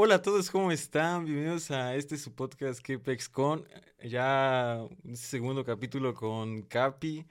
Hola 0.00 0.14
a 0.14 0.22
todos, 0.22 0.48
¿cómo 0.48 0.70
están? 0.70 1.24
Bienvenidos 1.24 1.72
a 1.72 1.96
este 1.96 2.16
su 2.18 2.32
podcast 2.32 2.80
KPEX 2.80 3.28
Con. 3.28 3.66
Ya 4.00 4.80
un 5.02 5.16
segundo 5.16 5.64
capítulo 5.64 6.14
con 6.14 6.62
Capi. 6.62 7.26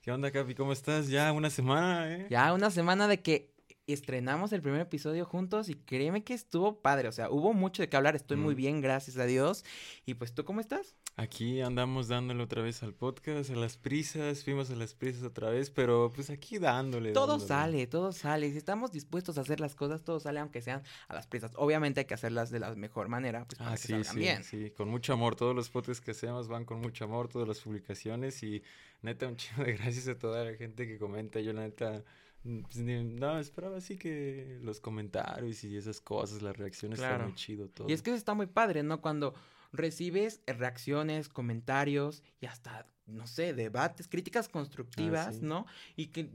¿Qué 0.00 0.12
onda, 0.12 0.30
Capi? 0.30 0.54
¿Cómo 0.54 0.72
estás? 0.72 1.08
Ya 1.08 1.32
una 1.32 1.50
semana, 1.50 2.08
¿eh? 2.08 2.28
Ya 2.30 2.52
una 2.52 2.70
semana 2.70 3.08
de 3.08 3.20
que 3.20 3.51
estrenamos 3.92 4.52
el 4.52 4.62
primer 4.62 4.80
episodio 4.80 5.24
juntos 5.24 5.68
y 5.68 5.74
créeme 5.74 6.24
que 6.24 6.34
estuvo 6.34 6.80
padre. 6.80 7.08
O 7.08 7.12
sea, 7.12 7.30
hubo 7.30 7.52
mucho 7.52 7.82
de 7.82 7.88
qué 7.88 7.96
hablar. 7.96 8.16
Estoy 8.16 8.36
muy 8.36 8.54
Mm. 8.54 8.56
bien, 8.56 8.80
gracias 8.80 9.16
a 9.18 9.24
Dios. 9.26 9.64
Y 10.06 10.14
pues, 10.14 10.34
¿tú 10.34 10.44
cómo 10.44 10.60
estás? 10.60 10.94
Aquí 11.16 11.60
andamos 11.60 12.08
dándole 12.08 12.42
otra 12.42 12.62
vez 12.62 12.82
al 12.82 12.94
podcast, 12.94 13.50
a 13.50 13.54
las 13.54 13.76
prisas, 13.76 14.44
fuimos 14.44 14.70
a 14.70 14.76
las 14.76 14.94
prisas 14.94 15.22
otra 15.24 15.50
vez, 15.50 15.70
pero 15.70 16.10
pues 16.14 16.30
aquí 16.30 16.58
dándole. 16.58 17.12
Todo 17.12 17.32
dándole. 17.38 17.48
sale, 17.48 17.86
todo 17.86 18.12
sale. 18.12 18.50
Si 18.50 18.56
estamos 18.56 18.92
dispuestos 18.92 19.36
a 19.36 19.42
hacer 19.42 19.60
las 19.60 19.74
cosas, 19.74 20.02
todo 20.04 20.20
sale, 20.20 20.40
aunque 20.40 20.62
sean 20.62 20.82
a 21.08 21.14
las 21.14 21.26
prisas. 21.26 21.52
Obviamente 21.56 22.00
hay 22.00 22.06
que 22.06 22.14
hacerlas 22.14 22.50
de 22.50 22.60
la 22.60 22.74
mejor 22.74 23.08
manera, 23.08 23.44
pues 23.46 23.58
para 23.58 23.72
Ah, 23.72 23.74
que 23.74 23.80
sí, 23.82 23.88
salgan 23.88 24.04
sí, 24.14 24.18
bien. 24.18 24.42
sí, 24.44 24.70
con 24.70 24.88
mucho 24.88 25.12
amor. 25.12 25.36
Todos 25.36 25.54
los 25.54 25.68
podcasts 25.68 26.00
que 26.02 26.12
hacemos 26.12 26.48
van 26.48 26.64
con 26.64 26.80
mucho 26.80 27.04
amor, 27.04 27.28
todas 27.28 27.46
las 27.46 27.60
publicaciones 27.60 28.42
y 28.42 28.62
neta 29.02 29.28
un 29.28 29.36
chingo 29.36 29.64
de 29.64 29.74
gracias 29.74 30.08
a 30.08 30.18
toda 30.18 30.44
la 30.44 30.54
gente 30.56 30.86
que 30.86 30.98
comenta. 30.98 31.40
Yo 31.40 31.52
la 31.52 31.60
neta, 31.62 32.02
no, 32.44 33.38
esperaba 33.38 33.76
así 33.76 33.96
que 33.96 34.58
los 34.62 34.80
comentarios 34.80 35.62
y 35.64 35.76
esas 35.76 36.00
cosas, 36.00 36.42
las 36.42 36.56
reacciones, 36.56 36.98
está 36.98 37.10
Claro. 37.10 37.24
muy 37.24 37.34
chido 37.34 37.68
todo. 37.68 37.88
Y 37.88 37.92
es 37.92 38.02
que 38.02 38.10
eso 38.10 38.16
está 38.16 38.34
muy 38.34 38.46
padre, 38.46 38.82
¿no? 38.82 39.00
Cuando 39.00 39.34
recibes 39.72 40.40
reacciones, 40.46 41.28
comentarios 41.28 42.22
y 42.40 42.46
hasta, 42.46 42.86
no 43.06 43.26
sé, 43.26 43.54
debates, 43.54 44.08
críticas 44.08 44.48
constructivas, 44.48 45.28
Ah, 45.28 45.32
sí. 45.32 45.38
¿no? 45.42 45.66
Y 45.96 46.08
que 46.08 46.28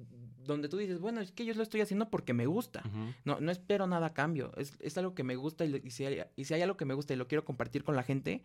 donde 0.45 0.70
tú 0.70 0.77
dices, 0.77 0.99
bueno, 0.99 1.20
es 1.21 1.31
que 1.31 1.45
yo 1.45 1.53
lo 1.53 1.61
estoy 1.63 1.81
haciendo 1.81 2.09
porque 2.09 2.33
me 2.33 2.45
gusta. 2.45 2.83
No, 3.25 3.39
no 3.41 3.52
espero 3.52 3.85
nada 3.85 4.08
a 4.08 4.13
cambio. 4.13 4.52
Es, 4.55 4.73
es 4.80 4.97
algo 4.97 5.13
que 5.13 5.23
me 5.23 5.35
gusta 5.35 5.66
y, 5.66 5.91
si 5.91 6.05
hay, 6.05 6.23
y 6.35 6.45
si 6.45 6.53
hay 6.53 6.61
algo 6.61 6.77
que 6.77 6.85
me 6.85 6.94
gusta 6.94 7.13
y 7.13 7.17
lo 7.17 7.27
quiero 7.27 7.44
compartir 7.44 7.83
con 7.83 7.95
la 7.97 8.03
gente, 8.03 8.44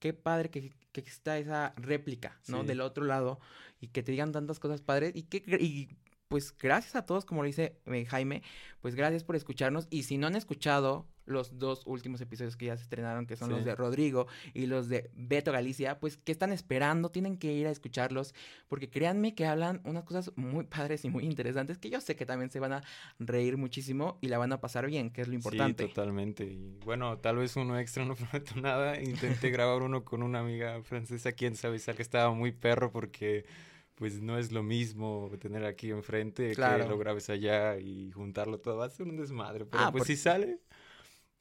qué 0.00 0.12
padre 0.12 0.50
que, 0.50 0.72
que 0.92 1.00
está 1.00 1.38
esa 1.38 1.72
réplica, 1.76 2.38
¿no? 2.48 2.62
Sí. 2.62 2.66
Del 2.66 2.80
otro 2.80 3.04
lado 3.04 3.38
y 3.80 3.86
que 3.88 4.02
te 4.02 4.10
digan 4.12 4.32
tantas 4.32 4.58
cosas 4.58 4.80
padres 4.82 5.12
y 5.14 5.22
que 5.22 5.44
y 5.60 5.88
pues 6.34 6.52
gracias 6.58 6.96
a 6.96 7.06
todos, 7.06 7.24
como 7.24 7.42
lo 7.42 7.46
dice 7.46 7.76
eh, 7.86 8.06
Jaime, 8.06 8.42
pues 8.80 8.96
gracias 8.96 9.22
por 9.22 9.36
escucharnos 9.36 9.86
y 9.88 10.02
si 10.02 10.18
no 10.18 10.26
han 10.26 10.34
escuchado 10.34 11.06
los 11.26 11.60
dos 11.60 11.86
últimos 11.86 12.20
episodios 12.20 12.56
que 12.56 12.66
ya 12.66 12.76
se 12.76 12.82
estrenaron, 12.82 13.24
que 13.24 13.36
son 13.36 13.50
los 13.50 13.64
de 13.64 13.72
Rodrigo 13.76 14.26
y 14.52 14.66
los 14.66 14.88
de 14.88 15.12
Beto 15.14 15.52
Galicia, 15.52 16.00
pues 16.00 16.16
que 16.16 16.32
están 16.32 16.50
esperando, 16.50 17.12
tienen 17.12 17.38
que 17.38 17.52
ir 17.52 17.68
a 17.68 17.70
escucharlos, 17.70 18.34
porque 18.66 18.90
créanme 18.90 19.36
que 19.36 19.46
hablan 19.46 19.80
unas 19.84 20.02
cosas 20.02 20.32
muy 20.34 20.64
padres 20.64 21.04
y 21.04 21.08
muy 21.08 21.22
interesantes, 21.22 21.78
que 21.78 21.88
yo 21.88 22.00
sé 22.00 22.16
que 22.16 22.26
también 22.26 22.50
se 22.50 22.58
van 22.58 22.72
a 22.72 22.82
reír 23.20 23.56
muchísimo 23.56 24.18
y 24.20 24.26
la 24.26 24.38
van 24.38 24.52
a 24.52 24.60
pasar 24.60 24.88
bien, 24.88 25.10
que 25.10 25.20
es 25.20 25.28
lo 25.28 25.34
importante. 25.34 25.84
Sí, 25.84 25.88
totalmente. 25.90 26.42
Y 26.42 26.80
bueno, 26.84 27.16
tal 27.18 27.36
vez 27.36 27.54
uno 27.54 27.78
extra, 27.78 28.04
no 28.04 28.16
prometo 28.16 28.60
nada. 28.60 29.00
Intenté 29.00 29.50
grabar 29.50 29.82
uno 29.82 30.04
con 30.04 30.24
una 30.24 30.40
amiga 30.40 30.82
francesa, 30.82 31.30
quién 31.30 31.54
sabe, 31.54 31.78
que 31.78 32.02
estaba 32.02 32.34
muy 32.34 32.50
perro 32.50 32.90
porque 32.90 33.46
pues 33.94 34.20
no 34.20 34.38
es 34.38 34.50
lo 34.52 34.62
mismo 34.62 35.30
tener 35.40 35.64
aquí 35.64 35.90
enfrente 35.90 36.52
Claro. 36.54 36.84
que 36.84 36.90
lo 36.90 36.98
grabes 36.98 37.30
allá 37.30 37.78
y 37.78 38.10
juntarlo 38.12 38.58
todo. 38.60 38.78
Va 38.78 38.86
a 38.86 38.90
ser 38.90 39.06
un 39.06 39.16
desmadre, 39.16 39.64
pero 39.66 39.82
Ah, 39.84 39.92
pues 39.92 40.02
porque- 40.02 40.16
si 40.16 40.22
sale, 40.22 40.60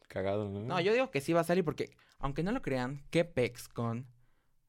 cagado, 0.08 0.50
¿no? 0.50 0.60
No, 0.62 0.80
yo 0.82 0.94
digo 0.94 1.10
que 1.12 1.22
sí 1.22 1.34
va 1.34 1.42
a 1.42 1.46
salir 1.46 1.64
porque, 1.64 1.90
aunque 2.20 2.44
no 2.44 2.52
lo 2.52 2.62
crean, 2.62 3.04
que 3.10 3.26
PexCon 3.26 4.06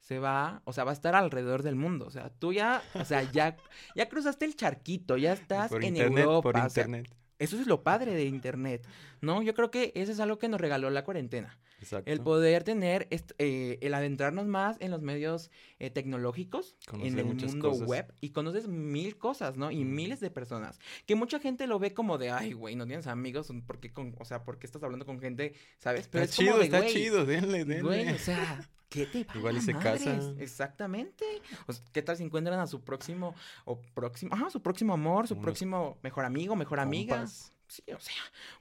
se 0.00 0.18
va, 0.18 0.62
o 0.64 0.72
sea, 0.72 0.84
va 0.84 0.90
a 0.90 0.94
estar 0.94 1.14
alrededor 1.14 1.62
del 1.62 1.76
mundo. 1.76 2.06
O 2.06 2.10
sea, 2.10 2.30
tú 2.30 2.52
ya, 2.52 2.82
o 2.94 3.04
sea, 3.04 3.22
ya, 3.30 3.56
ya 3.94 4.08
cruzaste 4.08 4.44
el 4.44 4.54
charquito, 4.56 5.16
ya 5.16 5.32
estás 5.66 5.70
por 5.70 5.82
en 5.82 5.96
internet, 5.96 6.24
Europa. 6.24 6.42
por 6.42 6.54
sea, 6.70 6.82
internet. 6.82 7.14
Eso 7.44 7.60
es 7.60 7.66
lo 7.66 7.82
padre 7.82 8.14
de 8.14 8.24
internet, 8.24 8.86
¿no? 9.20 9.42
Yo 9.42 9.54
creo 9.54 9.70
que 9.70 9.92
eso 9.94 10.12
es 10.12 10.20
algo 10.20 10.38
que 10.38 10.48
nos 10.48 10.60
regaló 10.60 10.90
la 10.90 11.04
cuarentena. 11.04 11.58
Exacto. 11.80 12.10
El 12.10 12.20
poder 12.20 12.64
tener, 12.64 13.08
eh, 13.10 13.78
el 13.82 13.94
adentrarnos 13.94 14.46
más 14.46 14.76
en 14.80 14.90
los 14.90 15.02
medios 15.02 15.50
eh, 15.78 15.90
tecnológicos, 15.90 16.76
en 16.92 17.18
el 17.18 17.24
mundo 17.26 17.46
cosas. 17.60 17.86
web, 17.86 18.14
y 18.20 18.30
conoces 18.30 18.68
mil 18.68 19.18
cosas, 19.18 19.56
¿no? 19.56 19.70
Y 19.70 19.84
miles 19.84 20.20
de 20.20 20.30
personas. 20.30 20.78
Que 21.04 21.14
mucha 21.14 21.40
gente 21.40 21.66
lo 21.66 21.78
ve 21.78 21.92
como 21.92 22.16
de, 22.16 22.30
ay, 22.30 22.52
güey, 22.52 22.74
no 22.76 22.86
tienes 22.86 23.06
amigos, 23.06 23.52
¿por 23.66 23.80
qué 23.80 23.92
con, 23.92 24.14
o 24.18 24.24
sea, 24.24 24.44
¿por 24.44 24.58
qué 24.58 24.66
estás 24.66 24.82
hablando 24.82 25.04
con 25.04 25.20
gente, 25.20 25.54
sabes? 25.78 26.08
Pero 26.08 26.24
está 26.24 26.42
es 26.42 26.48
como 26.48 26.48
chido, 26.48 26.58
de, 26.58 26.64
está 26.64 26.86
chido, 26.86 27.26
denle, 27.26 27.64
denle. 27.64 27.82
Güey, 27.82 28.08
o 28.10 28.18
sea, 28.18 28.70
¿qué 28.94 29.06
te 29.06 29.26
Igual 29.34 29.56
y 29.56 29.60
se 29.60 29.74
madres? 29.74 30.04
casan. 30.04 30.36
Exactamente. 30.38 31.24
O 31.66 31.72
sea, 31.72 31.84
¿Qué 31.92 32.02
tal 32.02 32.16
si 32.16 32.22
encuentran 32.22 32.58
a 32.60 32.66
su 32.66 32.80
próximo, 32.82 33.34
o 33.64 33.80
próximo, 33.80 34.32
ajá, 34.32 34.50
su 34.50 34.62
próximo 34.62 34.94
amor, 34.94 35.26
su 35.26 35.34
Unos 35.34 35.42
próximo 35.42 35.98
mejor 36.02 36.24
amigo, 36.24 36.54
mejor 36.54 36.80
amiga? 36.80 37.16
Compas. 37.16 37.52
Sí, 37.66 37.82
o 37.92 37.98
sea, 37.98 38.14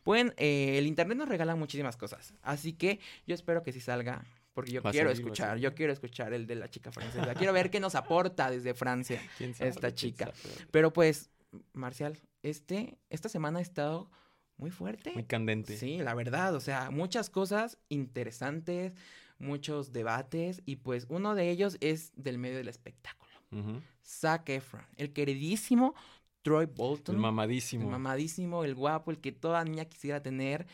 pueden, 0.03 0.33
eh, 0.37 0.77
el 0.77 0.87
internet 0.87 1.17
nos 1.17 1.29
regala 1.29 1.55
muchísimas 1.55 1.97
cosas. 1.97 2.33
Así 2.41 2.73
que 2.73 2.99
yo 3.27 3.35
espero 3.35 3.61
que 3.61 3.71
sí 3.71 3.79
salga. 3.79 4.23
Porque 4.53 4.71
yo 4.71 4.83
quiero 4.83 5.09
salir, 5.09 5.23
escuchar, 5.23 5.57
yo 5.57 5.73
quiero 5.73 5.91
escuchar 5.91 6.31
el 6.31 6.45
de 6.45 6.55
la 6.55 6.69
chica 6.69 6.91
francesa. 6.91 7.33
quiero 7.33 7.53
ver 7.53 7.71
qué 7.71 7.79
nos 7.79 7.95
aporta 7.95 8.51
desde 8.51 8.75
Francia. 8.75 9.19
¿Quién 9.37 9.55
sabe, 9.55 9.71
esta 9.71 9.93
chica. 9.95 10.31
Pero 10.69 10.93
pues, 10.93 11.31
Marcial, 11.73 12.19
este, 12.43 12.99
esta 13.09 13.29
semana 13.29 13.59
ha 13.59 13.61
estado 13.63 14.11
muy 14.57 14.69
fuerte. 14.69 15.11
Muy 15.13 15.23
candente. 15.23 15.75
Sí, 15.75 15.97
la 15.97 16.13
verdad, 16.13 16.55
o 16.55 16.59
sea, 16.59 16.91
muchas 16.91 17.29
cosas 17.29 17.79
interesantes, 17.89 18.93
muchos 19.39 19.91
debates 19.93 20.61
y 20.65 20.77
pues 20.77 21.05
uno 21.09 21.35
de 21.35 21.49
ellos 21.49 21.77
es 21.81 22.11
del 22.15 22.37
medio 22.37 22.57
del 22.57 22.67
espectáculo. 22.67 23.31
Ujú. 23.51 23.81
Zac 24.05 24.49
Efron, 24.49 24.85
el 24.97 25.13
queridísimo 25.13 25.93
Troy 26.41 26.65
Bolton. 26.65 27.15
El 27.15 27.21
mamadísimo. 27.21 27.85
El 27.85 27.91
mamadísimo, 27.91 28.63
el 28.63 28.75
guapo, 28.75 29.11
el 29.11 29.19
que 29.19 29.31
toda 29.31 29.63
niña 29.63 29.85
quisiera 29.85 30.21
tener, 30.21 30.65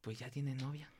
pues 0.00 0.18
ya 0.18 0.30
tiene 0.30 0.54
novia. 0.54 0.90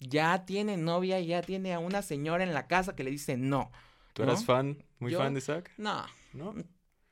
Ya 0.00 0.44
tiene 0.44 0.76
novia 0.76 1.20
y 1.20 1.26
ya 1.26 1.42
tiene 1.42 1.72
a 1.74 1.78
una 1.78 2.02
señora 2.02 2.44
en 2.44 2.52
la 2.54 2.66
casa 2.66 2.94
que 2.94 3.04
le 3.04 3.10
dice 3.10 3.36
no. 3.36 3.70
¿Tú 4.12 4.22
eras 4.22 4.44
fan? 4.44 4.82
¿Muy 4.98 5.12
Yo- 5.12 5.18
fan 5.18 5.34
de 5.34 5.40
Zack? 5.40 5.70
No, 5.78 6.04
¿No? 6.32 6.52
no. 6.54 6.62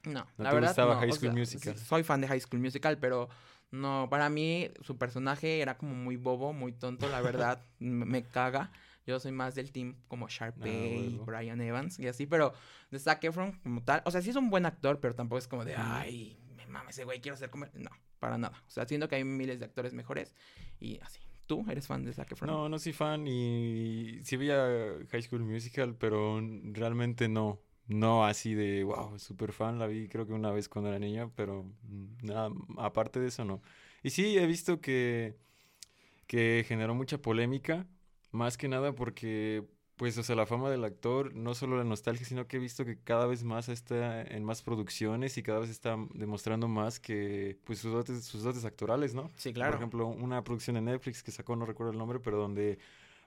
¿No 0.05 0.27
la 0.39 0.51
te 0.51 0.55
verdad, 0.55 0.69
gustaba 0.71 0.95
no, 0.95 1.01
High 1.01 1.11
o 1.11 1.15
School 1.15 1.31
sea, 1.33 1.39
Musical? 1.39 1.79
soy 1.79 2.03
fan 2.03 2.21
de 2.21 2.29
High 2.29 2.41
School 2.41 2.61
Musical, 2.61 2.99
pero 2.99 3.29
no, 3.71 4.07
para 4.11 4.29
mí 4.31 4.71
su 4.83 4.97
personaje 4.97 5.61
era 5.61 5.77
como 5.77 5.95
muy 5.95 6.17
bobo, 6.17 6.53
muy 6.53 6.73
tonto, 6.73 7.09
la 7.09 7.21
verdad, 7.21 7.63
me 7.79 8.23
caga. 8.23 8.71
Yo 9.07 9.21
soy 9.21 9.33
más 9.33 9.55
del 9.55 9.71
team 9.71 9.97
como 10.09 10.29
Sharpay, 10.29 10.71
Ah, 10.71 11.11
huevo. 11.11 11.25
Brian 11.27 11.61
Evans 11.61 11.99
y 11.99 12.09
así, 12.09 12.27
pero 12.27 12.53
de 12.91 12.99
Zac 12.99 13.23
Efron 13.25 13.53
como 13.63 13.83
tal, 13.83 14.03
o 14.05 14.11
sea, 14.11 14.23
sí 14.23 14.31
es 14.31 14.37
un 14.37 14.51
buen 14.51 14.65
actor, 14.67 15.01
pero 15.01 15.15
tampoco 15.15 15.39
es 15.39 15.49
como 15.49 15.65
de, 15.65 15.75
ay, 15.77 16.39
me 16.57 16.67
mames 16.67 16.97
ese 16.97 17.05
güey, 17.05 17.21
quiero 17.21 17.37
ser 17.37 17.51
como... 17.51 17.65
él". 17.67 17.71
No, 17.75 17.91
para 18.19 18.39
nada. 18.39 18.63
O 18.67 18.71
sea, 18.71 18.87
siento 18.87 19.09
que 19.09 19.17
hay 19.17 19.25
miles 19.25 19.59
de 19.59 19.67
actores 19.67 19.93
mejores 19.95 20.35
y 20.81 20.99
así. 21.01 21.21
¿Tú 21.47 21.67
eres 21.69 21.87
fan 21.87 22.05
de 22.05 22.15
Zac 22.15 22.33
Efron? 22.33 22.49
No, 22.49 22.69
no 22.71 22.79
soy 22.79 22.95
fan 22.95 23.27
y 23.29 24.21
sí 24.25 24.37
veía 24.39 24.95
High 25.11 25.23
School 25.23 25.43
Musical, 25.43 25.95
pero 25.95 26.41
realmente 26.73 27.29
no. 27.29 27.61
No 27.87 28.25
así 28.25 28.55
de, 28.55 28.83
wow, 28.83 29.19
super 29.19 29.53
fan, 29.53 29.79
la 29.79 29.87
vi 29.87 30.09
creo 30.09 30.27
que 30.27 30.33
una 30.33 30.51
vez 30.51 30.71
cuando 30.71 30.89
era 30.89 30.99
niña, 30.99 31.29
pero 31.37 31.67
nada, 32.23 32.49
aparte 32.79 33.21
de 33.21 33.29
eso 33.29 33.45
no. 33.45 33.61
Y 34.03 34.09
sí, 34.09 34.39
he 34.39 34.47
visto 34.47 34.81
que, 34.81 35.37
que 36.27 36.65
generó 36.67 36.95
mucha 36.95 37.19
polémica, 37.19 37.87
más 38.35 38.59
que 38.59 38.69
nada 38.69 38.93
porque, 38.95 39.65
pues, 39.97 40.19
o 40.19 40.23
sea, 40.23 40.35
la 40.37 40.45
fama 40.45 40.69
del 40.71 40.85
actor, 40.85 41.35
no 41.35 41.55
solo 41.55 41.77
la 41.79 41.85
nostalgia, 41.85 42.27
sino 42.27 42.47
que 42.47 42.57
he 42.57 42.61
visto 42.61 42.85
que 42.85 42.99
cada 42.99 43.27
vez 43.27 43.45
más 43.45 43.69
está 43.69 44.23
en 44.23 44.45
más 44.45 44.63
producciones 44.63 45.39
y 45.39 45.43
cada 45.43 45.61
vez 45.61 45.71
está 45.71 45.97
demostrando 46.15 46.69
más 46.69 46.99
que, 47.01 47.59
pues, 47.65 47.79
sus 47.79 47.93
dotes, 47.93 48.25
sus 48.25 48.43
dotes 48.43 48.65
actorales, 48.65 49.15
¿no? 49.15 49.31
Sí, 49.37 49.53
claro. 49.53 49.71
Por 49.73 49.81
ejemplo, 49.81 50.07
una 50.09 50.43
producción 50.43 50.75
de 50.75 50.83
Netflix 50.83 51.23
que 51.23 51.31
sacó, 51.31 51.55
no 51.57 51.65
recuerdo 51.65 51.93
el 51.93 51.99
nombre, 51.99 52.19
pero 52.19 52.37
donde 52.39 52.79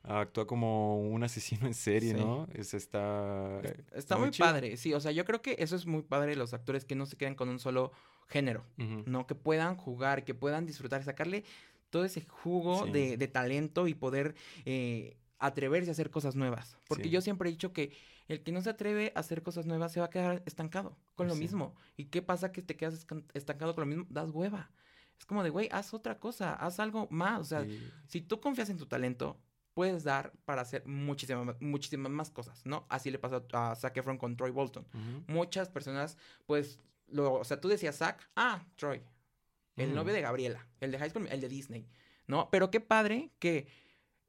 actúa 0.04 0.46
como 0.46 1.02
un 1.02 1.24
asesino 1.24 1.68
en 1.68 1.74
serie, 1.74 2.14
Sí. 2.14 2.20
¿no? 2.20 2.48
Es, 2.54 2.74
está... 2.74 3.62
Está 3.94 4.18
muy, 4.18 4.32
padre, 4.32 4.78
sí, 4.78 4.94
o 4.94 5.00
sea, 5.00 5.12
yo 5.12 5.26
creo 5.26 5.42
que 5.42 5.56
eso 5.60 5.76
es 5.76 5.86
muy 5.86 6.02
padre 6.02 6.32
de 6.32 6.36
los 6.38 6.54
actores 6.54 6.86
que 6.86 6.96
no 6.96 7.06
se 7.06 7.18
quedan 7.18 7.36
con 7.36 7.50
un 7.50 7.60
solo 7.60 7.92
género. 8.28 8.64
¿no? 8.78 9.26
Que 9.26 9.36
puedan 9.36 9.76
jugar, 9.78 10.26
que 10.26 10.34
puedan 10.34 10.66
disfrutar, 10.66 11.04
sacarle 11.04 11.44
todo 11.90 12.06
ese 12.06 12.22
jugo 12.26 12.86
Sí. 12.86 12.92
de, 12.92 13.18
de 13.18 13.28
talento 13.28 13.88
y 13.88 13.94
poder 13.94 14.36
eh, 14.66 15.18
atreverse 15.40 15.90
a 15.90 15.94
hacer 15.94 16.10
cosas 16.10 16.36
nuevas. 16.36 16.78
Porque 16.88 17.06
Sí. 17.06 17.10
yo 17.12 17.22
siempre 17.22 17.50
he 17.50 17.52
dicho 17.52 17.72
que 17.74 17.96
el 18.28 18.42
que 18.44 18.52
no 18.52 18.62
se 18.62 18.70
atreve 18.72 19.14
a 19.16 19.20
hacer 19.20 19.42
cosas 19.44 19.66
nuevas 19.66 19.92
se 19.94 20.00
va 20.00 20.08
a 20.08 20.10
quedar 20.10 20.44
estancado 20.46 20.98
con 21.16 21.28
lo 21.28 21.34
Sí. 21.36 21.40
mismo. 21.42 21.76
¿Y 21.96 22.06
qué 22.06 22.22
pasa 22.22 22.52
que 22.52 22.62
te 22.62 22.76
quedas 22.76 23.06
estancado 23.34 23.74
con 23.76 23.82
lo 23.84 23.86
mismo? 23.96 24.06
Das 24.10 24.30
hueva. 24.32 24.70
Es 25.18 25.26
como 25.26 25.44
de, 25.44 25.50
güey, 25.50 25.70
haz 25.72 25.94
otra 25.94 26.20
cosa, 26.20 26.54
haz 26.54 26.80
algo 26.80 27.08
más. 27.10 27.40
O 27.42 27.46
sea, 27.46 27.66
si 28.08 28.22
tú 28.22 28.40
confías 28.42 28.70
en 28.70 28.78
tu 28.78 28.86
talento, 28.86 29.40
puedes 29.74 30.04
dar 30.04 30.34
para 30.46 30.62
hacer 30.64 30.86
muchísimas, 30.88 31.46
ma- 31.46 31.58
muchísimas 31.60 32.12
más 32.12 32.30
cosas, 32.32 32.66
¿no? 32.66 32.86
Así 32.90 33.10
le 33.12 33.20
pasó 33.20 33.46
a 33.54 33.76
Zac 33.76 33.96
Efron 33.98 34.18
con 34.18 34.36
Troy 34.36 34.50
Bolton 34.52 34.86
muchas 35.28 35.70
personas, 35.70 36.18
pues, 36.48 36.80
lo, 37.10 37.34
o 37.34 37.44
sea, 37.44 37.62
tú 37.62 37.68
decías 37.68 37.96
Zack, 37.98 38.28
ah, 38.36 38.66
Troy, 38.76 39.02
el 39.78 39.92
Mm. 39.92 39.96
novio 39.96 40.14
de 40.14 40.22
Gabriela, 40.22 40.68
el 40.82 40.92
de 40.92 41.00
High 41.00 41.10
School, 41.12 41.28
el 41.32 41.40
de 41.42 41.48
Disney, 41.50 41.88
¿no? 42.28 42.50
Pero 42.52 42.70
qué 42.70 42.82
padre 42.82 43.32
que 43.40 43.68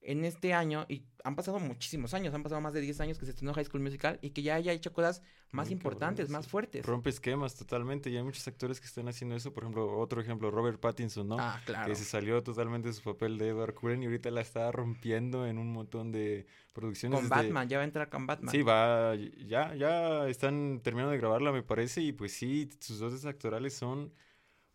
en 0.01 0.25
este 0.25 0.55
año, 0.55 0.87
y 0.89 1.05
han 1.25 1.35
pasado 1.35 1.59
muchísimos 1.59 2.15
años, 2.15 2.33
han 2.33 2.45
pasado 2.45 2.61
más 2.61 2.73
de 2.73 2.81
10 2.81 3.01
años 3.01 3.19
que 3.19 3.25
se 3.25 3.33
estrenó 3.33 3.53
High 3.53 3.65
School 3.65 3.83
Musical 3.83 4.21
y 4.23 4.31
que 4.31 4.43
ya 4.43 4.55
haya 4.55 4.73
hecho 4.73 4.93
cosas 4.93 5.23
más 5.51 5.67
Muy 5.67 5.73
importantes, 5.75 6.31
más 6.31 6.45
sí. 6.45 6.51
fuertes. 6.53 6.87
Rompe 6.87 7.11
esquemas 7.11 7.57
totalmente 7.57 8.09
y 8.09 8.17
hay 8.17 8.23
muchos 8.23 8.47
actores 8.47 8.79
que 8.81 8.87
están 8.87 9.09
haciendo 9.09 9.35
eso. 9.35 9.53
Por 9.53 9.65
ejemplo, 9.65 9.99
otro 9.99 10.21
ejemplo, 10.21 10.53
Robert 10.53 10.79
Pattinson, 10.79 11.27
¿no? 11.27 11.37
Ah, 11.41 11.61
claro. 11.67 11.89
Que 11.89 11.97
se 11.97 12.05
salió 12.05 12.43
totalmente 12.45 12.89
de 12.89 12.95
su 12.95 13.03
papel 13.03 13.39
de 13.39 13.49
Edward 13.49 13.75
Cullen 13.75 14.03
y 14.05 14.07
ahorita 14.07 14.31
la 14.31 14.41
está 14.41 14.71
rompiendo 14.71 15.47
en 15.47 15.59
un 15.59 15.73
montón 15.73 16.13
de 16.13 16.47
producciones. 16.73 17.19
Con 17.19 17.29
desde- 17.29 17.43
Batman, 17.43 17.69
ya 17.69 17.79
va 17.79 17.83
a 17.83 17.87
entrar 17.87 18.09
con 18.09 18.25
Batman. 18.27 18.53
Sí, 18.53 18.63
va, 18.63 19.17
ya, 19.17 19.75
ya 19.75 20.29
están 20.29 20.81
terminando 20.85 21.11
de 21.11 21.19
grabarla, 21.19 21.51
me 21.51 21.65
parece, 21.65 22.03
y 22.03 22.13
pues 22.13 22.33
sí, 22.33 22.71
sus 22.79 23.01
dotes 23.01 23.25
actorales 23.25 23.75
son 23.75 24.13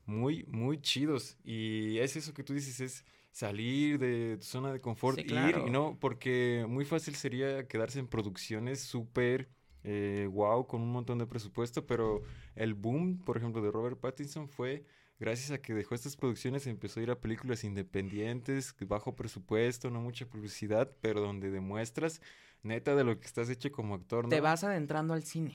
muy, 0.06 0.46
muy 0.46 0.82
chidos. 0.82 1.38
Y 1.44 1.98
es 2.00 2.16
eso 2.16 2.34
que 2.34 2.44
tú 2.44 2.54
dices, 2.54 2.80
es 2.80 3.06
salir 3.32 4.00
de 4.00 4.38
tu 4.38 4.44
zona 4.44 4.72
de 4.72 4.80
confort, 4.80 5.18
Sí, 5.18 5.26
ir, 5.26 5.58
y 5.68 5.70
no, 5.70 5.98
porque 6.00 6.66
muy 6.70 6.86
fácil 6.86 7.16
sería 7.16 7.68
quedarse 7.68 8.00
en 8.00 8.08
producciones 8.08 8.80
súper 8.82 9.50
eh, 9.84 10.30
wow, 10.32 10.66
con 10.66 10.82
un 10.82 10.92
montón 10.92 11.18
de 11.18 11.26
presupuesto, 11.26 11.86
pero 11.86 12.22
el 12.56 12.74
boom, 12.74 13.20
por 13.20 13.38
ejemplo, 13.38 13.62
de 13.62 13.72
Robert 13.72 14.00
Pattinson 14.00 14.48
fue 14.48 14.86
gracias 15.20 15.52
a 15.52 15.62
que 15.62 15.74
dejó 15.74 15.96
estas 15.96 16.16
producciones, 16.16 16.68
empezó 16.68 17.00
a 17.00 17.04
ir 17.04 17.12
a 17.12 17.20
películas 17.20 17.64
independientes, 17.64 18.76
bajo 18.88 19.16
presupuesto, 19.16 19.90
no 19.90 20.02
mucha 20.02 20.26
publicidad, 20.26 20.92
pero 21.02 21.22
donde 21.22 21.52
demuestras 21.52 22.22
neta 22.62 22.96
de 22.96 23.04
lo 23.04 23.20
que 23.20 23.28
estás 23.28 23.50
hecho 23.50 23.72
como 23.72 23.96
actor, 23.96 24.24
¿no? 24.24 24.30
Te 24.30 24.40
vas 24.40 24.64
adentrando 24.64 25.14
al 25.14 25.24
cine. 25.24 25.54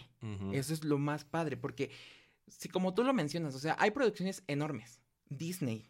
Eso 0.52 0.74
es 0.74 0.84
lo 0.84 0.98
más 0.98 1.24
padre, 1.24 1.56
porque 1.56 1.90
si 2.50 2.68
como 2.68 2.94
tú 2.94 3.04
lo 3.04 3.12
mencionas, 3.12 3.54
o 3.54 3.58
sea, 3.58 3.76
hay 3.78 3.90
producciones 3.90 4.42
enormes. 4.46 5.00
Disney. 5.28 5.86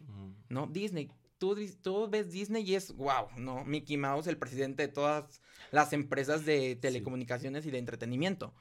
¿no? 0.49 0.67
Disney. 0.67 1.11
Tú, 1.37 1.55
tú 1.81 2.09
ves 2.09 2.31
Disney 2.31 2.63
y 2.63 2.75
es, 2.75 2.93
wow, 2.95 3.27
¿no? 3.37 3.63
Mickey 3.63 3.95
Mouse, 3.95 4.27
el 4.27 4.37
presidente 4.37 4.87
de 4.87 4.93
todas 4.93 5.41
las 5.71 5.93
empresas 5.93 6.45
de 6.45 6.75
telecomunicaciones 6.75 7.65
y 7.65 7.71
de 7.71 7.77
entretenimiento. 7.77 8.53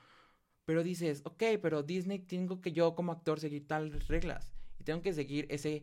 Pero 0.64 0.84
dices, 0.84 1.22
ok, 1.24 1.42
pero 1.60 1.82
Disney 1.82 2.20
tengo 2.20 2.60
que 2.60 2.72
yo 2.72 2.94
como 2.94 3.12
actor 3.12 3.40
seguir 3.40 3.66
tales 3.66 4.06
reglas. 4.06 4.52
Y 4.78 4.84
tengo 4.84 5.02
que 5.02 5.12
seguir 5.12 5.46
ese, 5.50 5.82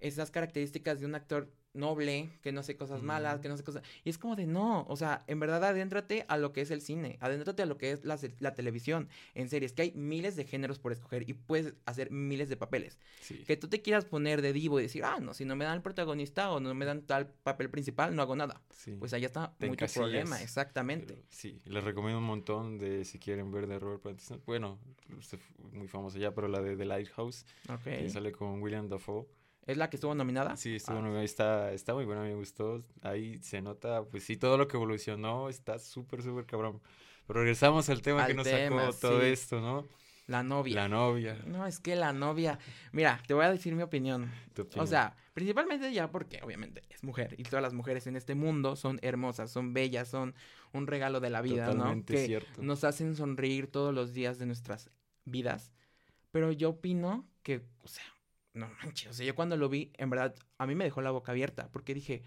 esas 0.00 0.30
características 0.30 0.98
de 0.98 1.06
un 1.06 1.14
actor 1.14 1.52
noble, 1.74 2.30
que 2.42 2.52
no 2.52 2.60
hace 2.60 2.76
cosas 2.76 3.02
malas, 3.02 3.40
que 3.40 3.48
no 3.48 3.54
hace 3.54 3.64
cosas... 3.64 3.82
Y 4.04 4.10
es 4.10 4.18
como 4.18 4.36
de, 4.36 4.46
no, 4.46 4.84
o 4.88 4.96
sea, 4.96 5.24
en 5.26 5.40
verdad 5.40 5.64
adéntrate 5.64 6.24
a 6.28 6.36
lo 6.36 6.52
que 6.52 6.60
es 6.60 6.70
el 6.70 6.80
cine, 6.82 7.16
adéntrate 7.20 7.62
a 7.62 7.66
lo 7.66 7.78
que 7.78 7.92
es 7.92 8.04
la, 8.04 8.18
la 8.40 8.54
televisión, 8.54 9.08
en 9.34 9.48
series, 9.48 9.72
que 9.72 9.82
hay 9.82 9.92
miles 9.92 10.36
de 10.36 10.44
géneros 10.44 10.78
por 10.78 10.92
escoger 10.92 11.28
y 11.28 11.32
puedes 11.32 11.74
hacer 11.86 12.10
miles 12.10 12.48
de 12.48 12.56
papeles. 12.56 12.98
Sí. 13.20 13.42
Que 13.46 13.56
tú 13.56 13.68
te 13.68 13.80
quieras 13.80 14.04
poner 14.04 14.42
de 14.42 14.52
divo 14.52 14.80
y 14.80 14.82
decir, 14.82 15.04
ah, 15.04 15.18
no, 15.20 15.32
si 15.34 15.44
no 15.44 15.56
me 15.56 15.64
dan 15.64 15.76
el 15.76 15.82
protagonista 15.82 16.50
o 16.52 16.60
no 16.60 16.74
me 16.74 16.84
dan 16.84 17.02
tal 17.02 17.28
papel 17.28 17.70
principal, 17.70 18.14
no 18.14 18.22
hago 18.22 18.36
nada. 18.36 18.60
sí. 18.70 18.96
Pues 18.98 19.12
allá 19.14 19.26
está 19.26 19.54
Te 19.58 19.66
mucho 19.68 19.86
problema, 19.94 20.40
exactamente. 20.42 21.14
Pero 21.14 21.26
sí, 21.30 21.58
les 21.64 21.82
recomiendo 21.82 22.18
un 22.18 22.24
montón 22.26 22.78
de 22.78 23.04
si 23.04 23.18
quieren 23.18 23.50
ver 23.50 23.66
de 23.66 23.78
Robert 23.78 24.02
Pattinson. 24.02 24.42
Bueno, 24.46 24.78
muy 25.72 25.88
famosa 25.88 26.18
ya, 26.18 26.34
pero 26.34 26.48
la 26.48 26.60
de 26.60 26.76
The 26.76 26.84
Lighthouse, 26.84 27.46
Ok. 27.68 27.84
que 27.84 28.10
sale 28.10 28.32
con 28.32 28.60
William 28.62 28.88
Dafoe. 28.88 29.26
¿Es 29.66 29.76
la 29.76 29.88
que 29.88 29.96
estuvo 29.96 30.14
nominada? 30.14 30.56
Sí, 30.56 30.76
estuvo, 30.76 30.98
Ah, 30.98 31.02
muy- 31.02 31.24
está, 31.24 31.72
está 31.72 31.94
muy 31.94 32.04
buena, 32.04 32.22
me 32.22 32.34
gustó. 32.34 32.82
Ahí 33.02 33.38
se 33.42 33.62
nota, 33.62 34.02
pues 34.04 34.24
sí, 34.24 34.36
todo 34.36 34.58
lo 34.58 34.66
que 34.66 34.76
evolucionó 34.76 35.48
está 35.48 35.78
súper, 35.78 36.22
súper 36.22 36.46
cabrón. 36.46 36.80
Pero 37.26 37.40
regresamos 37.40 37.88
al 37.88 38.02
tema 38.02 38.26
que 38.26 38.34
nos 38.34 38.44
tema, 38.44 38.86
sacó 38.92 38.98
todo 39.08 39.20
sí. 39.20 39.26
esto, 39.28 39.60
¿no? 39.60 39.86
La 40.26 40.42
novia. 40.42 40.74
La 40.74 40.88
novia. 40.88 41.38
No, 41.46 41.66
es 41.66 41.78
que 41.78 41.94
la 41.94 42.12
novia. 42.12 42.58
Mira, 42.92 43.20
te 43.26 43.34
voy 43.34 43.44
a 43.44 43.50
decir 43.50 43.74
mi 43.74 43.82
opinión. 43.82 44.30
tu 44.54 44.62
O 44.62 44.64
opinión. 44.64 44.86
sea, 44.88 45.16
principalmente 45.34 45.92
ya 45.92 46.10
porque 46.10 46.40
obviamente 46.42 46.82
es 46.90 47.02
mujer 47.04 47.34
y 47.38 47.42
todas 47.44 47.62
las 47.62 47.72
mujeres 47.74 48.06
en 48.06 48.16
este 48.16 48.34
mundo 48.34 48.74
son 48.76 48.98
hermosas, 49.02 49.50
son 49.50 49.72
bellas, 49.74 50.08
son 50.08 50.34
un 50.72 50.86
regalo 50.86 51.20
de 51.20 51.30
la 51.30 51.40
vida, 51.42 51.66
Totalmente 51.66 52.12
¿no? 52.12 52.18
Que 52.18 52.26
cierto. 52.26 52.62
nos 52.62 52.82
hacen 52.84 53.14
sonreír 53.16 53.66
todos 53.68 53.94
los 53.94 54.12
días 54.12 54.38
de 54.38 54.46
nuestras 54.46 54.90
vidas. 55.24 55.72
Pero 56.30 56.50
yo 56.52 56.70
opino 56.70 57.28
que, 57.42 57.62
o 57.82 57.88
sea, 57.88 58.04
no 58.54 58.68
manches, 58.82 59.10
o 59.10 59.14
sea, 59.14 59.26
yo 59.26 59.34
cuando 59.34 59.56
lo 59.56 59.68
vi, 59.68 59.92
en 59.96 60.10
verdad, 60.10 60.34
a 60.58 60.66
mí 60.66 60.74
me 60.74 60.84
dejó 60.84 61.00
la 61.02 61.10
boca 61.10 61.32
abierta 61.32 61.68
porque 61.72 61.94
dije, 61.94 62.22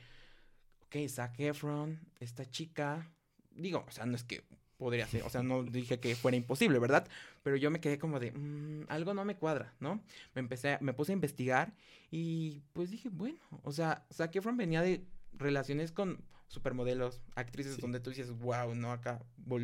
ok, 0.86 0.95
Zac 1.07 1.39
Efron, 1.39 2.00
esta 2.19 2.45
chica, 2.50 3.12
digo, 3.51 3.86
o 3.88 3.92
sea, 3.92 4.06
no 4.06 4.16
es 4.16 4.24
que 4.24 4.44
podría 4.77 5.07
ser, 5.07 5.24
o 5.24 5.30
sea, 5.30 5.42
no 5.44 5.63
dije 5.63 6.00
que 6.00 6.16
fuera 6.16 6.36
imposible, 6.36 6.80
¿verdad? 6.80 7.07
Pero 7.44 7.56
yo 7.56 7.72
me 7.72 7.80
quedé 7.80 7.98
como 7.98 8.19
de, 8.19 8.31
"Mm, 8.33 8.86
algo 8.89 9.13
no 9.13 9.24
me 9.24 9.38
cuadra, 9.38 9.74
¿no? 9.80 10.04
Me 10.33 10.39
empecé, 10.42 10.74
a- 10.74 10.80
me 10.81 10.94
puse 10.94 11.12
a 11.12 11.13
investigar 11.13 11.74
y 12.12 12.62
pues 12.74 12.92
dije, 12.92 13.10
bueno, 13.10 13.39
o 13.63 13.71
sea, 13.71 14.06
Zac 14.12 14.36
Efron 14.36 14.57
venía 14.57 14.81
de 14.81 15.06
relaciones 15.31 15.92
con 15.92 16.25
supermodelos, 16.48 17.21
actrices 17.36 17.75
Sí. 17.75 17.81
donde 17.81 18.00
tú 18.00 18.10
dices, 18.10 18.31
wow, 18.31 18.75
¿no? 18.75 18.92
Acá, 18.92 19.21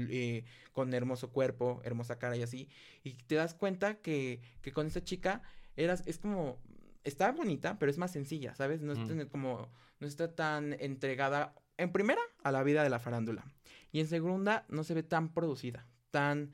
eh, 0.10 0.44
con 0.72 0.94
hermoso 0.94 1.32
cuerpo, 1.32 1.82
hermosa 1.84 2.18
cara 2.18 2.36
y 2.38 2.42
así. 2.44 2.70
Y 3.04 3.14
te 3.14 3.36
das 3.36 3.54
cuenta 3.54 3.96
que, 4.02 4.42
que 4.62 4.72
con 4.72 4.88
esta 4.88 5.04
chica 5.04 5.42
eras, 5.76 6.04
es 6.06 6.18
como, 6.18 6.58
está 7.04 7.32
bonita, 7.32 7.78
pero 7.80 7.92
es 7.92 7.98
más 7.98 8.12
sencilla, 8.12 8.56
¿sabes? 8.56 8.82
No, 8.82 8.94
es 8.94 9.08
tan 9.08 9.28
como, 9.30 9.70
no 10.00 10.08
está 10.08 10.34
tan 10.36 10.74
entregada, 10.80 11.56
en 11.78 11.92
primera, 11.92 12.22
a 12.44 12.52
la 12.52 12.64
vida 12.64 12.84
de 12.84 12.90
la 12.90 13.00
farándula. 13.00 13.46
Y 13.92 14.00
en 14.00 14.08
segunda, 14.08 14.66
no 14.70 14.84
se 14.84 14.94
ve 14.94 15.04
tan 15.04 15.34
producida, 15.34 15.86
tan 16.12 16.52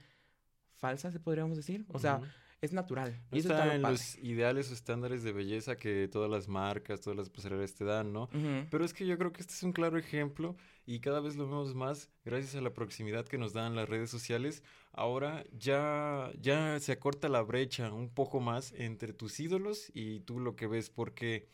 falsa, 0.75 1.11
se 1.11 1.19
podríamos 1.19 1.57
decir. 1.57 1.85
O 1.89 1.99
sea. 1.99 2.21
Es 2.61 2.73
natural. 2.73 3.11
No 3.31 3.37
y 3.37 3.39
eso 3.39 3.49
está 3.49 3.63
está 3.63 3.75
en 3.75 3.81
padre. 3.83 3.93
los 3.93 4.15
ideales 4.17 4.71
o 4.71 4.73
estándares 4.73 5.23
de 5.23 5.31
belleza 5.31 5.77
que 5.77 6.07
todas 6.07 6.29
las 6.29 6.47
marcas, 6.47 7.01
todas 7.01 7.17
las 7.17 7.29
pasarelas 7.29 7.75
te 7.75 7.85
dan, 7.85 8.11
¿no? 8.13 8.23
Ujú. 8.23 8.67
Pero 8.71 8.83
es 8.83 8.93
que 8.93 9.05
yo 9.05 9.17
creo 9.17 9.31
que 9.31 9.41
este 9.41 9.53
es 9.53 9.63
un 9.63 9.73
claro 9.73 9.97
ejemplo 9.97 10.55
y 10.85 10.99
cada 10.99 11.19
vez 11.19 11.35
lo 11.35 11.45
vemos 11.45 11.75
más 11.75 12.09
gracias 12.25 12.55
a 12.55 12.61
la 12.61 12.73
proximidad 12.73 13.25
que 13.25 13.37
nos 13.37 13.53
dan 13.53 13.75
las 13.75 13.87
redes 13.87 14.09
sociales. 14.09 14.63
Ahora 14.91 15.43
ya, 15.51 16.31
ya 16.41 16.79
se 16.79 16.91
acorta 16.91 17.29
la 17.29 17.41
brecha 17.43 17.91
un 17.93 18.09
poco 18.09 18.39
más 18.39 18.73
entre 18.73 19.13
tus 19.13 19.39
ídolos 19.39 19.91
y 19.93 20.21
tú 20.21 20.39
lo 20.39 20.55
que 20.55 20.65
ves, 20.67 20.89
porque 20.89 21.47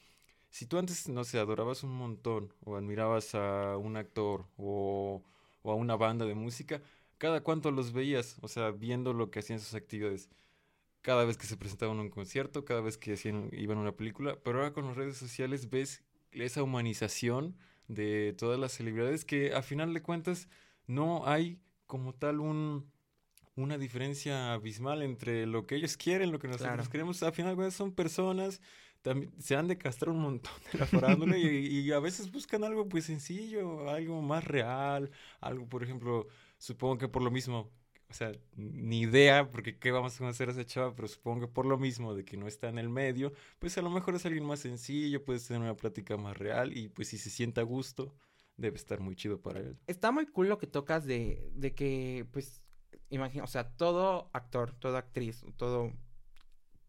si 0.50 0.66
tú 0.68 0.78
antes, 0.78 1.10
no 1.10 1.24
sé, 1.26 1.40
adorabas 1.40 1.84
un 1.84 1.92
montón 1.96 2.54
o 2.64 2.78
admirabas 2.78 3.36
a 3.36 3.76
un 3.78 3.98
actor 3.98 4.46
o, 4.56 5.22
o 5.64 5.72
a 5.72 5.76
una 5.76 5.96
banda 5.98 6.26
de 6.26 6.36
música, 6.36 6.82
cada 7.18 7.42
cuánto 7.42 7.72
los 7.72 7.92
veías, 7.92 8.38
o 8.42 8.48
sea, 8.48 8.72
viendo 8.72 9.14
lo 9.14 9.32
que 9.32 9.40
hacían 9.40 9.60
sus 9.60 9.74
actividades. 9.74 10.30
Cada 11.04 11.26
vez 11.26 11.38
que 11.38 11.48
se 11.48 11.58
presentaban 11.58 11.98
en 11.98 12.04
un 12.04 12.10
concierto, 12.10 12.66
cada 12.66 12.82
vez 12.82 12.98
que 12.98 13.14
hacían, 13.14 13.50
iban 13.54 13.78
a 13.80 13.82
una 13.82 13.98
película, 13.98 14.40
pero 14.44 14.60
ahora 14.60 14.74
con 14.74 14.88
las 14.88 14.98
redes 14.98 15.18
sociales 15.18 15.70
ves 15.70 16.04
esa 16.34 16.64
humanización 16.64 17.58
de 17.90 18.34
todas 18.38 18.60
las 18.60 18.74
celebridades 18.74 19.26
que 19.26 19.54
a 19.56 19.62
final 19.64 19.94
de 19.94 20.02
cuentas 20.02 20.50
no 20.88 21.28
hay 21.28 21.62
como 21.88 22.14
tal 22.16 22.40
un, 22.42 22.92
una 23.56 23.78
diferencia 23.78 24.54
abismal 24.54 25.04
entre 25.04 25.46
lo 25.46 25.68
que 25.68 25.76
ellos 25.76 25.98
quieren, 25.98 26.32
lo 26.32 26.40
que 26.40 26.48
nosotros 26.50 26.88
Claro. 26.88 26.90
queremos. 26.90 27.24
A 27.24 27.32
final 27.34 27.52
de 27.54 27.56
cuentas 27.58 27.76
son 27.76 27.94
personas, 27.94 28.62
también 29.02 29.34
se 29.42 29.56
han 29.58 29.68
de 29.68 29.78
castrar 29.78 30.10
un 30.16 30.22
montón 30.22 30.54
de 30.72 30.80
la 30.80 30.88
farándula 30.88 31.38
y, 31.38 31.46
y 31.48 31.92
a 31.92 32.00
veces 32.00 32.32
buscan 32.32 32.64
algo 32.64 32.88
pues 32.90 33.06
sencillo, 33.06 33.90
algo 33.90 34.22
más 34.22 34.44
real, 34.46 35.12
algo 35.42 35.68
por 35.70 35.84
ejemplo, 35.84 36.27
supongo 36.58 36.98
que 36.98 37.10
por 37.10 37.22
lo 37.24 37.32
mismo, 37.32 37.72
o 38.13 38.15
sea, 38.15 38.32
ni 38.55 39.01
idea, 39.01 39.50
porque 39.50 39.79
qué 39.79 39.89
vamos 39.89 40.13
a 40.15 40.20
conocer 40.20 40.48
a 40.48 40.51
esa 40.51 40.63
chava, 40.65 40.93
pero 40.96 41.08
supongo 41.08 41.41
que 41.41 41.48
por 41.48 41.65
lo 41.65 41.79
mismo 41.79 42.13
de 42.13 42.24
que 42.24 42.38
no 42.38 42.48
está 42.48 42.70
en 42.70 42.77
el 42.77 42.88
medio, 42.88 43.34
pues 43.58 43.75
a 43.79 43.82
lo 43.82 43.89
mejor 43.89 44.13
es 44.13 44.24
alguien 44.27 44.46
más 44.46 44.60
sencillo, 44.60 45.25
puedes 45.25 45.48
tener 45.48 45.63
una 45.63 45.75
plática 45.75 46.15
más 46.15 46.38
real 46.38 46.77
y 46.77 46.89
pues 46.89 47.08
si 47.08 47.17
se 47.17 47.32
sienta 47.32 47.62
a 47.62 47.63
gusto, 47.63 48.13
debe 48.55 48.75
estar 48.75 49.00
muy 49.00 49.15
chido 49.15 49.41
para 49.41 49.62
él. 49.62 49.79
Está 49.88 50.12
muy 50.12 50.27
cool 50.27 50.48
lo 50.48 50.60
que 50.60 50.67
tocas 50.67 51.05
de, 51.05 51.50
de 51.55 51.74
que, 51.74 52.27
pues, 52.32 52.62
imagina, 53.10 53.43
o 53.46 53.48
sea, 53.48 53.75
todo 53.75 54.29
actor, 54.32 54.74
toda 54.74 55.00
actriz, 55.00 55.43
todo, 55.58 55.91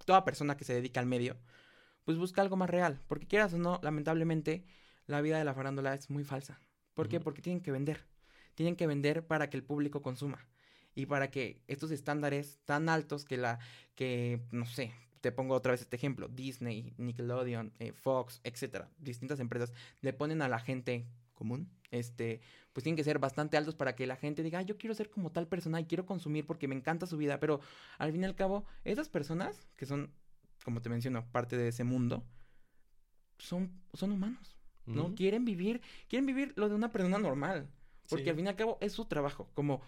toda 0.04 0.26
persona 0.26 0.58
que 0.58 0.64
se 0.64 0.74
dedica 0.74 1.00
al 1.00 1.06
medio, 1.06 1.38
pues 2.04 2.18
busca 2.18 2.42
algo 2.42 2.56
más 2.56 2.68
real. 2.68 3.00
Porque 3.08 3.26
quieras 3.26 3.54
o 3.54 3.58
no, 3.58 3.80
lamentablemente, 3.82 4.66
la 5.06 5.22
vida 5.22 5.38
de 5.38 5.44
la 5.44 5.54
farándula 5.54 5.94
es 5.94 6.10
muy 6.10 6.24
falsa. 6.24 6.60
¿Por 6.92 7.08
qué? 7.08 7.18
Porque 7.18 7.40
tienen 7.40 7.62
que 7.62 7.72
vender. 7.72 8.04
Tienen 8.54 8.76
que 8.76 8.86
vender 8.86 9.26
para 9.26 9.48
que 9.48 9.56
el 9.56 9.64
público 9.64 10.02
consuma. 10.02 10.46
Y 10.94 11.06
para 11.06 11.30
que 11.30 11.60
estos 11.66 11.90
estándares 11.90 12.60
tan 12.64 12.88
altos 12.88 13.24
que 13.24 13.36
la, 13.36 13.58
que, 13.94 14.40
no 14.52 14.66
sé, 14.66 14.92
te 15.20 15.32
pongo 15.32 15.54
otra 15.54 15.72
vez 15.72 15.80
este 15.80 15.96
ejemplo, 15.96 16.28
Disney, 16.28 16.94
Nickelodeon, 16.98 17.72
eh, 17.78 17.92
Fox, 17.92 18.40
etcétera, 18.44 18.90
distintas 18.98 19.40
empresas 19.40 19.72
le 20.02 20.12
ponen 20.12 20.42
a 20.42 20.48
la 20.48 20.58
gente 20.58 21.06
común, 21.32 21.68
este, 21.90 22.40
pues 22.72 22.84
tienen 22.84 22.96
que 22.96 23.04
ser 23.04 23.18
bastante 23.18 23.56
altos 23.56 23.74
para 23.74 23.96
que 23.96 24.06
la 24.06 24.16
gente 24.16 24.42
diga, 24.42 24.60
"Ah, 24.60 24.62
yo 24.62 24.76
quiero 24.78 24.94
ser 24.94 25.10
como 25.10 25.32
tal 25.32 25.48
persona 25.48 25.80
y 25.80 25.86
quiero 25.86 26.06
consumir 26.06 26.46
porque 26.46 26.68
me 26.68 26.74
encanta 26.76 27.06
su 27.06 27.16
vida, 27.16 27.40
pero 27.40 27.60
al 27.98 28.12
fin 28.12 28.22
y 28.22 28.24
al 28.26 28.34
cabo, 28.36 28.64
esas 28.84 29.08
personas 29.08 29.66
que 29.76 29.86
son, 29.86 30.12
como 30.64 30.80
te 30.80 30.88
menciono, 30.90 31.26
parte 31.32 31.56
de 31.56 31.68
ese 31.68 31.82
mundo, 31.84 32.24
son, 33.38 33.72
son 33.94 34.12
humanos, 34.12 34.56
¿no? 34.86 35.14
Quieren 35.14 35.44
vivir, 35.44 35.80
quieren 36.08 36.26
vivir 36.26 36.52
lo 36.56 36.68
de 36.68 36.74
una 36.74 36.92
persona 36.92 37.18
normal, 37.18 37.68
porque 38.08 38.24
Sí. 38.24 38.30
al 38.30 38.36
fin 38.36 38.46
y 38.46 38.48
al 38.48 38.56
cabo 38.56 38.78
es 38.80 38.92
su 38.92 39.06
trabajo, 39.06 39.50
como 39.54 39.80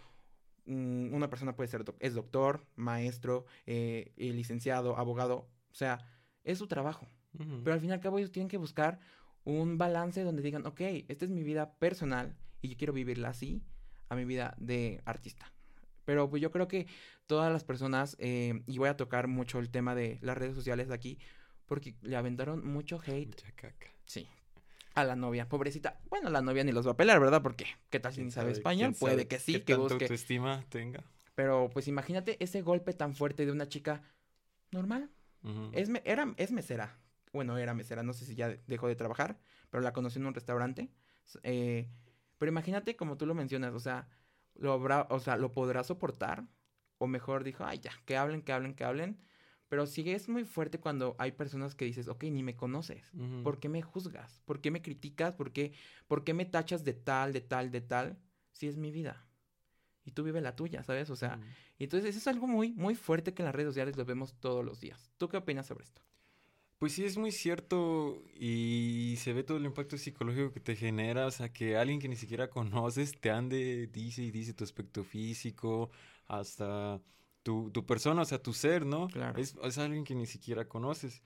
mm, 0.67 1.15
una 1.15 1.29
persona 1.31 1.55
puede 1.57 1.69
ser, 1.69 1.85
doc- 1.85 1.97
es 2.01 2.15
doctor, 2.15 2.67
maestro, 2.77 3.47
eh, 3.67 4.13
eh, 4.17 4.33
licenciado, 4.33 4.97
abogado, 4.97 5.49
o 5.71 5.75
sea, 5.75 5.99
es 6.45 6.59
su 6.59 6.67
trabajo. 6.67 7.09
Pero 7.65 7.75
al 7.75 7.81
fin 7.81 7.91
y 7.91 7.93
al 7.93 8.01
cabo 8.01 8.19
ellos 8.19 8.33
tienen 8.33 8.49
que 8.49 8.57
buscar 8.57 8.99
un 9.45 9.77
balance 9.79 10.23
donde 10.23 10.43
digan, 10.43 10.65
ok, 10.67 10.81
esta 11.09 11.25
es 11.27 11.31
mi 11.31 11.43
vida 11.43 11.75
personal 11.79 12.35
y 12.63 12.69
yo 12.69 12.77
quiero 12.77 12.93
vivirla 12.95 13.29
así 13.29 13.63
a 14.09 14.17
mi 14.17 14.25
vida 14.25 14.55
de 14.59 15.03
artista. 15.05 15.53
Pero 16.07 16.31
pues 16.31 16.41
yo 16.41 16.51
creo 16.51 16.67
que 16.67 16.87
todas 17.27 17.53
las 17.53 17.63
personas, 17.65 18.17
eh, 18.21 18.63
y 18.67 18.79
voy 18.79 18.89
a 18.89 18.97
tocar 18.97 19.29
mucho 19.29 19.59
el 19.59 19.71
tema 19.71 19.95
de 19.95 20.19
las 20.23 20.39
redes 20.39 20.55
sociales 20.55 20.91
aquí, 20.91 21.19
porque 21.67 21.95
le 22.01 22.17
aventaron 22.17 22.67
mucho 22.67 23.01
hate. 23.05 23.27
Mucha 23.27 23.53
caca. 23.53 23.89
Sí. 24.07 24.27
A 24.97 25.05
la 25.05 25.15
novia, 25.15 25.49
pobrecita. 25.49 26.00
Bueno, 26.09 26.31
la 26.31 26.41
novia 26.41 26.65
ni 26.65 26.73
los 26.73 26.87
va 26.87 26.93
a 26.93 26.97
pelar, 26.97 27.21
¿verdad? 27.21 27.43
Porque, 27.43 27.67
¿qué 27.91 28.00
tal 28.00 28.12
si 28.12 28.17
¿Quién 28.17 28.26
ni 28.29 28.33
sabe 28.33 28.47
sabe? 28.47 28.57
español? 28.59 28.88
¿Quién 28.88 28.95
Puede 29.00 29.15
sabe 29.15 29.29
que 29.29 29.38
sí, 29.38 29.53
qué 29.53 29.61
que 29.65 29.73
tanto 29.75 29.83
busque. 29.83 30.05
autoestima 30.05 30.65
tenga. 30.71 31.05
Pero 31.35 31.69
pues 31.71 31.87
imagínate 31.87 32.43
ese 32.43 32.62
golpe 32.62 32.95
tan 32.95 33.15
fuerte 33.15 33.45
de 33.45 33.53
una 33.53 33.69
chica 33.69 34.03
normal. 34.73 35.11
Es, 35.73 35.88
me- 35.91 36.03
era, 36.05 36.33
es 36.38 36.50
mesera. 36.50 36.99
Bueno, 37.33 37.59
era 37.59 37.75
mesera, 37.75 38.03
no 38.03 38.15
sé 38.15 38.25
si 38.25 38.35
ya 38.35 38.49
dejó 38.67 38.88
de 38.88 38.97
trabajar, 38.97 39.38
pero 39.71 39.83
la 39.83 39.93
conocí 39.93 40.19
en 40.19 40.26
un 40.26 40.35
restaurante. 40.35 40.91
Eh, 41.43 41.88
pero 42.38 42.50
imagínate 42.50 42.97
como 42.97 43.17
tú 43.19 43.26
lo 43.26 43.35
mencionas, 43.35 43.75
o 43.75 43.81
sea, 43.81 44.09
lo 44.55 44.73
habrá, 44.73 45.07
o 45.11 45.21
sea, 45.21 45.37
lo 45.37 45.53
podrá 45.53 45.85
soportar. 45.85 46.45
O 46.99 47.07
mejor 47.07 47.45
dijo, 47.45 47.65
ay, 47.67 47.79
ya, 47.81 47.93
que 48.07 48.17
hablen, 48.17 48.41
que 48.41 48.53
hablen, 48.53 48.75
que 48.75 48.85
hablen. 48.85 49.21
Pero 49.69 49.87
sí 49.87 50.09
es 50.11 50.29
muy 50.29 50.45
fuerte 50.45 50.79
cuando 50.79 51.17
hay 51.19 51.33
personas 51.33 51.75
que 51.75 51.85
dices, 51.85 52.09
ok, 52.09 52.25
ni 52.25 52.43
me 52.43 52.57
conoces. 52.57 53.13
Ujú. 53.15 53.43
¿Por 53.43 53.59
qué 53.59 53.69
me 53.69 53.83
juzgas? 53.83 54.43
¿Por 54.45 54.61
qué 54.61 54.71
me 54.71 54.83
criticas? 54.83 55.35
¿Por 55.35 55.53
qué, 55.53 55.73
¿Por 56.07 56.25
qué 56.25 56.35
me 56.35 56.45
tachas 56.45 56.85
de 56.85 56.95
tal, 56.95 57.33
de 57.33 57.41
tal, 57.41 57.71
de 57.71 57.81
tal? 57.81 58.19
Si 58.53 58.69
es 58.69 58.77
mi 58.77 58.91
vida. 58.91 59.27
Y 60.05 60.13
tú 60.13 60.23
vive 60.23 60.41
la 60.41 60.55
tuya, 60.55 60.85
¿sabes? 60.85 61.11
O 61.11 61.17
sea, 61.17 61.41
y 61.79 61.85
entonces 61.85 62.11
eso 62.11 62.19
es 62.21 62.27
algo 62.29 62.47
muy, 62.47 62.73
muy 62.75 62.95
fuerte 62.95 63.35
que 63.35 63.43
en 63.43 63.47
las 63.47 63.55
redes 63.55 63.71
sociales 63.71 63.97
lo 63.97 64.05
vemos 64.05 64.39
todos 64.39 64.65
los 64.65 64.81
días. 64.81 65.11
¿Tú 65.17 65.29
qué 65.29 65.37
opinas 65.37 65.67
sobre 65.67 65.85
esto? 65.85 66.01
Pues 66.79 66.93
sí, 66.93 67.05
es 67.05 67.17
muy 67.17 67.33
cierto 67.33 68.23
y 68.39 69.17
se 69.19 69.33
ve 69.33 69.43
todo 69.43 69.57
el 69.57 69.65
impacto 69.65 69.97
psicológico 69.97 70.53
que 70.53 70.61
te 70.61 70.77
genera, 70.77 71.27
o 71.27 71.31
sea, 71.31 71.51
que 71.51 71.77
alguien 71.77 71.99
que 72.01 72.09
ni 72.09 72.17
siquiera 72.17 72.51
conoces 72.51 73.19
te 73.19 73.31
ande, 73.31 73.87
dice 73.87 74.23
y 74.23 74.31
dice 74.31 74.53
tu 74.53 74.63
aspecto 74.63 75.03
físico, 75.03 75.91
hasta 76.27 77.01
tu, 77.47 77.71
tu 77.71 77.87
persona, 77.87 78.23
o 78.23 78.25
sea, 78.25 78.43
tu 78.43 78.53
ser, 78.53 78.85
¿no? 78.85 79.07
Claro. 79.07 79.38
Es, 79.38 79.55
es 79.62 79.79
alguien 79.79 80.03
que 80.03 80.17
ni 80.17 80.26
siquiera 80.26 80.69
conoces. 80.69 81.23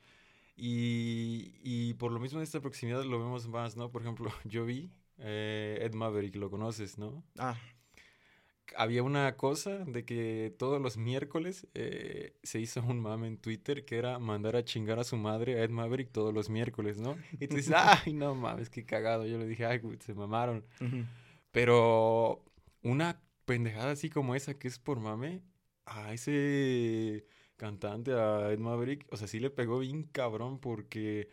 Y, 0.54 1.54
y 1.62 1.94
por 1.94 2.12
lo 2.12 2.20
mismo 2.20 2.40
en 2.40 2.42
esta 2.42 2.60
proximidad 2.60 3.02
lo 3.04 3.18
vemos 3.18 3.48
más, 3.48 3.74
¿no? 3.74 3.90
Por 3.90 4.02
ejemplo, 4.02 4.30
yo 4.44 4.66
vi 4.66 4.90
eh, 5.16 5.78
Ed 5.80 5.94
Maverick, 5.94 6.36
lo 6.36 6.50
conoces, 6.50 6.98
¿no? 6.98 7.24
Ah, 7.38 7.56
había 8.76 9.02
una 9.02 9.34
cosa 9.38 9.78
de 9.78 10.04
que 10.04 10.54
todos 10.58 10.78
los 10.78 10.98
miércoles 10.98 11.66
eh, 11.72 12.36
se 12.42 12.60
hizo 12.60 12.82
un 12.82 13.00
mame 13.00 13.26
en 13.26 13.38
Twitter 13.38 13.86
que 13.86 13.96
era 13.96 14.18
mandar 14.18 14.56
a 14.56 14.62
chingar 14.62 14.98
a 14.98 15.04
su 15.04 15.16
madre 15.16 15.58
a 15.58 15.64
Ed 15.64 15.70
Maverick 15.70 16.12
todos 16.12 16.34
los 16.34 16.50
miércoles, 16.50 16.98
¿no? 16.98 17.16
Y 17.40 17.48
tú 17.48 17.56
dices, 17.56 17.74
ay, 18.04 18.12
no 18.12 18.34
mames, 18.34 18.68
qué 18.68 18.84
cagado. 18.84 19.24
Yo 19.24 19.38
le 19.38 19.46
dije, 19.46 19.64
ay, 19.64 19.80
se 20.00 20.12
mamaron. 20.12 20.66
ujú. 20.82 21.06
Pero 21.50 22.44
una 22.82 23.22
pendejada 23.46 23.92
así 23.92 24.10
como 24.10 24.34
esa 24.34 24.58
que 24.58 24.68
es 24.68 24.78
por 24.78 25.00
mame, 25.00 25.40
a 25.90 26.12
ese 26.14 27.26
cantante, 27.56 28.12
a 28.14 28.52
Ed 28.52 28.58
Maverick, 28.60 29.06
o 29.10 29.16
sea, 29.16 29.28
sí 29.28 29.40
le 29.40 29.50
pegó 29.50 29.80
bien 29.80 30.04
cabrón 30.04 30.58
porque 30.60 31.28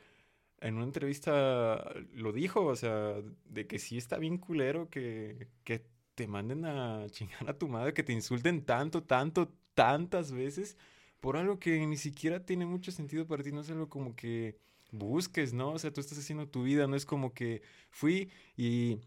en 0.62 0.76
una 0.76 0.86
entrevista 0.86 1.84
lo 2.14 2.34
dijo, 2.34 2.66
o 2.66 2.76
sea, 2.76 3.16
de 3.46 3.68
que 3.68 3.80
sí 3.80 3.98
está 3.98 4.18
bien 4.18 4.38
culero 4.38 4.90
que, 4.90 5.50
que 5.64 5.86
te 6.16 6.28
manden 6.28 6.66
a 6.66 7.08
chingar 7.12 7.50
a 7.50 7.58
tu 7.58 7.68
madre, 7.70 7.94
que 7.94 8.04
te 8.04 8.14
insulten 8.14 8.66
tanto, 8.66 9.04
tanto, 9.04 9.54
tantas 9.76 10.32
veces 10.32 10.78
por 11.20 11.38
algo 11.38 11.60
que 11.60 11.86
ni 11.86 11.98
siquiera 11.98 12.46
tiene 12.46 12.66
mucho 12.66 12.92
sentido 12.92 13.28
para 13.28 13.44
ti, 13.44 13.52
no 13.52 13.62
es 13.62 13.70
algo 13.72 13.90
como 13.90 14.16
que 14.16 14.58
busques, 14.92 15.54
¿no? 15.54 15.72
O 15.74 15.80
sea, 15.80 15.92
tú 15.94 16.02
estás 16.02 16.18
haciendo 16.20 16.48
tu 16.50 16.64
vida, 16.64 16.88
no 16.88 16.96
es 16.96 17.06
como 17.06 17.34
que 17.34 17.62
fui 17.92 18.32
y, 18.56 19.00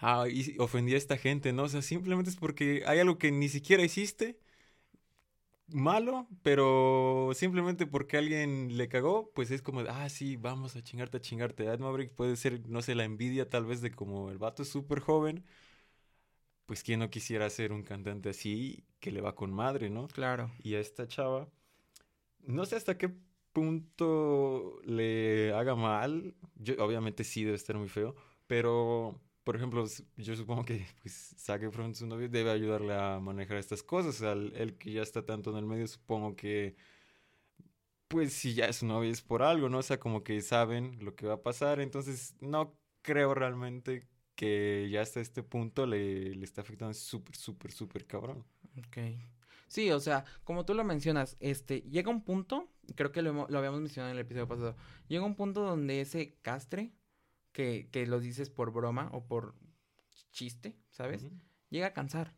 ah, 0.00 0.26
y 0.30 0.56
ofendí 0.58 0.94
a 0.94 0.98
esta 0.98 1.16
gente, 1.18 1.52
¿no? 1.52 1.64
O 1.64 1.68
sea, 1.68 1.82
simplemente 1.82 2.30
es 2.30 2.36
porque 2.36 2.84
hay 2.86 2.98
algo 3.00 3.18
que 3.18 3.32
ni 3.32 3.48
siquiera 3.48 3.82
hiciste 3.84 4.38
malo, 5.74 6.28
pero 6.42 7.30
simplemente 7.34 7.86
porque 7.86 8.16
alguien 8.18 8.76
le 8.76 8.88
cagó, 8.88 9.30
pues 9.34 9.50
es 9.50 9.62
como, 9.62 9.82
de, 9.82 9.90
ah, 9.90 10.08
sí, 10.08 10.36
vamos 10.36 10.76
a 10.76 10.82
chingarte, 10.82 11.18
a 11.18 11.20
chingarte. 11.20 11.64
Ed 11.66 11.78
Maverick 11.80 12.12
puede 12.14 12.36
ser, 12.36 12.68
no 12.68 12.82
sé, 12.82 12.94
la 12.94 13.04
envidia 13.04 13.48
tal 13.48 13.66
vez 13.66 13.80
de 13.80 13.90
como 13.92 14.30
el 14.30 14.38
vato 14.38 14.62
es 14.62 14.68
súper 14.68 15.00
joven, 15.00 15.44
pues 16.66 16.82
quién 16.82 17.00
no 17.00 17.10
quisiera 17.10 17.48
ser 17.50 17.72
un 17.72 17.82
cantante 17.82 18.30
así 18.30 18.84
que 19.00 19.10
le 19.12 19.20
va 19.20 19.34
con 19.34 19.52
madre, 19.52 19.90
¿no? 19.90 20.08
Claro. 20.08 20.50
Y 20.62 20.74
a 20.74 20.80
esta 20.80 21.06
chava, 21.08 21.48
no 22.40 22.64
sé 22.66 22.76
hasta 22.76 22.98
qué 22.98 23.10
punto 23.52 24.80
le 24.84 25.52
haga 25.52 25.74
mal. 25.74 26.34
Yo, 26.56 26.74
obviamente 26.84 27.24
sí 27.24 27.44
debe 27.44 27.56
estar 27.56 27.76
muy 27.76 27.88
feo, 27.88 28.14
pero 28.46 29.20
por 29.44 29.56
ejemplo, 29.56 29.84
yo 30.16 30.36
supongo 30.36 30.64
que 30.64 30.86
pues 31.02 31.34
Zac 31.38 31.62
Efron, 31.62 31.94
su 31.94 32.06
novio, 32.06 32.28
debe 32.28 32.50
ayudarle 32.50 32.94
a 32.94 33.20
manejar 33.20 33.58
estas 33.58 33.82
cosas. 33.82 34.20
El, 34.20 34.52
el 34.56 34.76
que 34.76 34.92
ya 34.92 35.02
está 35.02 35.24
tanto 35.24 35.50
en 35.50 35.56
el 35.58 35.66
medio, 35.66 35.86
supongo 35.86 36.36
que 36.36 36.76
pues 38.08 38.34
si 38.34 38.52
ya 38.52 38.66
es 38.66 38.76
su 38.76 38.86
novio 38.86 39.10
es 39.10 39.22
por 39.22 39.42
algo, 39.42 39.70
¿no? 39.70 39.78
O 39.78 39.82
sea, 39.82 39.98
como 39.98 40.22
que 40.22 40.40
saben 40.42 41.02
lo 41.02 41.14
que 41.14 41.26
va 41.26 41.34
a 41.34 41.42
pasar. 41.42 41.80
Entonces, 41.80 42.36
no 42.40 42.76
creo 43.00 43.34
realmente 43.34 44.06
que 44.34 44.88
ya 44.90 45.00
hasta 45.00 45.20
este 45.20 45.42
punto 45.42 45.86
le, 45.86 46.34
le 46.34 46.44
está 46.44 46.60
afectando 46.60 46.92
súper, 46.94 47.36
súper, 47.36 47.72
súper 47.72 48.06
cabrón. 48.06 48.44
Ok. 48.78 48.98
Sí, 49.66 49.90
o 49.90 50.00
sea, 50.00 50.26
como 50.44 50.66
tú 50.66 50.74
lo 50.74 50.84
mencionas, 50.84 51.38
este, 51.40 51.80
llega 51.82 52.10
un 52.10 52.22
punto, 52.22 52.68
creo 52.94 53.12
que 53.12 53.22
lo, 53.22 53.46
lo 53.48 53.58
habíamos 53.58 53.80
mencionado 53.80 54.12
en 54.12 54.18
el 54.18 54.24
episodio 54.26 54.46
pasado, 54.46 54.76
llega 55.08 55.24
un 55.24 55.34
punto 55.34 55.62
donde 55.62 56.02
ese 56.02 56.36
castre, 56.42 56.92
que, 57.52 57.88
que 57.90 58.06
lo 58.06 58.20
dices 58.20 58.50
por 58.50 58.72
broma 58.72 59.08
o 59.12 59.24
por 59.26 59.54
chiste, 60.32 60.76
¿sabes? 60.90 61.26
Llega 61.70 61.88
a 61.88 61.92
cansar. 61.92 62.34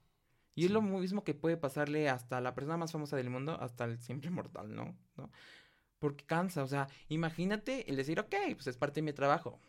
Y 0.54 0.64
es 0.66 0.71
lo 0.71 0.83
mismo 0.83 1.25
que 1.25 1.35
puede 1.35 1.56
pasarle 1.56 2.09
hasta 2.09 2.40
la 2.40 2.54
persona 2.54 2.76
más 2.76 2.92
famosa 2.92 3.16
del 3.16 3.30
mundo, 3.30 3.59
hasta 3.61 3.85
el 3.85 3.99
simple 4.00 4.30
mortal, 4.30 4.75
¿no? 4.75 4.97
¿No? 5.16 5.30
Porque 5.99 6.25
cansa, 6.25 6.62
o 6.62 6.68
sea, 6.68 6.88
imagínate 7.09 7.88
el 7.90 7.97
decir, 7.97 8.21
ok, 8.21 8.35
pues 8.54 8.66
es 8.66 8.76
parte 8.76 9.00
de 9.00 9.02
mi 9.06 9.12
trabajo, 9.12 9.61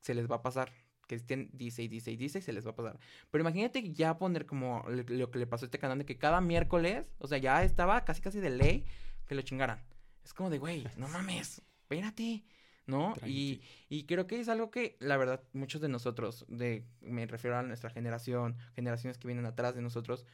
se 0.00 0.14
les 0.14 0.30
va 0.30 0.36
a 0.36 0.42
pasar, 0.42 0.72
que 1.06 1.14
estén, 1.14 1.50
dice 1.52 1.82
y 1.82 1.88
dice 1.88 2.10
y 2.10 2.16
dice 2.16 2.38
y 2.38 2.42
se 2.42 2.52
les 2.52 2.66
va 2.66 2.70
a 2.72 2.76
pasar. 2.76 2.98
Pero 3.30 3.42
imagínate 3.42 3.92
ya 3.92 4.18
poner 4.18 4.46
como 4.46 4.84
le- 4.88 5.04
lo 5.04 5.30
que 5.30 5.38
le 5.38 5.46
pasó 5.46 5.64
a 5.64 5.68
este 5.68 5.78
canal 5.78 5.98
de 5.98 6.06
que 6.06 6.18
cada 6.18 6.40
miércoles, 6.40 7.06
o 7.18 7.26
sea, 7.26 7.38
ya 7.38 7.62
estaba 7.64 8.04
casi 8.04 8.20
casi 8.20 8.40
de 8.40 8.50
ley 8.50 8.84
que 9.26 9.34
lo 9.34 9.42
chingaran. 9.42 9.82
Es 10.24 10.34
como 10.34 10.50
de, 10.50 10.58
güey, 10.58 10.86
no 10.96 11.08
mames, 11.08 11.62
espérate, 11.82 12.44
¿no? 12.90 13.14
Y, 13.24 13.62
y 13.88 14.04
creo 14.04 14.26
que 14.26 14.40
es 14.40 14.48
algo 14.48 14.70
que, 14.70 14.96
la 15.00 15.16
verdad, 15.16 15.42
muchos 15.52 15.80
de 15.80 15.88
nosotros, 15.88 16.44
de, 16.48 16.84
me 17.00 17.26
refiero 17.26 17.56
a 17.56 17.62
nuestra 17.62 17.90
generación, 17.90 18.56
generaciones 18.74 19.18
que 19.18 19.26
vienen 19.28 19.46
atrás 19.46 19.74
de 19.74 19.82
nosotros, 19.82 20.26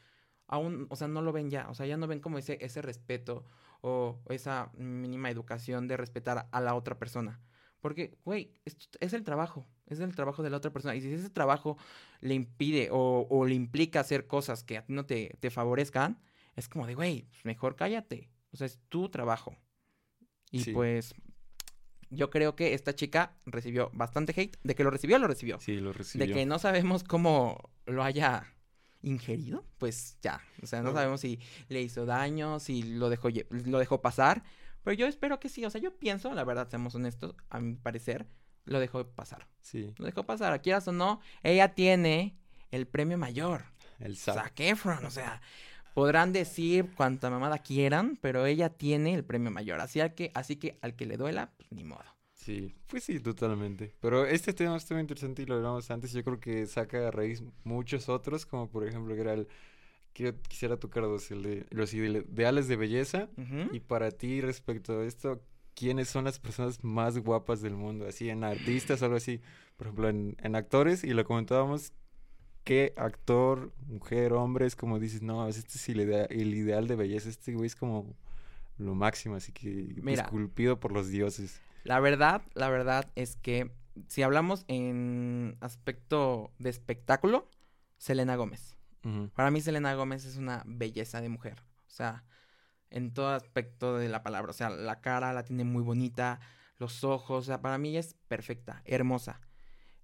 aún, 0.47 0.87
o 0.89 0.95
sea, 0.95 1.07
no 1.07 1.21
lo 1.21 1.31
ven 1.31 1.49
ya, 1.49 1.69
o 1.69 1.75
sea, 1.75 1.85
ya 1.85 1.97
no 1.97 2.07
ven 2.07 2.19
como 2.19 2.37
ese, 2.37 2.57
ese 2.61 2.81
respeto 2.81 3.45
o 3.81 4.19
esa 4.29 4.71
mínima 4.77 5.29
educación 5.29 5.87
de 5.87 5.97
respetar 5.97 6.47
a 6.51 6.61
la 6.61 6.75
otra 6.75 6.97
persona. 6.97 7.39
Porque, 7.79 8.17
güey, 8.25 8.53
es, 8.65 9.13
el 9.13 9.23
trabajo, 9.23 9.67
es 9.85 9.99
el 9.99 10.15
trabajo 10.15 10.41
de 10.41 10.49
la 10.49 10.57
otra 10.57 10.71
persona. 10.71 10.95
Y 10.95 11.01
si 11.01 11.13
ese 11.13 11.29
trabajo 11.29 11.77
le 12.21 12.33
impide 12.33 12.89
o, 12.91 13.27
o 13.29 13.45
le 13.45 13.53
implica 13.53 13.99
hacer 13.99 14.25
cosas 14.25 14.63
que 14.63 14.77
a 14.77 14.85
ti 14.85 14.93
no 14.93 15.05
te, 15.05 15.37
te 15.39 15.51
favorezcan, 15.51 16.19
es 16.55 16.67
como 16.67 16.87
de, 16.87 16.95
güey, 16.95 17.29
mejor 17.43 17.75
cállate. 17.75 18.31
O 18.51 18.57
sea, 18.57 18.65
es 18.65 18.79
tu 18.89 19.09
trabajo. 19.09 19.55
Y 20.51 20.61
Sí. 20.63 20.71
pues, 20.73 21.13
yo 22.09 22.29
creo 22.29 22.55
que 22.55 22.73
esta 22.73 22.95
chica 22.95 23.35
recibió 23.45 23.89
bastante 23.93 24.33
hate. 24.39 24.57
De 24.63 24.75
que 24.75 24.83
lo 24.83 24.89
recibió, 24.91 25.17
lo 25.19 25.27
recibió. 25.27 25.59
Sí, 25.59 25.79
lo 25.79 25.93
recibió. 25.93 26.25
De 26.27 26.33
que 26.33 26.45
no 26.45 26.59
sabemos 26.59 27.03
cómo 27.03 27.69
lo 27.85 28.03
haya 28.03 28.53
ingerido, 29.01 29.63
pues 29.77 30.17
ya. 30.21 30.41
O 30.61 30.65
sea, 30.67 30.81
no 30.81 30.89
No. 30.89 30.95
sabemos 30.95 31.21
si 31.21 31.39
le 31.69 31.81
hizo 31.81 32.05
daño, 32.05 32.59
si 32.59 32.83
lo 32.83 33.09
dejó, 33.09 33.29
lo 33.49 33.79
dejó 33.79 34.01
pasar. 34.01 34.43
Pero 34.83 34.95
yo 34.95 35.05
espero 35.07 35.39
que 35.39 35.49
sí. 35.49 35.65
O 35.65 35.69
sea, 35.69 35.81
yo 35.81 35.97
pienso, 35.97 36.33
la 36.33 36.43
verdad, 36.43 36.69
seamos 36.69 36.95
honestos, 36.95 37.35
a 37.49 37.59
mi 37.59 37.75
parecer, 37.75 38.25
lo 38.65 38.79
dejó 38.79 39.05
pasar. 39.07 39.47
Sí, 39.61 39.93
Lo 39.97 40.05
dejó 40.05 40.25
pasar, 40.25 40.61
quieras 40.61 40.87
o 40.87 40.91
no, 40.91 41.19
ella 41.43 41.73
tiene 41.75 42.37
el 42.71 42.87
premio 42.87 43.17
mayor. 43.17 43.65
el 43.99 44.15
SAT. 44.15 44.35
Zac 44.35 44.59
Efron, 44.59 45.05
o 45.05 45.11
sea, 45.11 45.41
podrán 45.97 46.31
decir 46.31 46.91
cuanta 46.95 47.31
mamada 47.31 47.57
quieran, 47.57 48.19
pero 48.21 48.45
ella 48.45 48.69
tiene 48.69 49.15
el 49.15 49.23
premio 49.23 49.49
mayor. 49.49 49.79
Así, 49.79 49.99
que, 50.15 50.29
así 50.35 50.57
que 50.57 50.77
al 50.83 50.95
que 50.95 51.07
le 51.07 51.17
duela, 51.17 51.49
pues 51.57 51.71
ni 51.71 51.83
modo. 51.83 52.03
Sí, 52.35 52.75
pues 52.85 53.05
sí, 53.05 53.19
totalmente. 53.19 53.95
Pero 53.99 54.27
este 54.27 54.53
tema 54.53 54.77
estuvo 54.77 54.99
interesante 54.99 55.41
y 55.41 55.47
lo 55.47 55.55
hablamos 55.55 55.89
antes. 55.89 56.13
Yo 56.13 56.23
creo 56.23 56.39
que 56.39 56.67
saca 56.67 57.07
a 57.07 57.09
raíz 57.09 57.41
muchos 57.63 58.09
otros, 58.09 58.45
como 58.45 58.69
por 58.69 58.87
ejemplo 58.87 59.15
que 59.15 59.21
era 59.21 59.33
el 59.33 59.47
que 60.13 60.35
quisiera 60.47 60.77
tocar 60.77 61.01
dos, 61.01 61.31
el 61.31 61.41
de 61.41 61.65
los 61.71 61.91
ideales 61.95 62.67
de 62.67 62.75
belleza. 62.75 63.29
Ujú. 63.35 63.75
Y 63.75 63.79
para 63.79 64.11
ti, 64.11 64.39
respecto 64.39 64.99
a 64.99 65.03
esto, 65.03 65.41
¿quiénes 65.73 66.09
son 66.09 66.25
las 66.25 66.37
personas 66.37 66.83
más 66.83 67.17
guapas 67.17 67.63
del 67.63 67.73
mundo? 67.73 68.05
Así, 68.07 68.29
en 68.29 68.43
artistas 68.43 69.01
o 69.01 69.05
algo 69.05 69.17
así. 69.17 69.41
Por 69.77 69.87
ejemplo, 69.87 70.09
en, 70.09 70.37
en 70.43 70.55
actores, 70.55 71.03
y 71.03 71.15
lo 71.15 71.25
comentábamos, 71.25 71.91
¿qué 72.67 72.93
actor, 72.97 73.71
mujer, 73.87 74.33
hombre, 74.33 74.65
es 74.65 74.75
como 74.75 74.99
dices, 74.99 75.21
no, 75.21 75.47
este 75.47 75.77
es 75.77 75.87
el, 75.87 76.01
el 76.01 76.53
ideal 76.53 76.85
de 76.89 76.97
belleza, 76.97 77.29
este 77.29 77.53
güey 77.53 77.67
es 77.67 77.77
como 77.77 78.13
lo 78.77 78.93
máximo, 78.93 79.35
así 79.35 79.53
que 79.53 79.95
Mira. 80.01 80.23
esculpido 80.23 80.77
por 80.77 80.91
los 80.91 81.07
dioses. 81.07 81.61
La 81.85 82.01
verdad, 82.01 82.41
la 82.55 82.67
verdad 82.67 83.09
es 83.15 83.37
que 83.37 83.71
si 84.09 84.21
hablamos 84.21 84.65
en 84.67 85.55
aspecto 85.61 86.51
de 86.59 86.69
espectáculo, 86.69 87.49
Selena 87.97 88.35
Gómez. 88.35 88.75
Para 89.33 89.49
mí 89.49 89.61
Selena 89.61 89.93
Gómez 89.93 90.25
es 90.25 90.35
una 90.35 90.63
belleza 90.65 91.21
de 91.21 91.29
mujer. 91.29 91.63
O 91.87 91.89
sea, 91.89 92.25
en 92.89 93.13
todo 93.13 93.29
aspecto 93.29 93.97
de 93.97 94.09
la 94.09 94.21
palabra. 94.21 94.51
O 94.51 94.53
sea, 94.53 94.69
la 94.69 94.99
cara 94.99 95.31
la 95.31 95.45
tiene 95.45 95.63
muy 95.63 95.81
bonita, 95.81 96.41
los 96.77 97.05
ojos. 97.05 97.45
O 97.45 97.45
sea, 97.45 97.61
para 97.61 97.77
mí 97.77 97.95
es 97.95 98.15
perfecta, 98.27 98.81
hermosa. 98.83 99.39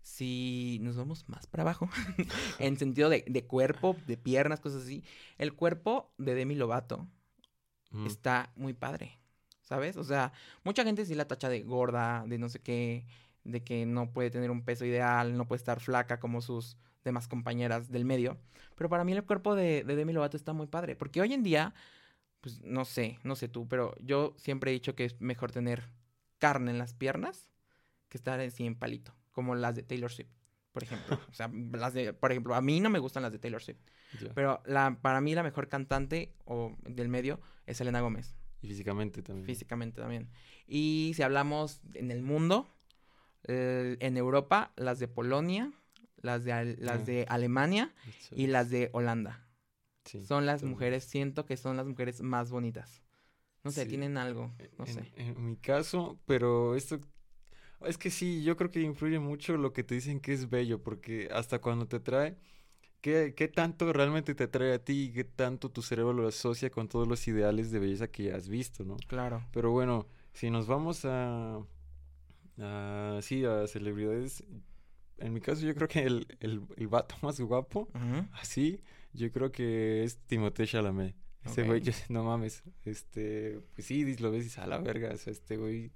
Si 0.04 0.80
nos 0.82 0.96
vamos 0.98 1.28
más 1.30 1.48
para 1.48 1.64
abajo, 1.64 1.90
en 2.60 2.78
sentido 2.78 3.10
de, 3.10 3.24
de 3.28 3.46
cuerpo, 3.46 3.98
de 4.06 4.18
piernas, 4.18 4.60
cosas 4.60 4.84
así, 4.84 5.04
el 5.38 5.54
cuerpo 5.54 6.14
de 6.18 6.36
Demi 6.36 6.56
Lovato 6.56 7.08
Ujú. 7.92 8.08
está 8.08 8.52
muy 8.56 8.74
padre, 8.74 9.18
¿sabes? 9.62 9.98
O 9.98 10.04
sea, 10.04 10.34
mucha 10.64 10.84
gente 10.84 11.06
sí 11.06 11.16
la 11.16 11.28
tacha 11.28 11.50
de 11.50 11.64
gorda, 11.64 12.26
de 12.28 12.38
no 12.38 12.50
sé 12.50 12.60
qué, 12.60 13.06
de 13.44 13.64
que 13.64 13.86
no 13.86 14.12
puede 14.12 14.30
tener 14.30 14.52
un 14.52 14.64
peso 14.64 14.86
ideal, 14.86 15.38
no 15.38 15.48
puede 15.48 15.58
estar 15.58 15.80
flaca 15.80 16.20
como 16.20 16.42
sus 16.42 16.78
demás 17.04 17.28
compañeras 17.28 17.90
del 17.90 18.06
medio. 18.06 18.38
Pero 18.76 18.90
para 18.90 19.04
mí 19.04 19.12
el 19.14 19.24
cuerpo 19.24 19.56
de, 19.56 19.84
de 19.84 19.96
Demi 19.96 20.14
Lovato 20.14 20.38
está 20.38 20.54
muy 20.54 20.68
padre, 20.68 20.96
porque 20.96 21.22
hoy 21.22 21.34
en 21.34 21.44
día, 21.44 21.74
pues 22.42 22.62
no 22.62 22.86
sé, 22.86 23.20
no 23.24 23.36
sé 23.36 23.48
tú, 23.48 23.68
pero 23.68 23.96
yo 24.00 24.34
siempre 24.38 24.72
he 24.72 24.74
dicho 24.74 24.96
que 24.96 25.06
es 25.06 25.20
mejor 25.22 25.52
tener 25.52 25.90
carne 26.40 26.72
en 26.72 26.78
las 26.78 26.94
piernas 26.94 27.50
que 28.10 28.18
estar 28.18 28.40
así 28.40 28.66
en 28.66 28.76
palito, 28.76 29.14
como 29.34 29.54
las 29.56 29.76
de 29.76 29.84
Taylor 29.84 30.10
Swift, 30.12 30.30
por 30.72 30.84
ejemplo. 30.84 31.20
O 31.30 31.34
sea, 31.34 31.52
las 31.74 31.94
de, 31.94 32.14
por 32.14 32.32
ejemplo, 32.32 32.56
a 32.56 32.62
mí 32.62 32.80
no 32.80 32.90
me 32.90 33.00
gustan 33.00 33.22
las 33.24 33.32
de 33.34 33.40
Taylor 33.40 33.62
Swift, 33.62 33.80
pero 34.34 34.62
la, 34.66 34.98
para 35.02 35.20
mí 35.20 35.36
la 35.36 35.44
mejor 35.44 35.68
cantante 35.68 36.34
o 36.46 36.76
del 36.88 37.10
medio 37.10 37.42
es 37.66 37.78
Selena 37.78 38.00
Gómez 38.00 38.36
Y 38.62 38.68
físicamente 38.68 39.22
también. 39.22 39.46
físicamente 39.46 40.00
también. 40.02 40.30
Y 40.68 41.12
si 41.16 41.24
hablamos 41.24 41.82
en 41.96 42.10
el 42.12 42.22
mundo, 42.22 42.70
eh, 43.46 43.98
en 44.00 44.16
Europa, 44.18 44.72
las 44.78 45.00
de 45.00 45.08
Polonia, 45.08 45.72
las 46.22 46.44
de, 46.46 46.78
las 46.80 47.02
Ah. 47.02 47.04
de 47.04 47.26
Alemania 47.28 47.94
y 48.32 48.48
las 48.48 48.70
de 48.70 48.90
Holanda. 48.94 49.46
Sí, 50.06 50.24
Son 50.26 50.46
las 50.46 50.64
mujeres, 50.64 51.04
siento 51.06 51.46
que 51.46 51.58
son 51.58 51.76
las 51.78 51.86
mujeres 51.86 52.22
más 52.22 52.52
bonitas. 52.52 53.02
No 53.64 53.72
sé, 53.72 53.84
Sí. 53.84 53.90
tienen 53.90 54.18
algo, 54.18 54.54
no 54.78 54.86
en, 54.86 54.94
sé. 54.94 55.12
en 55.16 55.46
mi 55.46 55.56
caso, 55.58 56.20
pero 56.26 56.76
esto 56.76 57.00
es 57.86 57.98
que 57.98 58.10
sí, 58.10 58.44
yo 58.44 58.56
creo 58.58 58.70
que 58.70 58.82
influye 58.82 59.20
mucho 59.20 59.58
lo 59.58 59.74
que 59.74 59.84
te 59.84 59.96
dicen 59.96 60.20
que 60.20 60.34
es 60.34 60.50
bello, 60.50 60.82
porque 60.82 61.30
hasta 61.32 61.60
cuando 61.60 61.88
te 61.88 62.00
trae, 62.00 62.36
¿qué, 63.02 63.34
qué 63.36 63.48
tanto 63.48 63.92
realmente 63.94 64.36
te 64.36 64.46
atrae 64.46 64.74
a 64.74 64.80
ti 64.80 65.06
y 65.06 65.12
qué 65.12 65.24
tanto 65.24 65.70
tu 65.70 65.82
cerebro 65.82 66.14
lo 66.14 66.28
asocia 66.28 66.70
con 66.70 66.88
todos 66.88 67.08
los 67.08 67.28
ideales 67.28 67.72
de 67.72 67.80
belleza 67.80 68.08
que 68.08 68.34
has 68.34 68.48
visto, 68.48 68.84
¿no? 68.84 68.98
Claro. 69.08 69.44
Pero 69.52 69.72
bueno, 69.72 70.08
si 70.34 70.50
nos 70.50 70.68
vamos 70.68 71.06
a, 71.06 71.60
a 72.60 73.20
sí, 73.22 73.46
a 73.46 73.68
celebridades, 73.68 74.44
en 75.18 75.34
mi 75.34 75.42
caso 75.42 75.62
yo 75.66 75.76
creo 75.76 75.88
que 75.88 76.04
el, 76.04 76.28
el, 76.40 76.62
el 76.76 76.88
vato 76.88 77.16
más 77.22 77.40
guapo, 77.40 77.88
así, 78.34 78.82
yo 79.14 79.32
creo 79.32 79.52
que 79.52 80.04
es 80.04 80.18
Timothée 80.28 80.68
Chalamet. 80.68 81.16
Ese 81.46 81.64
güey, 81.64 81.82
no 82.08 82.24
mames, 82.24 82.64
este, 82.86 83.60
pues 83.76 83.88
sí, 83.88 84.16
lo 84.18 84.32
ves 84.32 84.58
y 84.58 84.62
a 84.62 84.66
la 84.66 84.78
verga, 84.78 85.12
o 85.14 85.18
sea, 85.18 85.32
este 85.34 85.58
güey, 85.58 85.92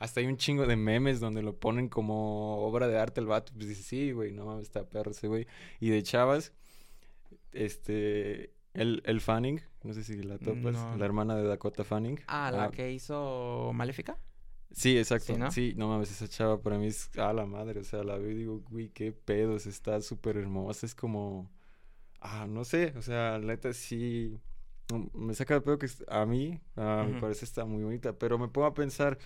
hasta 0.00 0.18
hay 0.20 0.26
un 0.26 0.36
chingo 0.36 0.66
de 0.66 0.74
memes 0.76 1.20
donde 1.20 1.42
lo 1.42 1.54
ponen 1.56 1.88
como 1.88 2.58
obra 2.66 2.88
de 2.88 2.98
arte 2.98 3.20
el 3.20 3.26
vato, 3.26 3.52
pues 3.54 3.68
dices, 3.68 3.86
sí, 3.86 4.10
güey, 4.10 4.32
no 4.32 4.44
mames, 4.46 4.64
está 4.64 4.84
perro 4.88 5.12
ese 5.12 5.28
güey. 5.28 5.46
Y 5.78 5.90
de 5.90 6.02
chavas, 6.02 6.52
este, 7.52 8.52
el, 8.74 9.02
el 9.04 9.20
Fanning, 9.20 9.60
no 9.82 9.92
sé 9.94 10.02
si 10.04 10.22
la 10.22 10.38
topas, 10.38 10.74
No. 10.74 10.96
la 10.96 11.04
hermana 11.04 11.36
de 11.36 11.44
Dakota 11.44 11.84
Fanning. 11.84 12.20
Ah, 12.26 12.50
la 12.50 12.70
que 12.70 12.92
hizo 12.92 13.70
Maléfica. 13.74 14.18
Sí, 14.72 14.96
exacto. 14.96 15.32
Sí, 15.34 15.38
¿no? 15.38 15.50
Sí, 15.50 15.74
no 15.76 15.88
mames, 15.88 16.10
esa 16.12 16.28
chava 16.28 16.60
para 16.62 16.78
mí 16.78 16.86
es 16.86 17.10
a 17.18 17.32
la 17.32 17.44
madre. 17.44 17.80
O 17.80 17.84
sea, 17.84 18.04
la 18.04 18.16
veo 18.18 18.30
y 18.30 18.34
digo, 18.34 18.60
güey, 18.70 18.88
qué 18.90 19.10
pedos, 19.12 19.66
está 19.66 20.00
súper 20.00 20.36
hermosa. 20.36 20.86
Es 20.86 20.94
como, 20.94 21.50
ah, 22.20 22.46
no 22.48 22.64
sé, 22.64 22.94
o 22.96 23.02
sea, 23.02 23.32
la 23.38 23.46
neta 23.48 23.72
sí. 23.72 24.38
mm, 24.92 25.06
Me 25.26 25.34
saca 25.34 25.54
de 25.54 25.60
pedo 25.62 25.78
que 25.78 25.88
a 26.08 26.24
mí, 26.24 26.60
a 26.76 27.02
mi 27.04 27.12
Ujú. 27.12 27.20
parecer 27.20 27.44
está 27.44 27.64
muy 27.64 27.82
bonita. 27.82 28.12
Pero 28.16 28.38
me 28.38 28.46
pongo 28.48 28.68
a 28.68 28.74
pensar, 28.74 29.18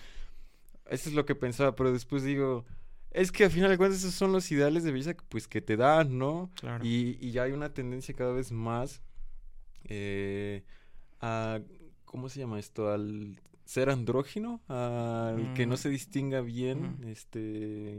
eso 0.89 1.09
es 1.09 1.15
lo 1.15 1.25
que 1.25 1.35
pensaba, 1.35 1.75
pero 1.75 1.91
después 1.91 2.23
digo, 2.23 2.65
es 3.11 3.31
que 3.31 3.45
al 3.45 3.51
final 3.51 3.69
de 3.69 3.77
cuentas 3.77 3.99
esos 3.99 4.13
son 4.13 4.31
los 4.31 4.51
ideales 4.51 4.83
de 4.83 4.91
belleza 4.91 5.13
que, 5.15 5.23
pues, 5.29 5.47
que 5.47 5.61
te 5.61 5.77
dan, 5.77 6.17
¿no? 6.17 6.51
Claro. 6.55 6.83
Y, 6.85 7.17
y 7.19 7.31
ya 7.31 7.43
hay 7.43 7.51
una 7.53 7.73
tendencia 7.73 8.13
cada 8.15 8.33
vez 8.33 8.51
más 8.51 9.01
eh, 9.85 10.63
a, 11.21 11.59
¿cómo 12.05 12.29
se 12.29 12.39
llama 12.39 12.59
esto? 12.59 12.89
Al 12.91 13.39
ser 13.65 13.89
andrógino, 13.89 14.61
al 14.67 15.53
que 15.53 15.65
no 15.65 15.73
Mm. 15.73 15.77
se 15.77 15.89
distinga 15.89 16.41
bien, 16.41 16.97
Ujú. 16.99 17.07
este, 17.09 17.39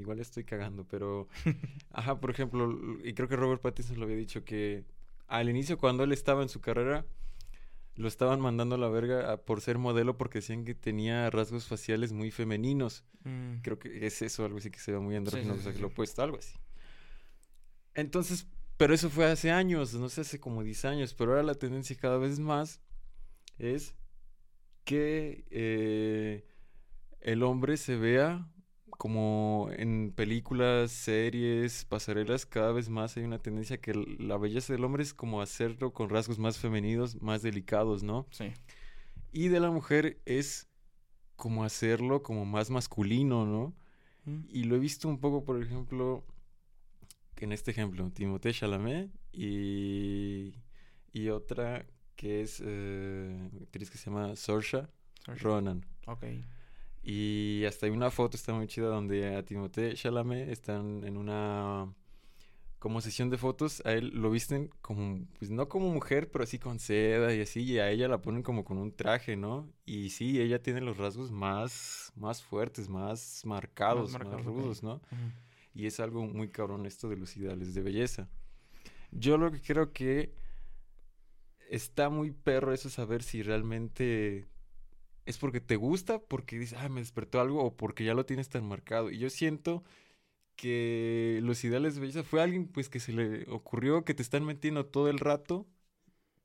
igual 0.00 0.20
estoy 0.20 0.44
cagando, 0.44 0.84
pero, 0.84 1.28
ajá, 1.90 2.20
por 2.20 2.30
ejemplo, 2.30 2.78
y 3.04 3.14
creo 3.14 3.28
que 3.28 3.37
Robert 3.37 3.61
Pattinson 3.62 3.98
lo 3.98 4.04
había 4.04 4.16
dicho, 4.16 4.44
que 4.44 4.84
al 5.26 5.48
inicio 5.48 5.76
cuando 5.78 6.04
él 6.04 6.12
estaba 6.12 6.42
en 6.42 6.48
su 6.48 6.61
carrera, 6.61 7.04
lo 7.96 8.09
estaban 8.09 8.40
mandando 8.40 8.74
a 8.74 8.78
la 8.78 8.88
verga 8.88 9.32
a- 9.32 9.37
por 9.38 9.61
ser 9.61 9.78
modelo 9.78 10.16
porque 10.16 10.38
decían 10.38 10.64
que 10.64 10.74
tenía 10.74 11.28
rasgos 11.30 11.66
faciales 11.66 12.12
muy 12.12 12.30
femeninos. 12.30 13.04
Mm. 13.24 13.56
Creo 13.62 13.78
que 13.78 14.06
es 14.06 14.22
eso, 14.22 14.44
algo 14.44 14.59
así 14.59 14.70
que 14.70 14.78
se 14.78 14.92
ve 14.92 14.98
muy 14.98 15.16
andrógino, 15.16 15.54
sí, 15.54 15.61
o 15.61 15.62
sea, 15.62 15.72
que 15.72 15.80
lo 15.80 15.88
opuesto, 15.88 16.22
algo 16.22 16.38
así. 16.38 16.54
Entonces, 17.94 18.46
pero 18.76 18.94
eso 18.94 19.09
fue 19.11 19.26
hace 19.26 19.50
años, 19.50 19.94
no 19.94 20.09
sé, 20.09 20.20
hace 20.20 20.38
como 20.38 20.62
10 20.62 20.85
años, 20.85 21.14
pero 21.14 21.30
ahora 21.32 21.42
la 21.42 21.54
tendencia 21.54 21.96
cada 21.96 22.18
vez 22.18 22.38
más 22.38 22.80
es 23.59 23.94
que 24.85 25.46
eh, 25.50 26.46
el 27.20 27.42
hombre 27.42 27.76
se 27.78 27.96
vea 27.96 28.46
como 28.96 29.68
en 29.72 30.12
películas, 30.12 30.90
series, 30.90 31.85
pasarelas, 31.85 32.46
cada 32.46 32.72
vez 32.72 32.88
más 32.88 33.16
hay 33.16 33.24
una 33.24 33.38
tendencia 33.38 33.80
que 33.80 33.94
la 33.94 34.37
belleza 34.37 34.72
del 34.72 34.85
hombre 34.85 35.02
es 35.02 35.14
como 35.14 35.40
hacerlo 35.40 35.92
con 35.92 36.09
rasgos 36.09 36.38
más 36.38 36.59
femeninos, 36.59 37.20
más 37.22 37.42
delicados, 37.42 38.02
¿no? 38.02 38.26
Sí. 38.30 38.52
Y 39.32 39.48
de 39.48 39.61
la 39.61 39.70
mujer 39.70 40.20
es 40.24 40.68
como 41.37 41.64
hacerlo 41.64 42.22
como 42.22 42.44
más 42.44 42.70
masculino, 42.70 43.44
¿no? 43.44 43.74
Mm. 44.24 44.44
Y 44.48 44.64
lo 44.64 44.76
he 44.76 44.78
visto 44.78 45.09
un 45.09 45.20
poco, 45.20 45.44
por 45.44 45.62
ejemplo, 45.62 46.24
en 47.37 47.52
este 47.52 47.70
ejemplo, 47.70 48.11
Timothée 48.11 48.52
Chalamet 48.52 49.11
y, 49.32 50.54
y 51.12 51.28
otra 51.28 51.87
que 52.16 52.40
es 52.40 52.62
eh, 52.64 53.50
actriz 53.62 53.90
que 53.90 53.98
se 53.98 54.11
llama 54.11 54.35
Saoirse. 54.37 54.87
Ronan. 55.26 55.85
Ok. 56.06 56.24
Y 57.08 57.64
hasta 57.66 57.86
hay 57.86 57.92
una 57.92 58.10
foto, 58.10 58.36
está 58.36 58.52
muy 58.52 58.66
chida, 58.66 58.88
donde 58.88 59.36
a 59.36 59.44
Timothée 59.44 59.94
Chalamet 59.94 60.48
están 60.48 61.04
en 61.04 61.16
una 61.16 61.94
como 62.80 63.00
sesión 63.00 63.30
de 63.30 63.38
fotos, 63.38 63.80
a 63.86 63.92
él 63.92 64.10
lo 64.12 64.28
visten 64.28 64.70
como, 64.82 65.24
pues 65.38 65.52
no 65.52 65.68
como 65.68 65.88
mujer, 65.92 66.32
pero 66.32 66.42
así 66.42 66.58
con 66.58 66.80
seda 66.80 67.32
y 67.32 67.40
así, 67.40 67.62
y 67.62 67.78
a 67.78 67.90
ella 67.90 68.08
la 68.08 68.20
ponen 68.20 68.42
como 68.42 68.64
con 68.64 68.78
un 68.78 68.90
traje, 68.90 69.36
¿no? 69.36 69.72
Y 69.84 70.10
sí, 70.10 70.40
ella 70.40 70.60
tiene 70.60 70.80
los 70.80 70.96
rasgos 70.96 71.30
más, 71.30 72.12
más 72.16 72.42
fuertes, 72.42 72.88
más 72.88 73.42
marcados, 73.44 74.10
más, 74.10 74.24
marcados, 74.24 74.44
rudos, 74.44 74.82
¿no? 74.82 75.00
Y 75.74 75.86
es 75.86 76.00
algo 76.00 76.26
muy 76.26 76.48
cabrón 76.48 76.86
esto 76.86 77.08
de 77.08 77.16
los 77.16 77.36
ideales 77.36 77.72
de 77.72 77.82
belleza. 77.82 78.28
Yo 79.12 79.38
lo 79.38 79.52
que 79.52 79.60
creo 79.60 79.92
que 79.92 80.34
está 81.70 82.08
muy 82.08 82.32
perro 82.32 82.72
eso 82.72 82.90
saber 82.90 83.22
si 83.22 83.44
realmente 83.44 84.48
es 85.26 85.38
porque 85.38 85.60
te 85.60 85.76
gusta, 85.76 86.20
porque 86.20 86.58
dices, 86.58 86.78
ah, 86.80 86.88
me 86.88 87.00
despertó 87.00 87.40
algo, 87.40 87.62
o 87.64 87.76
porque 87.76 88.04
ya 88.04 88.14
lo 88.14 88.26
tienes 88.26 88.48
tan 88.48 88.66
marcado. 88.66 89.10
Y 89.10 89.18
yo 89.18 89.30
siento 89.30 89.84
que 90.56 91.40
los 91.42 91.64
ideales 91.64 91.94
de 91.96 92.00
belleza 92.02 92.22
fue 92.24 92.42
alguien 92.42 92.66
pues 92.68 92.88
que 92.88 93.00
se 93.00 93.12
le 93.12 93.44
ocurrió 93.50 94.04
que 94.04 94.14
te 94.14 94.22
están 94.22 94.44
metiendo 94.44 94.86
todo 94.86 95.08
el 95.10 95.18
rato, 95.18 95.66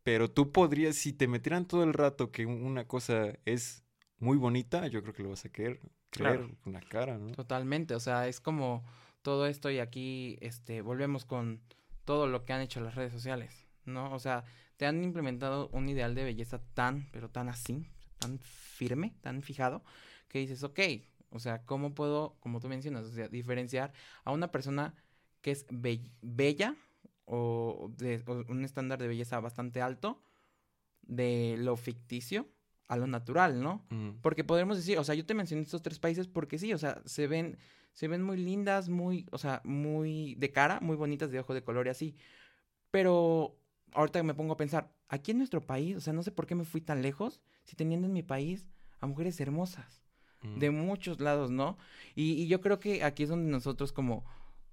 pero 0.03 0.29
tú 0.29 0.51
podrías, 0.51 0.95
si 0.95 1.13
te 1.13 1.27
metieran 1.27 1.65
todo 1.65 1.83
el 1.83 1.93
rato 1.93 2.31
que 2.31 2.45
un- 2.45 2.63
una 2.63 2.87
cosa 2.87 3.33
es 3.45 3.83
muy 4.19 4.37
bonita, 4.37 4.87
yo 4.87 5.01
creo 5.01 5.13
que 5.13 5.23
lo 5.23 5.29
vas 5.29 5.45
a 5.45 5.49
querer, 5.49 5.79
creer 6.09 6.39
Claro. 6.39 6.51
la 6.65 6.81
cara, 6.81 7.17
¿no? 7.17 7.31
Totalmente, 7.31 7.95
o 7.95 7.99
sea, 7.99 8.27
es 8.27 8.39
como 8.41 8.83
todo 9.21 9.45
esto 9.47 9.69
y 9.69 9.79
aquí 9.79 10.37
este 10.41 10.81
volvemos 10.81 11.25
con 11.25 11.61
todo 12.05 12.27
lo 12.27 12.45
que 12.45 12.53
han 12.53 12.61
hecho 12.61 12.81
las 12.81 12.95
redes 12.95 13.11
sociales, 13.13 13.67
¿no? 13.85 14.13
O 14.13 14.19
sea, 14.19 14.43
te 14.77 14.85
han 14.87 15.03
implementado 15.03 15.69
un 15.71 15.87
ideal 15.89 16.15
de 16.15 16.23
belleza 16.23 16.59
tan, 16.73 17.07
pero 17.11 17.29
tan 17.29 17.47
así, 17.49 17.85
tan 18.21 18.37
firme, 18.39 19.15
tan 19.21 19.41
fijado, 19.41 19.83
que 20.29 20.39
dices, 20.39 20.63
ok, 20.63 20.79
o 21.31 21.39
sea, 21.39 21.65
¿cómo 21.65 21.95
puedo, 21.95 22.35
como 22.39 22.59
tú 22.59 22.69
mencionas, 22.69 23.05
o 23.05 23.11
sea, 23.11 23.27
diferenciar 23.27 23.91
a 24.23 24.31
una 24.31 24.51
persona 24.51 24.93
que 25.41 25.51
es 25.51 25.65
be- 25.71 26.11
bella 26.21 26.75
o 27.25 27.91
de 27.97 28.23
o 28.27 28.43
un 28.47 28.63
estándar 28.63 28.99
de 28.99 29.07
belleza 29.07 29.39
bastante 29.39 29.81
alto 29.81 30.21
de 31.01 31.55
lo 31.57 31.75
ficticio 31.77 32.47
a 32.87 32.95
lo 32.95 33.07
natural, 33.07 33.61
¿no? 33.61 33.85
Ujú. 33.89 34.19
Porque 34.21 34.43
podemos 34.43 34.77
decir, 34.77 34.99
o 34.99 35.03
sea, 35.03 35.15
yo 35.15 35.25
te 35.25 35.33
mencioné 35.33 35.63
estos 35.63 35.81
tres 35.81 35.97
países 35.97 36.27
porque 36.27 36.59
sí, 36.59 36.73
o 36.73 36.77
sea, 36.77 37.01
se 37.05 37.25
ven, 37.25 37.57
se 37.93 38.07
ven 38.07 38.21
muy 38.21 38.37
lindas, 38.37 38.87
muy, 38.89 39.25
o 39.31 39.37
sea, 39.39 39.61
muy 39.63 40.35
de 40.35 40.51
cara, 40.51 40.79
muy 40.79 40.95
bonitas 40.95 41.31
de 41.31 41.39
ojo 41.39 41.53
de 41.55 41.63
color 41.63 41.87
y 41.87 41.89
así. 41.89 42.15
Pero 42.91 43.57
ahorita 43.93 44.21
me 44.23 44.33
pongo 44.35 44.53
a 44.53 44.57
pensar, 44.57 44.91
aquí 45.07 45.31
en 45.31 45.39
nuestro 45.39 45.61
país, 45.65 45.95
o 45.95 46.01
sea, 46.01 46.13
no 46.13 46.21
sé 46.21 46.31
por 46.31 46.45
qué 46.45 46.55
me 46.55 46.65
fui 46.65 46.81
tan 46.81 47.01
lejos, 47.01 47.41
si 47.71 47.77
teniendo 47.77 48.05
en 48.07 48.11
mi 48.13 48.21
país 48.21 48.67
a 48.99 49.07
mujeres 49.07 49.39
hermosas, 49.39 50.03
Mm. 50.43 50.57
de 50.59 50.71
muchos 50.71 51.19
lados, 51.21 51.51
¿no? 51.51 51.77
Y, 52.15 52.33
y 52.33 52.47
yo 52.47 52.59
creo 52.61 52.79
que 52.79 53.03
aquí 53.03 53.23
es 53.23 53.29
donde 53.29 53.49
nosotros 53.49 53.93
como, 53.93 54.25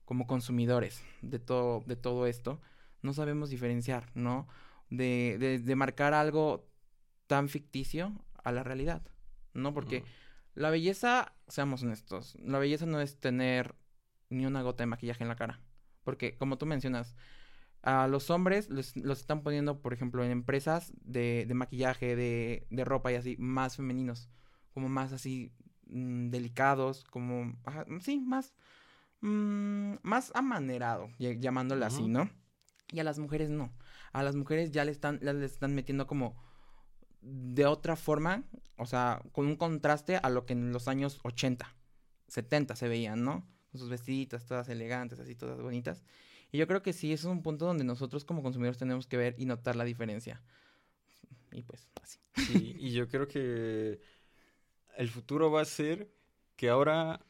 como 0.07 0.27
consumidores 0.27 1.05
de 1.23 1.39
todo, 1.39 1.85
de 1.87 1.95
todo 1.95 2.27
esto, 2.27 2.61
no 3.03 3.13
sabemos 3.13 3.51
diferenciar, 3.51 4.11
¿no? 4.15 4.49
De, 4.91 5.37
de, 5.39 5.59
de 5.61 5.77
marcar 5.77 6.15
algo 6.15 6.67
tan 7.29 7.49
ficticio 7.51 8.25
a 8.43 8.51
la 8.51 8.65
realidad, 8.65 9.03
¿no? 9.53 9.73
Porque 9.75 10.01
Mm. 10.01 10.05
la 10.55 10.71
belleza, 10.71 11.35
seamos 11.47 11.83
honestos, 11.85 12.35
la 12.43 12.59
belleza 12.59 12.87
no 12.87 13.01
es 13.01 13.21
tener 13.21 13.75
ni 14.31 14.45
una 14.47 14.63
gota 14.63 14.83
de 14.83 14.87
maquillaje 14.87 15.23
en 15.23 15.29
la 15.29 15.37
cara. 15.37 15.61
Porque, 16.03 16.37
como 16.37 16.57
tú 16.59 16.65
mencionas, 16.67 17.15
a 17.83 18.07
los 18.09 18.31
hombres 18.31 18.69
los, 18.71 18.97
los 18.97 19.21
están 19.21 19.43
poniendo, 19.43 19.81
por 19.81 19.93
ejemplo, 19.93 20.25
en 20.25 20.31
empresas 20.31 20.93
de, 21.03 21.45
de 21.47 21.55
maquillaje, 21.55 22.17
de, 22.17 22.67
de 22.71 22.85
ropa 22.85 23.13
y 23.13 23.15
así, 23.17 23.37
más 23.39 23.77
femeninos. 23.77 24.29
Como 24.75 24.89
más 24.89 25.13
así, 25.13 25.53
mm, 25.87 26.31
delicados, 26.31 27.05
como, 27.05 27.55
ajá, 27.65 27.85
sí, 28.01 28.21
más, 28.21 28.55
mm, 29.21 29.95
más 30.03 30.33
amanerado, 30.35 31.09
ll- 31.19 31.39
llamándolo 31.41 31.85
así. 31.87 32.03
¿no? 32.09 32.31
Y 32.93 33.01
a 33.01 33.05
las 33.05 33.19
mujeres 33.19 33.51
no. 33.51 33.73
A 34.13 34.23
las 34.23 34.35
mujeres 34.37 34.71
ya 34.71 34.85
le 34.85 34.91
están, 34.93 35.21
ya 35.21 35.33
le 35.33 35.45
están 35.45 35.75
metiendo 35.75 36.07
como 36.07 36.37
de 37.21 37.67
otra 37.67 37.97
forma, 37.97 38.45
o 38.77 38.87
sea, 38.87 39.21
con 39.33 39.47
un 39.47 39.57
contraste 39.57 40.17
a 40.17 40.31
lo 40.31 40.47
que 40.47 40.53
en 40.53 40.73
los 40.73 40.89
años 40.89 41.19
80, 41.25 41.75
70 42.29 42.77
se 42.77 42.89
veían, 42.89 43.25
¿no? 43.25 43.47
Con 43.71 43.81
sus 43.81 43.89
vestiditas 43.91 44.47
todas 44.47 44.69
elegantes, 44.69 45.19
así 45.19 45.35
todas 45.35 45.61
bonitas. 45.61 46.05
Y 46.51 46.59
yo 46.59 46.67
creo 46.67 46.83
que 46.83 46.93
sí, 46.93 47.13
eso 47.13 47.29
es 47.29 47.33
un 47.33 47.43
punto 47.43 47.67
donde 47.67 47.85
nosotros 47.85 48.25
como 48.25 48.43
consumidores 48.43 48.79
tenemos 48.79 49.07
que 49.07 49.17
ver 49.17 49.35
y 49.39 49.45
notar 49.45 49.77
la 49.77 49.85
diferencia. 49.85 50.43
Y 51.53 51.63
pues, 51.63 51.91
así. 52.03 52.19
Sí, 52.37 52.77
y 52.79 52.93
yo 52.93 53.09
creo 53.09 53.29
que 53.29 54.01
el 54.97 55.09
futuro 55.09 55.51
va 55.51 55.63
a 55.63 55.65
ser 55.65 56.11
que 56.57 56.69
ahora, 56.69 57.21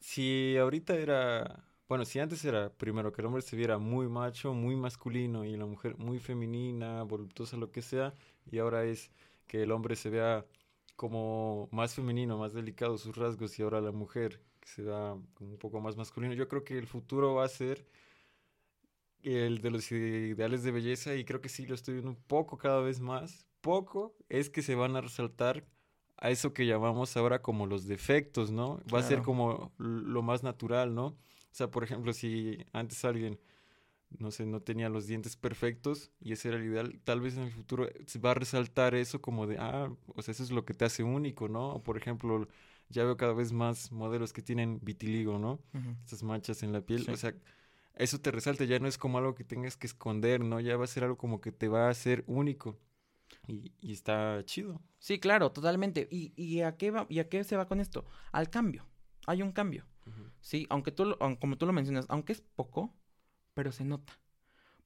si 0.00 0.56
ahorita 0.56 0.96
era, 0.96 1.64
bueno, 1.88 2.04
si 2.04 2.18
antes 2.18 2.44
era 2.44 2.70
primero 2.72 3.12
que 3.12 3.22
el 3.22 3.26
hombre 3.26 3.42
se 3.42 3.56
viera 3.56 3.78
muy 3.78 4.08
macho, 4.08 4.52
muy 4.52 4.76
masculino 4.76 5.44
y 5.44 5.56
la 5.56 5.66
mujer 5.66 5.96
muy 5.98 6.18
femenina, 6.18 7.02
voluptuosa, 7.04 7.56
lo 7.56 7.70
que 7.70 7.82
sea, 7.82 8.14
y 8.50 8.58
ahora 8.58 8.84
es 8.84 9.10
que 9.46 9.62
el 9.62 9.72
hombre 9.72 9.96
se 9.96 10.10
vea 10.10 10.44
como 10.96 11.68
más 11.72 11.94
femenino, 11.94 12.36
más 12.36 12.52
delicado 12.52 12.98
sus 12.98 13.16
rasgos 13.16 13.58
y 13.58 13.62
ahora 13.62 13.80
la 13.80 13.92
mujer 13.92 14.42
se 14.62 14.82
vea 14.82 15.14
un 15.14 15.56
poco 15.58 15.80
más 15.80 15.96
masculino. 15.96 16.34
Yo 16.34 16.48
creo 16.48 16.62
que 16.62 16.76
el 16.76 16.86
futuro 16.86 17.34
va 17.34 17.44
a 17.44 17.48
ser 17.48 17.86
el 19.22 19.60
de 19.60 19.70
los 19.70 19.90
ideales 19.92 20.62
de 20.62 20.70
belleza 20.70 21.14
y 21.14 21.24
creo 21.24 21.40
que 21.40 21.48
sí 21.48 21.66
lo 21.66 21.74
estoy 21.74 21.94
viendo 21.94 22.10
un 22.10 22.16
poco 22.26 22.58
cada 22.58 22.80
vez 22.80 23.00
más. 23.00 23.46
Poco 23.60 24.14
es 24.28 24.48
que 24.50 24.62
se 24.62 24.74
van 24.74 24.96
a 24.96 25.00
resaltar 25.00 25.66
a 26.16 26.30
eso 26.30 26.52
que 26.52 26.66
llamamos 26.66 27.16
ahora 27.16 27.40
como 27.42 27.66
los 27.66 27.86
defectos, 27.86 28.50
¿no? 28.50 28.80
Va 28.92 29.00
a 29.00 29.02
ser 29.02 29.22
como 29.22 29.72
lo 29.78 30.22
más 30.22 30.42
natural, 30.42 30.94
¿no? 30.94 31.06
O 31.06 31.16
sea, 31.52 31.70
por 31.70 31.82
ejemplo, 31.84 32.12
si 32.12 32.58
antes 32.72 33.04
alguien, 33.04 33.40
no 34.18 34.30
sé, 34.30 34.44
no 34.46 34.60
tenía 34.60 34.88
los 34.88 35.06
dientes 35.06 35.36
perfectos 35.36 36.10
y 36.20 36.32
ese 36.32 36.48
era 36.48 36.58
el 36.58 36.64
ideal, 36.64 37.00
tal 37.04 37.20
vez 37.20 37.36
en 37.36 37.44
el 37.44 37.52
futuro 37.52 37.88
se 38.06 38.18
va 38.18 38.32
a 38.32 38.34
resaltar 38.34 38.94
eso 38.94 39.20
como 39.20 39.46
de, 39.46 39.56
ah, 39.58 39.90
o 40.08 40.22
sea, 40.22 40.32
eso 40.32 40.42
es 40.42 40.50
lo 40.50 40.64
que 40.64 40.74
te 40.74 40.84
hace 40.84 41.02
único, 41.02 41.48
¿no? 41.48 41.70
O 41.74 41.82
por 41.82 41.96
ejemplo, 41.96 42.46
ya 42.88 43.04
veo 43.04 43.16
cada 43.16 43.32
vez 43.32 43.52
más 43.52 43.90
modelos 43.92 44.32
que 44.32 44.42
tienen 44.42 44.78
vitiligo, 44.82 45.38
¿no? 45.38 45.60
Ujú. 45.74 45.96
Estas 46.04 46.22
manchas 46.22 46.62
en 46.62 46.72
la 46.72 46.80
piel, 46.80 47.04
Sí. 47.04 47.10
o 47.12 47.16
sea, 47.16 47.34
eso 47.94 48.20
te 48.20 48.30
resalta, 48.30 48.64
ya 48.64 48.78
no 48.78 48.88
es 48.88 48.98
como 48.98 49.18
algo 49.18 49.34
que 49.34 49.44
tengas 49.44 49.76
que 49.76 49.86
esconder, 49.86 50.40
¿no? 50.40 50.60
Ya 50.60 50.76
va 50.76 50.84
a 50.84 50.88
ser 50.88 51.04
algo 51.04 51.18
como 51.18 51.40
que 51.40 51.52
te 51.52 51.68
va 51.68 51.86
a 51.86 51.90
hacer 51.90 52.24
único. 52.26 52.78
Y, 53.46 53.72
y 53.80 53.92
está 53.92 54.42
chido. 54.44 54.80
Sí, 54.98 55.18
claro, 55.18 55.52
totalmente. 55.52 56.08
¿Y, 56.10 56.32
y, 56.36 56.60
a 56.60 56.76
qué 56.76 56.90
va, 56.90 57.06
¿Y 57.08 57.18
a 57.20 57.28
qué 57.28 57.44
se 57.44 57.56
va 57.56 57.66
con 57.68 57.80
esto? 57.80 58.04
Al 58.32 58.50
cambio. 58.50 58.86
Hay 59.26 59.42
un 59.42 59.52
cambio. 59.52 59.86
Sí, 60.40 60.66
aunque 60.70 60.90
tú, 60.90 61.16
como 61.40 61.56
tú 61.58 61.66
lo 61.66 61.72
mencionas, 61.72 62.06
aunque 62.08 62.32
es 62.32 62.40
poco, 62.40 62.94
pero 63.54 63.70
se 63.70 63.84
nota. 63.84 64.18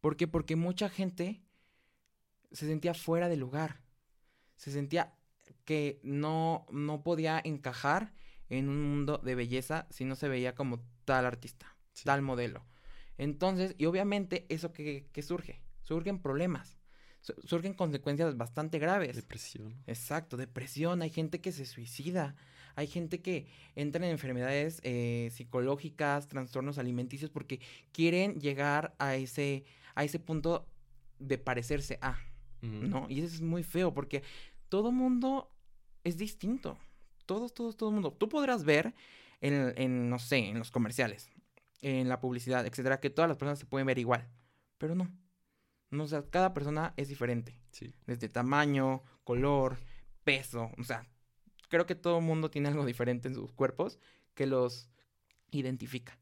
¿Por 0.01 0.17
qué? 0.17 0.27
Porque 0.27 0.57
mucha 0.57 0.89
gente 0.89 1.43
se 2.53 2.67
sentía 2.67 2.93
fuera 2.95 3.29
de 3.29 3.37
lugar. 3.37 3.81
Se 4.57 4.71
sentía 4.71 5.15
que 5.65 6.01
no, 6.03 6.67
no 6.71 7.03
podía 7.03 7.41
encajar 7.43 8.13
en 8.51 8.69
un 8.69 8.83
mundo 8.83 9.19
de 9.19 9.35
belleza 9.35 9.87
si 9.91 10.05
no 10.05 10.15
se 10.17 10.29
veía 10.29 10.55
como 10.55 10.81
tal 11.05 11.25
artista, 11.25 11.77
Sí. 11.93 12.05
tal 12.05 12.21
modelo. 12.23 12.67
Entonces, 13.19 13.75
y 13.79 13.87
obviamente 13.87 14.47
eso 14.49 14.73
que, 14.73 15.07
que 15.13 15.23
surge, 15.23 15.61
surgen 15.83 16.19
problemas, 16.19 16.79
su- 17.21 17.35
surgen 17.45 17.75
consecuencias 17.75 18.37
bastante 18.37 18.79
graves. 18.79 19.17
Depresión. 19.17 19.75
Exacto, 19.87 20.37
depresión, 20.37 21.03
hay 21.03 21.11
gente 21.11 21.41
que 21.41 21.53
se 21.53 21.65
suicida, 21.65 22.35
hay 22.77 22.87
gente 22.87 23.23
que 23.23 23.47
entra 23.77 24.05
en 24.05 24.11
enfermedades 24.13 24.81
eh, 24.83 25.31
psicológicas, 25.33 26.29
trastornos 26.29 26.79
alimenticios, 26.79 27.31
porque 27.31 27.61
quieren 27.93 28.41
llegar 28.41 28.95
a 28.99 29.15
ese, 29.17 29.65
a 29.95 30.05
ese 30.05 30.19
punto 30.19 30.67
de 31.19 31.39
parecerse 31.39 31.99
a. 32.03 32.19
¿no? 32.63 33.07
Y 33.11 33.19
eso 33.21 33.27
es 33.35 33.43
muy 33.43 33.63
feo, 33.63 33.93
porque 33.93 34.23
todo 34.71 34.91
mundo 34.91 35.51
es 36.03 36.17
distinto, 36.17 36.79
todos, 37.27 37.53
todos, 37.53 37.77
todo 37.77 37.91
el 37.91 37.95
mundo. 37.95 38.11
Tú 38.13 38.29
podrás 38.29 38.65
ver 38.65 38.95
en, 39.43 39.75
en, 39.77 40.09
no 40.09 40.19
sé, 40.19 40.39
en 40.49 40.59
los 40.59 40.71
comerciales, 40.71 41.31
en 41.85 42.09
la 42.09 42.19
publicidad, 42.19 42.67
etcétera, 42.67 42.99
que 42.99 43.11
todas 43.11 43.29
las 43.29 43.37
personas 43.37 43.59
se 43.59 43.67
pueden 43.67 43.87
ver 43.87 43.99
igual, 43.99 44.27
pero 44.79 44.95
no. 44.95 45.11
No, 45.91 46.05
o 46.05 46.09
sea, 46.09 46.25
cada 46.31 46.55
persona 46.55 46.95
es 46.97 47.09
diferente 47.09 47.61
Sí. 47.73 47.95
desde 48.07 48.29
tamaño, 48.29 49.03
color, 49.23 49.77
peso, 50.25 50.71
o 50.79 50.83
sea, 50.85 51.07
creo 51.69 51.85
que 51.87 51.95
todo 51.95 52.19
el 52.19 52.25
mundo 52.25 52.51
tiene 52.51 52.69
algo 52.69 52.87
diferente 52.87 53.29
en 53.29 53.35
sus 53.35 53.53
cuerpos 53.53 53.99
que 54.35 54.47
los 54.47 54.89
identifica. 55.51 56.19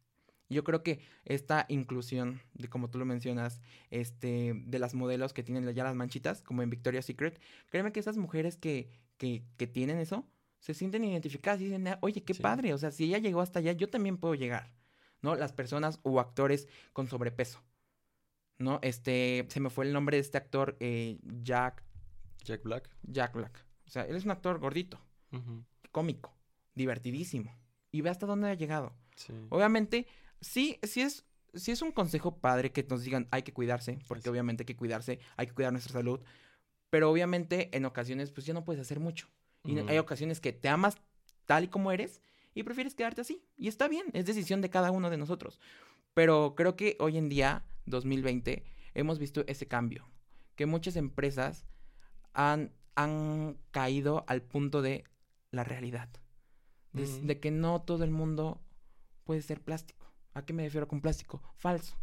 Yo 0.49 0.65
creo 0.65 0.83
que 0.83 1.01
esta 1.25 1.65
inclusión 1.69 2.41
de 2.55 2.69
como 2.69 2.91
tú 2.91 2.99
lo 2.99 3.07
mencionas, 3.07 3.61
este, 3.91 4.53
de 4.67 4.79
las 4.79 4.93
modelos 4.95 5.33
que 5.33 5.43
tienen 5.43 5.73
ya 5.73 5.85
las 5.85 5.95
manchitas, 5.95 6.43
como 6.43 6.63
en 6.63 6.69
Victoria's 6.71 7.07
Secret, 7.07 7.41
créeme 7.71 7.93
que 7.93 8.01
esas 8.01 8.19
mujeres 8.19 8.57
que, 8.59 8.91
que, 9.17 9.45
que 9.57 9.67
tienen 9.67 9.99
eso, 9.99 10.27
se 10.59 10.75
sienten 10.75 11.05
identificadas 11.05 11.61
y 11.61 11.65
dicen, 11.65 11.87
"Ah, 11.89 11.99
oye, 12.03 12.23
qué 12.23 12.35
Sí. 12.35 12.43
padre, 12.43 12.75
o 12.75 12.79
sea, 12.79 12.91
si 12.91 13.05
ella 13.05 13.19
llegó 13.19 13.41
hasta 13.41 13.61
allá, 13.61 13.73
yo 13.73 13.89
también 13.89 14.19
puedo 14.19 14.35
llegar, 14.35 14.73
¿no? 15.23 15.35
Las 15.35 15.53
personas 15.53 16.01
o 16.03 16.21
actores 16.21 16.69
con 16.93 17.07
sobrepeso, 17.07 17.63
¿no? 18.59 18.79
Este, 18.83 19.47
se 19.49 19.61
me 19.61 19.71
fue 19.71 19.87
el 19.87 19.93
nombre 19.93 20.19
de 20.19 20.21
este 20.21 20.39
actor, 20.39 20.77
eh, 20.81 21.19
Jack 21.43 21.83
Jack 22.45 22.63
Black. 22.65 22.89
Jack 23.03 23.35
Black. 23.35 23.65
O 23.87 23.91
sea, 23.91 24.05
él 24.05 24.17
es 24.17 24.25
un 24.25 24.31
actor 24.31 24.59
gordito, 24.59 25.01
cómico, 25.91 26.35
divertidísimo. 26.75 27.55
Y 27.91 28.01
ve 28.01 28.11
hasta 28.11 28.27
dónde 28.27 28.51
ha 28.51 28.55
llegado. 28.55 28.95
Sí. 29.17 29.33
Obviamente, 29.51 30.07
sí, 30.41 30.79
sí 30.83 31.03
es, 31.03 31.27
sí 31.55 31.73
es 31.73 31.83
un 31.83 31.93
consejo 31.93 32.39
padre 32.39 32.73
que 32.73 32.85
nos 32.89 33.03
digan 33.03 33.29
hay 33.31 33.43
que 33.43 33.53
cuidarse, 33.53 33.99
porque 34.09 34.31
obviamente 34.31 34.63
hay 34.63 34.67
que 34.67 34.77
cuidarse, 34.77 35.21
hay 35.37 35.47
que 35.47 35.53
cuidar 35.53 35.73
nuestra 35.73 35.93
salud. 35.93 36.21
Pero 36.91 37.11
obviamente 37.11 37.75
en 37.77 37.85
ocasiones 37.85 38.31
pues 38.31 38.47
ya 38.47 38.55
no 38.55 38.65
puedes 38.65 38.81
hacer 38.81 39.01
mucho. 39.01 39.29
Y 39.65 39.79
hay 39.79 39.99
ocasiones 39.99 40.41
que 40.41 40.53
te 40.53 40.69
amas 40.69 40.97
tal 41.47 41.65
y 41.65 41.69
como 41.69 41.93
eres 41.93 42.21
y 42.55 42.63
prefieres 42.63 42.95
quedarte 42.95 43.21
así. 43.23 43.43
Y 43.57 43.69
está 43.69 43.89
bien, 43.89 44.07
es 44.13 44.27
decisión 44.27 44.61
de 44.61 44.71
cada 44.71 44.91
uno 44.91 45.11
de 45.11 45.17
nosotros. 45.17 45.61
Pero 46.15 46.55
creo 46.55 46.77
que 46.77 46.97
hoy 47.01 47.17
en 47.19 47.29
día, 47.29 47.65
2020, 47.87 48.65
hemos 48.95 49.19
visto 49.19 49.45
ese 49.47 49.67
cambio. 49.67 50.09
Que 50.57 50.67
muchas 50.67 50.97
empresas 50.97 51.65
han, 52.35 52.73
han 52.95 53.57
caído 53.71 54.25
al 54.29 54.43
punto 54.43 54.83
de 54.83 55.05
la 55.51 55.65
realidad. 55.65 56.09
De, 56.93 57.41
que 57.41 57.51
no 57.51 57.81
todo 57.81 58.05
el 58.05 58.11
mundo 58.11 58.61
puede 59.25 59.41
ser 59.41 59.63
plástico. 59.63 60.13
¿A 60.35 60.45
qué 60.45 60.53
me 60.53 60.65
refiero 60.65 60.89
con 60.89 61.01
plástico? 61.01 61.43
Falso. 61.57 61.97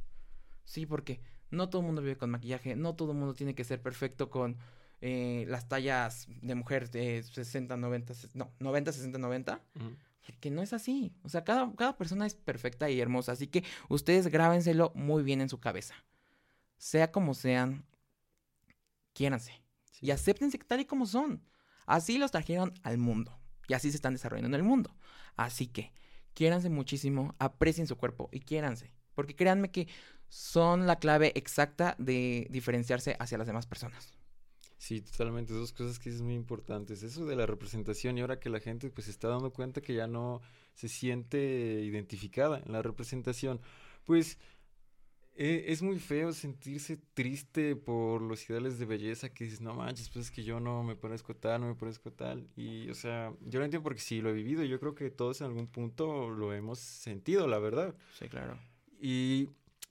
Sí, 0.66 0.86
porque 0.88 1.22
no 1.52 1.70
todo 1.70 1.82
el 1.82 1.86
mundo 1.88 2.02
vive 2.02 2.18
con 2.18 2.30
maquillaje, 2.32 2.76
no 2.76 2.96
todo 2.96 3.12
el 3.12 3.18
mundo 3.18 3.34
tiene 3.36 3.54
que 3.56 3.64
ser 3.64 3.82
perfecto 3.82 4.30
con 4.32 4.58
eh, 5.02 5.46
las 5.48 5.68
tallas 5.68 6.28
de 6.42 6.56
mujer 6.56 6.90
de 6.90 7.22
60, 7.24 7.78
90, 7.78 8.14
ses- 8.14 8.34
no, 8.36 8.52
90, 8.60 8.92
60, 8.92 9.18
90. 9.20 9.62
Ujú. 9.76 9.96
Que 10.38 10.52
no 10.52 10.62
es 10.62 10.74
así. 10.74 11.14
O 11.24 11.30
sea, 11.30 11.44
cada, 11.44 11.74
cada 11.76 11.98
persona 11.98 12.26
es 12.26 12.36
perfecta 12.36 12.90
y 12.90 13.00
hermosa. 13.00 13.32
Así 13.32 13.48
que 13.48 13.64
ustedes 13.88 14.28
grábenselo 14.28 14.92
muy 14.96 15.24
bien 15.24 15.42
en 15.42 15.50
su 15.50 15.60
cabeza. 15.60 15.96
Sea 16.78 17.12
como 17.12 17.34
sean, 17.34 17.86
quiéranse. 19.14 19.54
Sí. 19.92 20.08
Y 20.08 20.12
acéptense 20.12 20.58
tal 20.60 20.82
y 20.82 20.86
como 20.86 21.06
son. 21.06 21.44
Así 21.86 22.18
los 22.18 22.32
trajeron 22.32 22.74
al 22.84 22.98
mundo. 22.98 23.40
Y 23.68 23.74
así 23.74 23.90
se 23.90 23.98
están 23.98 24.14
desarrollando 24.14 24.48
en 24.48 24.56
el 24.56 24.64
mundo. 24.64 24.96
Así 25.36 25.68
que, 25.68 25.94
quiéranse 26.34 26.70
muchísimo, 26.70 27.36
aprecien 27.40 27.88
su 27.88 27.98
cuerpo 27.98 28.30
y 28.32 28.42
quiéranse. 28.42 28.94
Porque 29.14 29.36
créanme 29.36 29.72
que 29.72 29.88
son 30.28 30.88
la 30.88 30.98
clave 30.98 31.32
exacta 31.36 31.96
de 31.98 32.48
diferenciarse 32.50 33.16
hacia 33.20 33.38
las 33.38 33.48
demás 33.48 33.66
personas. 33.66 34.19
Sí, 34.80 35.02
totalmente. 35.02 35.54
Dos 35.54 35.74
cosas 35.74 36.00
que 36.00 36.10
es 36.10 36.22
muy 36.22 36.34
importantes. 36.34 37.04
Eso 37.04 37.26
de 37.26 37.36
la 37.36 37.46
representación 37.46 38.18
y 38.18 38.22
ahora 38.22 38.40
que 38.40 38.50
la 38.50 38.62
gente 38.62 38.90
pues 38.90 39.06
se 39.06 39.12
está 39.12 39.28
dando 39.28 39.52
cuenta 39.52 39.82
que 39.82 39.94
ya 39.94 40.08
no 40.08 40.42
se 40.74 40.88
siente 40.88 41.82
identificada 41.84 42.64
en 42.66 42.72
la 42.72 42.82
representación. 42.82 43.60
Pues 44.06 44.38
eh, 45.36 45.66
es 45.68 45.82
muy 45.82 46.00
feo 46.00 46.32
sentirse 46.32 46.98
triste 47.14 47.76
por 47.76 48.22
los 48.22 48.50
ideales 48.50 48.80
de 48.80 48.86
belleza 48.86 49.34
que 49.34 49.44
dices, 49.44 49.60
no 49.60 49.74
manches, 49.74 50.10
pues 50.10 50.28
es 50.28 50.32
que 50.32 50.46
yo 50.46 50.62
no 50.62 50.82
me 50.82 50.96
parezco 50.96 51.36
tal, 51.36 51.60
no 51.60 51.68
me 51.68 51.76
parezco 51.76 52.14
tal. 52.14 52.48
Y, 52.56 52.90
o 52.90 52.94
sea, 52.94 53.34
yo 53.42 53.60
lo 53.60 53.66
entiendo 53.66 53.84
porque 53.84 54.00
sí 54.00 54.22
lo 54.22 54.30
he 54.30 54.34
vivido 54.34 54.64
yo 54.64 54.80
creo 54.80 54.96
que 54.96 55.10
todos 55.12 55.42
en 55.42 55.48
algún 55.48 55.68
punto 55.68 56.30
lo 56.30 56.54
hemos 56.54 56.80
sentido, 56.80 57.48
la 57.48 57.60
verdad. 57.60 57.96
Sí, 58.18 58.30
claro. 58.30 58.58
Y, 59.02 59.50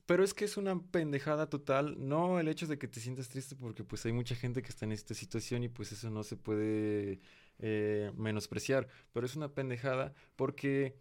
pero 0.09 0.25
es 0.25 0.33
que 0.33 0.47
es 0.47 0.57
una 0.57 0.81
pendejada 0.81 1.51
total, 1.51 1.97
no 1.99 2.41
el 2.41 2.49
hecho 2.49 2.67
de 2.67 2.79
que 2.79 2.89
te 2.89 2.99
sientas 2.99 3.29
triste 3.29 3.55
porque 3.57 3.85
pues 3.85 4.07
hay 4.07 4.13
mucha 4.13 4.35
gente 4.35 4.63
que 4.63 4.71
está 4.71 4.87
en 4.87 4.93
esta 4.93 5.13
situación 5.13 5.65
y 5.65 5.69
pues 5.69 5.93
eso 5.93 6.09
no 6.09 6.23
se 6.23 6.39
puede 6.39 7.21
eh, 7.59 8.11
menospreciar, 8.17 8.89
pero 9.13 9.27
es 9.27 9.37
una 9.37 9.53
pendejada 9.53 10.15
porque 10.35 10.97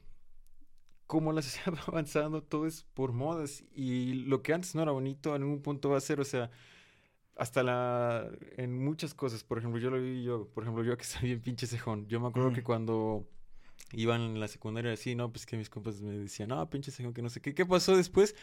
como 1.05 1.31
la 1.31 1.41
sociedad 1.47 1.73
va 1.73 1.83
avanzando, 1.87 2.43
todo 2.43 2.67
es 2.67 2.83
por 2.83 3.13
modas 3.13 3.63
y 3.73 4.25
lo 4.25 4.41
que 4.43 4.53
antes 4.53 4.75
no 4.75 4.81
era 4.81 4.91
bonito 4.91 5.37
en 5.37 5.45
un 5.45 5.61
punto 5.61 5.89
va 5.89 5.97
a 5.99 6.01
ser, 6.01 6.19
o 6.19 6.25
sea, 6.25 6.51
hasta 7.37 7.63
la 7.63 8.29
en 8.57 8.77
muchas 8.77 9.13
cosas, 9.13 9.41
por 9.41 9.57
ejemplo, 9.57 9.79
yo 9.79 9.89
lo 9.89 10.01
vi 10.01 10.21
yo, 10.21 10.49
por 10.49 10.63
ejemplo, 10.65 10.83
yo 10.83 10.97
que 10.97 11.05
soy 11.05 11.29
bien 11.29 11.39
pinche 11.39 11.65
cejón, 11.65 12.07
yo 12.09 12.19
me 12.19 12.27
acuerdo 12.27 12.51
que 12.51 12.61
cuando 12.61 13.25
iban 13.93 14.19
en 14.19 14.39
la 14.41 14.49
secundaria 14.49 14.91
así, 14.91 15.15
no, 15.15 15.31
pues 15.31 15.45
que 15.45 15.55
mis 15.55 15.69
compas 15.69 16.01
me 16.01 16.17
decían, 16.17 16.49
"No, 16.49 16.69
pinche 16.69 16.91
cejón, 16.91 17.13
que 17.13 17.21
no 17.21 17.29
sé 17.29 17.39
qué." 17.39 17.53
¿Qué 17.53 17.65
pasó 17.65 17.95
después? 17.95 18.35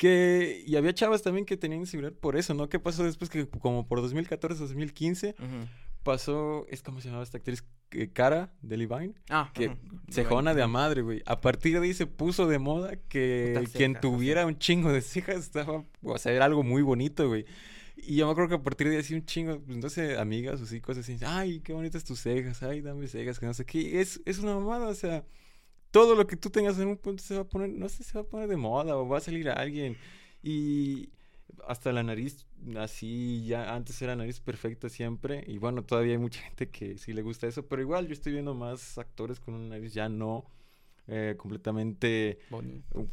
Que 0.00 0.64
y 0.66 0.76
había 0.76 0.94
chavas 0.94 1.20
también 1.20 1.44
que 1.44 1.58
tenían 1.58 1.82
inseguridad 1.82 2.14
por 2.14 2.38
eso, 2.38 2.54
¿no? 2.54 2.70
¿Qué 2.70 2.78
pasó 2.78 3.04
después 3.04 3.28
que 3.28 3.46
como 3.46 3.86
por 3.86 4.00
2014, 4.00 4.58
2015 4.58 5.34
pasó, 6.02 6.64
es 6.70 6.80
como 6.82 7.02
se 7.02 7.08
llamaba 7.08 7.22
esta 7.22 7.36
actriz 7.36 7.62
Cara 8.14 8.50
de 8.62 8.78
Levine. 8.78 9.12
Ah, 9.28 9.50
que 9.52 9.76
cejona 10.08 10.54
de 10.54 10.62
a 10.62 10.66
madre, 10.66 11.02
güey. 11.02 11.22
A 11.26 11.42
partir 11.42 11.78
de 11.78 11.84
ahí 11.86 11.92
se 11.92 12.06
puso 12.06 12.46
de 12.46 12.58
moda 12.58 12.96
que 13.10 13.62
quien 13.74 14.00
tuviera 14.00 14.46
un 14.46 14.58
chingo 14.58 14.90
de 14.90 15.02
cejas 15.02 15.36
estaba, 15.36 15.84
o 16.02 16.16
sea, 16.16 16.32
era 16.32 16.46
algo 16.46 16.62
muy 16.62 16.80
bonito, 16.80 17.28
güey. 17.28 17.44
Y 17.98 18.16
yo 18.16 18.24
me 18.24 18.32
acuerdo 18.32 18.48
que 18.48 18.54
a 18.54 18.62
partir 18.62 18.88
de 18.88 18.94
ahí 18.94 19.00
así 19.00 19.14
un 19.14 19.26
chingo, 19.26 19.60
pues 19.60 19.76
no 19.76 19.90
sé, 19.90 20.16
amigas 20.16 20.62
o 20.62 20.64
sí, 20.64 20.80
cosas 20.80 21.04
así, 21.04 21.18
ay, 21.26 21.60
qué 21.60 21.74
bonitas 21.74 22.04
tus 22.04 22.20
cejas, 22.20 22.62
ay, 22.62 22.80
dame 22.80 23.06
cejas, 23.06 23.38
que 23.38 23.44
no 23.44 23.52
sé 23.52 23.66
qué. 23.66 24.00
Es, 24.00 24.22
es 24.24 24.38
una 24.38 24.54
mamada, 24.54 24.88
o 24.88 24.94
sea, 24.94 25.26
todo 25.90 26.14
lo 26.14 26.26
que 26.26 26.36
tú 26.36 26.50
tengas 26.50 26.78
en 26.78 26.88
un 26.88 26.96
punto 26.96 27.22
se 27.22 27.34
va 27.34 27.42
a 27.42 27.48
poner, 27.48 27.70
no 27.70 27.88
sé, 27.88 28.04
se 28.04 28.14
va 28.14 28.20
a 28.22 28.26
poner 28.26 28.48
de 28.48 28.56
moda 28.56 28.96
o 28.96 29.08
va 29.08 29.18
a 29.18 29.20
salir 29.20 29.48
a 29.48 29.54
alguien. 29.54 29.96
Y 30.42 31.10
hasta 31.66 31.92
la 31.92 32.02
nariz 32.02 32.46
así 32.78 33.44
ya 33.46 33.74
antes 33.74 34.00
era 34.02 34.16
nariz 34.16 34.40
perfecta 34.40 34.88
siempre. 34.88 35.44
Y 35.46 35.58
bueno 35.58 35.84
todavía 35.84 36.12
hay 36.12 36.18
mucha 36.18 36.40
gente 36.42 36.68
que 36.68 36.98
sí 36.98 37.12
le 37.12 37.22
gusta 37.22 37.46
eso 37.46 37.66
pero 37.66 37.82
igual 37.82 38.06
yo 38.06 38.12
estoy 38.12 38.32
viendo 38.32 38.54
más 38.54 38.98
actores 38.98 39.40
con 39.40 39.54
una 39.54 39.68
nariz 39.68 39.92
ya 39.92 40.08
no 40.08 40.44
eh, 41.06 41.34
completamente 41.36 42.38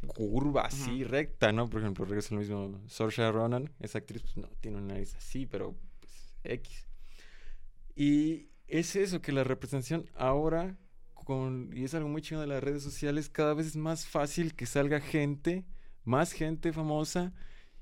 curva 0.07 0.63
así 0.63 1.03
recta 1.03 1.51
no 1.51 1.69
por 1.69 1.81
ejemplo 1.81 2.05
regresa 2.05 2.35
lo 2.35 2.41
mismo 2.41 2.81
Saoirse 2.87 3.31
Ronan 3.31 3.71
esa 3.79 3.99
actriz 3.99 4.21
pues 4.21 4.37
no 4.37 4.47
tiene 4.61 4.77
una 4.77 4.93
nariz 4.93 5.15
así 5.15 5.45
pero 5.45 5.75
pues 5.99 6.35
X. 6.43 6.87
Y 7.95 8.49
es 8.67 8.95
eso 8.95 9.21
que 9.21 9.31
la 9.31 9.43
representación 9.43 10.09
ahora 10.15 10.77
con 11.27 11.71
y 11.75 11.83
es 11.83 11.93
algo 11.93 12.07
muy 12.07 12.21
chido 12.21 12.39
de 12.39 12.47
las 12.47 12.63
redes 12.63 12.81
sociales 12.81 13.27
cada 13.27 13.53
vez 13.53 13.67
es 13.67 13.75
más 13.75 14.07
fácil 14.07 14.55
que 14.55 14.65
salga 14.65 15.01
gente 15.01 15.65
más 16.05 16.31
gente 16.31 16.71
famosa 16.71 17.33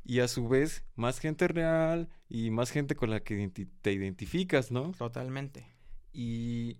y 0.03 0.19
a 0.19 0.27
su 0.27 0.47
vez 0.47 0.83
más 0.95 1.19
gente 1.19 1.47
real 1.47 2.09
y 2.27 2.49
más 2.49 2.71
gente 2.71 2.95
con 2.95 3.11
la 3.11 3.19
que 3.19 3.51
te 3.81 3.93
identificas, 3.93 4.71
¿no? 4.71 4.93
Totalmente. 4.93 5.67
Y 6.11 6.77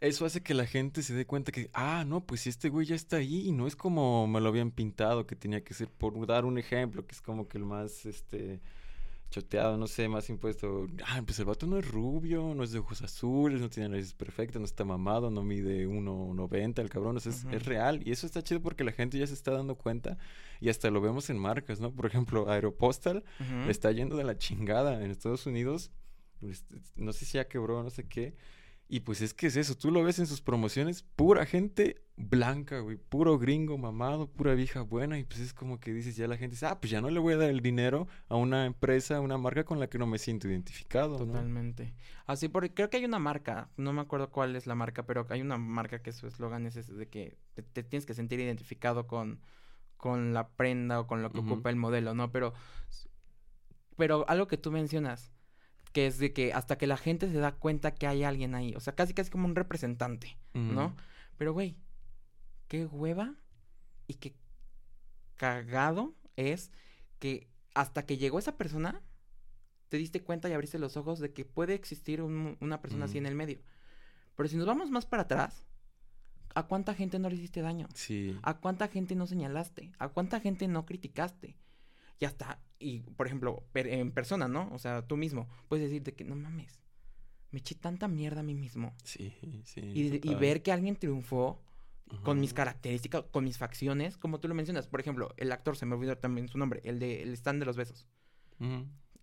eso 0.00 0.26
hace 0.26 0.42
que 0.42 0.52
la 0.52 0.66
gente 0.66 1.04
se 1.04 1.14
dé 1.14 1.26
cuenta 1.26 1.52
que, 1.52 1.70
ah, 1.74 2.04
no, 2.04 2.26
pues 2.26 2.48
este 2.48 2.70
güey 2.70 2.88
ya 2.88 2.96
está 2.96 3.18
ahí 3.18 3.46
y 3.46 3.52
no 3.52 3.68
es 3.68 3.76
como 3.76 4.26
me 4.26 4.40
lo 4.40 4.48
habían 4.48 4.72
pintado, 4.72 5.28
que 5.28 5.36
tenía 5.36 5.62
que 5.62 5.74
ser, 5.74 5.88
por 5.88 6.26
dar 6.26 6.44
un 6.44 6.58
ejemplo, 6.58 7.06
que 7.06 7.14
es 7.14 7.20
como 7.20 7.46
que 7.46 7.58
el 7.58 7.64
más, 7.64 8.04
este, 8.04 8.60
choteado, 9.34 9.76
no 9.76 9.88
sé, 9.88 10.08
más 10.08 10.30
impuesto. 10.30 10.86
Ah, 11.04 11.20
pues 11.24 11.40
el 11.40 11.44
vato 11.44 11.66
no 11.66 11.76
es 11.76 11.90
rubio, 11.90 12.54
no 12.54 12.62
es 12.62 12.70
de 12.70 12.78
ojos 12.78 13.02
azules, 13.02 13.60
no 13.60 13.68
tiene 13.68 13.88
nariz 13.88 14.14
perfecta, 14.14 14.60
no 14.60 14.64
está 14.64 14.84
mamado, 14.84 15.28
no 15.28 15.42
mide 15.42 15.88
1.90, 15.88 16.78
el 16.78 16.88
cabrón, 16.88 17.16
es, 17.16 17.26
es, 17.26 17.66
real. 17.66 18.00
Y 18.06 18.12
eso 18.12 18.26
está 18.26 18.42
chido 18.42 18.62
porque 18.62 18.84
la 18.84 18.92
gente 18.92 19.18
ya 19.18 19.26
se 19.26 19.34
está 19.34 19.50
dando 19.50 19.74
cuenta 19.74 20.18
y 20.60 20.68
hasta 20.68 20.88
lo 20.90 21.00
vemos 21.00 21.30
en 21.30 21.38
marcas, 21.38 21.80
¿no? 21.80 21.92
Por 21.92 22.06
ejemplo, 22.06 22.48
Aeropostal 22.48 23.24
está 23.68 23.90
yendo 23.90 24.16
de 24.16 24.22
la 24.22 24.38
chingada 24.38 25.02
en 25.02 25.10
Estados 25.10 25.46
Unidos. 25.46 25.90
Pues, 26.38 26.64
no 26.94 27.12
sé 27.12 27.24
si 27.24 27.32
ya 27.32 27.48
quebró, 27.48 27.82
no 27.82 27.90
sé 27.90 28.06
qué. 28.06 28.36
Y 28.86 29.00
pues 29.00 29.22
es 29.22 29.32
que 29.32 29.46
es 29.46 29.56
eso, 29.56 29.74
tú 29.74 29.90
lo 29.90 30.02
ves 30.04 30.18
en 30.18 30.26
sus 30.26 30.42
promociones, 30.42 31.02
pura 31.02 31.46
gente 31.46 32.04
blanca, 32.16 32.80
güey, 32.80 32.96
puro 32.96 33.38
gringo 33.38 33.78
mamado, 33.78 34.28
pura 34.28 34.54
vieja 34.54 34.82
buena, 34.82 35.18
y 35.18 35.24
pues 35.24 35.40
es 35.40 35.54
como 35.54 35.80
que 35.80 35.92
dices, 35.92 36.16
ya 36.16 36.28
la 36.28 36.36
gente 36.36 36.54
dice, 36.54 36.66
ah, 36.66 36.78
pues 36.80 36.90
ya 36.90 37.00
no 37.00 37.08
le 37.08 37.18
voy 37.18 37.34
a 37.34 37.38
dar 37.38 37.50
el 37.50 37.60
dinero 37.60 38.06
a 38.28 38.36
una 38.36 38.66
empresa, 38.66 39.16
a 39.16 39.20
una 39.20 39.38
marca 39.38 39.64
con 39.64 39.80
la 39.80 39.88
que 39.88 39.98
no 39.98 40.06
me 40.06 40.18
siento 40.18 40.48
identificado. 40.48 41.16
Totalmente. 41.16 41.94
Así, 42.26 42.48
porque 42.48 42.72
creo 42.72 42.90
que 42.90 42.98
hay 42.98 43.04
una 43.04 43.18
marca, 43.18 43.70
no 43.76 43.92
me 43.92 44.02
acuerdo 44.02 44.30
cuál 44.30 44.54
es 44.54 44.66
la 44.66 44.74
marca, 44.74 45.04
pero 45.06 45.26
hay 45.30 45.40
una 45.40 45.56
marca 45.56 46.00
que 46.00 46.12
su 46.12 46.26
eslogan 46.26 46.66
es 46.66 46.76
ese 46.76 46.92
de 46.94 47.08
que 47.08 47.38
te, 47.72 47.82
tienes 47.82 48.04
que 48.06 48.14
sentir 48.14 48.38
identificado 48.38 49.06
con, 49.06 49.40
con 49.96 50.34
la 50.34 50.48
prenda 50.48 51.00
o 51.00 51.06
con 51.06 51.22
lo 51.22 51.32
que 51.32 51.40
ocupa 51.40 51.70
el 51.70 51.76
modelo, 51.76 52.14
¿no? 52.14 52.30
Pero, 52.30 52.52
pero 53.96 54.28
algo 54.28 54.46
que 54.46 54.58
tú 54.58 54.70
mencionas, 54.70 55.32
que 55.94 56.08
es 56.08 56.18
de 56.18 56.32
que 56.32 56.52
hasta 56.52 56.76
que 56.76 56.88
la 56.88 56.96
gente 56.96 57.30
se 57.30 57.38
da 57.38 57.52
cuenta 57.52 57.94
que 57.94 58.08
hay 58.08 58.24
alguien 58.24 58.56
ahí, 58.56 58.74
o 58.74 58.80
sea, 58.80 58.96
casi 58.96 59.14
casi 59.14 59.30
como 59.30 59.46
un 59.46 59.54
representante, 59.54 60.36
¿no? 60.52 60.96
Pero 61.38 61.52
güey, 61.52 61.76
qué 62.66 62.84
hueva 62.84 63.36
y 64.08 64.14
qué 64.14 64.34
cagado 65.36 66.16
es 66.34 66.72
que 67.20 67.48
hasta 67.74 68.04
que 68.04 68.18
llegó 68.18 68.40
esa 68.40 68.56
persona 68.56 69.02
te 69.88 69.96
diste 69.96 70.20
cuenta 70.20 70.48
y 70.48 70.52
abriste 70.52 70.80
los 70.80 70.96
ojos 70.96 71.20
de 71.20 71.32
que 71.32 71.44
puede 71.44 71.74
existir 71.74 72.22
una 72.22 72.82
persona 72.82 73.04
así 73.04 73.18
en 73.18 73.26
el 73.26 73.36
medio. 73.36 73.60
Pero 74.34 74.48
si 74.48 74.56
nos 74.56 74.66
vamos 74.66 74.90
más 74.90 75.06
para 75.06 75.22
atrás, 75.22 75.64
¿a 76.56 76.64
cuánta 76.64 76.94
gente 76.94 77.20
no 77.20 77.30
le 77.30 77.36
hiciste 77.36 77.60
daño? 77.62 77.86
Sí. 77.94 78.36
¿A 78.42 78.58
cuánta 78.58 78.88
gente 78.88 79.14
no 79.14 79.28
señalaste? 79.28 79.92
¿A 80.00 80.08
cuánta 80.08 80.40
gente 80.40 80.66
no 80.66 80.86
criticaste? 80.86 81.56
Ya 82.18 82.28
está. 82.28 82.60
Y, 82.78 83.00
por 83.00 83.26
ejemplo, 83.26 83.64
en 83.74 84.12
persona, 84.12 84.48
¿no? 84.48 84.70
O 84.72 84.78
sea, 84.78 85.06
tú 85.06 85.16
mismo 85.16 85.48
puedes 85.68 85.86
decirte 85.86 86.14
que 86.14 86.24
no 86.24 86.36
mames, 86.36 86.84
me 87.50 87.60
eché 87.60 87.76
tanta 87.76 88.08
mierda 88.08 88.40
a 88.40 88.42
mí 88.42 88.54
mismo. 88.54 88.94
Sí, 89.04 89.32
sí. 89.64 89.80
Y, 89.80 90.34
ver 90.34 90.62
que 90.62 90.72
alguien 90.72 90.96
triunfó 90.96 91.62
con 92.22 92.40
mis 92.40 92.52
características, 92.52 93.24
con 93.30 93.44
mis 93.44 93.58
facciones, 93.58 94.16
como 94.16 94.40
tú 94.40 94.48
lo 94.48 94.54
mencionas. 94.54 94.88
Por 94.88 95.00
ejemplo, 95.00 95.32
el 95.36 95.52
actor, 95.52 95.76
se 95.76 95.86
me 95.86 95.94
olvidó 95.94 96.18
también 96.18 96.48
su 96.48 96.58
nombre, 96.58 96.80
el 96.84 96.98
de 96.98 97.22
el 97.22 97.32
stand 97.34 97.60
de 97.60 97.66
los 97.66 97.76
besos. 97.76 98.08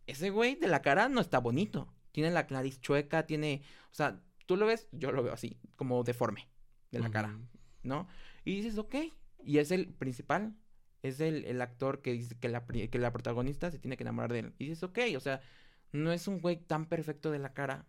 Ese 0.08 0.30
güey 0.30 0.56
de 0.56 0.68
la 0.68 0.82
cara 0.82 1.10
no 1.10 1.22
está 1.22 1.40
bonito. 1.40 1.94
Tiene 2.12 2.32
la 2.32 2.48
nariz 2.50 2.80
chueca, 2.80 3.26
tiene. 3.26 3.64
O 3.92 3.94
sea, 3.94 4.22
tú 4.46 4.56
lo 4.56 4.66
ves, 4.66 4.88
yo 4.92 5.12
lo 5.12 5.24
veo 5.24 5.34
así, 5.34 5.58
como 5.76 6.04
deforme 6.04 6.50
de 6.92 7.00
la 7.00 7.12
cara, 7.12 7.38
¿no? 7.84 8.08
Y 8.46 8.56
dices, 8.56 8.78
ok. 8.78 8.96
Y 9.44 9.58
es 9.58 9.72
el 9.72 9.88
principal, 9.94 10.56
es 11.04 11.20
el, 11.20 11.46
el 11.46 11.62
actor 11.62 12.02
que 12.02 12.14
dice 12.14 12.36
que 12.38 12.50
la, 12.50 12.66
que 12.66 13.00
la 13.00 13.12
protagonista 13.12 13.72
se 13.72 13.80
tiene 13.80 13.98
que 13.98 14.04
enamorar 14.04 14.32
de 14.34 14.40
él. 14.40 14.54
Y 14.60 14.66
dices, 14.70 14.84
ok, 14.84 15.00
o 15.16 15.20
sea, 15.20 15.42
no 15.92 16.12
es 16.12 16.28
un 16.28 16.40
güey 16.40 16.58
tan 16.58 16.86
perfecto 16.86 17.32
de 17.32 17.40
la 17.40 17.54
cara, 17.54 17.86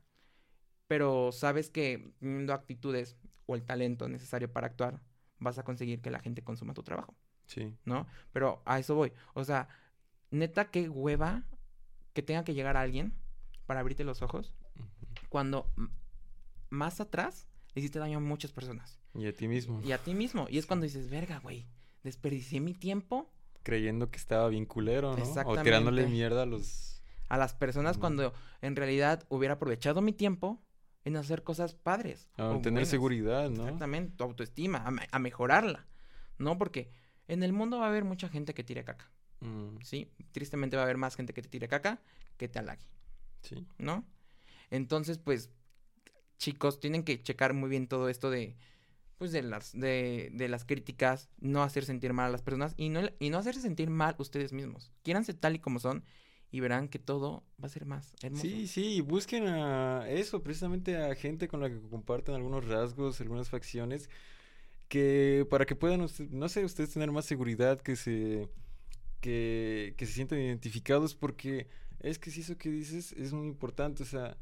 pero 0.89 1.31
sabes 1.33 1.71
que 1.71 2.13
teniendo 2.19 2.55
actitudes 2.55 3.17
o 3.47 3.55
el 3.55 3.65
talento 3.65 4.09
necesario 4.09 4.51
para 4.53 4.69
actuar, 4.69 5.01
vas 5.39 5.59
a 5.59 5.65
conseguir 5.65 6.01
que 6.01 6.11
la 6.11 6.21
gente 6.21 6.43
consuma 6.43 6.75
tu 6.75 6.83
trabajo. 6.83 7.15
Sí. 7.47 7.77
¿No? 7.85 8.07
Pero 8.33 8.63
a 8.65 8.79
eso 8.79 8.95
voy. 8.95 9.13
O 9.35 9.45
sea, 9.45 9.69
neta, 10.31 10.71
qué 10.71 10.89
hueva 10.89 11.45
que 12.15 12.23
tenga 12.23 12.45
que 12.45 12.55
llegar 12.55 12.77
alguien 12.77 13.13
para 13.67 13.81
abrirte 13.81 14.05
los 14.05 14.23
ojos 14.23 14.55
cuando 15.29 15.71
más 16.71 17.01
atrás 17.01 17.49
le 17.75 17.81
hiciste 17.81 17.99
daño 17.99 18.19
a 18.19 18.21
muchas 18.21 18.53
personas. 18.53 18.99
Y 19.15 19.27
a 19.27 19.35
ti 19.35 19.49
mismo. 19.49 19.81
Y 19.85 19.93
a 19.93 19.99
ti 19.99 20.15
mismo. 20.15 20.47
Y 20.49 20.59
es 20.59 20.67
cuando 20.67 20.85
dices, 20.85 21.11
verga, 21.11 21.39
güey 21.39 21.67
desperdicié 22.03 22.61
mi 22.61 22.75
tiempo. 22.75 23.31
Creyendo 23.63 24.11
que 24.11 24.19
estaba 24.19 24.49
bien 24.49 24.67
culero, 24.67 25.17
¿no? 25.17 25.43
O 25.47 25.63
tirándole 25.63 26.07
mierda 26.07 26.43
a 26.43 26.47
los... 26.47 27.03
A 27.29 27.39
las 27.39 27.55
personas 27.55 27.97
cuando 27.97 28.35
en 28.61 28.77
realidad 28.77 29.25
hubiera 29.31 29.55
aprovechado 29.55 30.03
mi 30.03 30.13
tiempo 30.13 30.63
en 31.05 31.17
hacer 31.17 31.43
cosas 31.43 31.75
padres. 31.75 32.29
A 32.37 32.61
tener 32.61 32.87
seguridad, 32.87 33.51
¿no? 33.51 33.65
Exactamente, 33.65 34.15
tu 34.17 34.25
autoestima, 34.25 34.85
a, 35.11 35.19
mejorarla, 35.19 35.87
¿no? 36.39 36.59
Porque 36.59 36.91
en 37.29 37.43
el 37.43 37.53
mundo 37.53 37.79
va 37.79 37.87
a 37.87 37.89
haber 37.89 38.05
mucha 38.05 38.29
gente 38.29 38.55
que 38.55 38.65
tire 38.65 38.85
caca, 38.85 39.11
mm. 39.41 39.79
¿sí? 39.83 40.13
Tristemente 40.33 40.77
va 40.77 40.83
a 40.83 40.85
haber 40.85 40.99
más 40.99 41.17
gente 41.17 41.33
que 41.33 41.43
te 41.43 41.49
tire 41.49 41.69
caca 41.69 42.01
que 42.37 42.49
te 42.49 42.59
halague, 42.59 42.85
¿sí? 43.43 43.67
¿No? 43.79 44.05
Entonces, 44.71 45.19
pues, 45.19 45.51
chicos, 46.39 46.81
tienen 46.81 47.03
que 47.03 47.23
checar 47.23 47.55
muy 47.55 47.69
bien 47.69 47.89
todo 47.89 48.09
esto 48.09 48.31
de 48.31 48.57
pues 49.23 49.31
de 49.31 49.43
las 49.43 49.71
de, 49.71 50.31
de, 50.33 50.49
las 50.49 50.65
críticas, 50.65 51.29
no 51.39 51.63
hacer 51.63 51.85
sentir 51.85 52.13
mal 52.13 52.27
a 52.27 52.33
las 52.33 52.43
personas 52.43 52.75
y 52.77 52.89
no 52.89 53.03
y 53.21 53.31
no 53.31 53.39
hacerse 53.39 53.61
sentir 53.61 53.89
mal 53.89 54.17
ustedes 54.19 54.53
mismos. 54.53 54.91
Quiéranse 55.05 55.33
tal 55.33 55.55
y 55.55 55.61
como 55.61 55.79
son 55.79 56.03
y 56.51 56.59
verán 56.59 56.89
que 56.89 56.99
todo 56.99 57.45
va 57.63 57.67
a 57.67 57.69
ser 57.69 57.87
más 57.87 58.13
hermoso. 58.21 58.43
Sí, 58.43 58.67
sí, 58.67 59.01
busquen 59.01 59.47
a 59.47 60.09
eso, 60.09 60.43
precisamente 60.43 60.97
a 60.97 61.15
gente 61.15 61.47
con 61.47 61.61
la 61.61 61.71
que 61.71 61.81
compartan 61.89 62.35
algunos 62.35 62.67
rasgos, 62.67 63.21
algunas 63.21 63.49
facciones 63.49 64.11
que 64.89 65.47
para 65.49 65.67
que 65.67 65.77
puedan 65.77 66.05
no 66.31 66.49
sé, 66.49 66.65
ustedes 66.65 66.93
tener 66.93 67.13
más 67.13 67.25
seguridad, 67.25 67.81
que 67.81 67.95
se 67.95 68.49
que, 69.21 69.95
que 69.97 70.05
se 70.05 70.15
sientan 70.15 70.41
identificados 70.41 71.15
porque 71.15 71.69
es 72.01 72.19
que 72.19 72.33
si 72.33 72.41
eso 72.41 72.59
que 72.59 72.73
dices 72.73 73.13
es 73.13 73.33
muy 73.33 73.47
importante, 73.47 74.03
o 74.03 74.07
sea, 74.07 74.37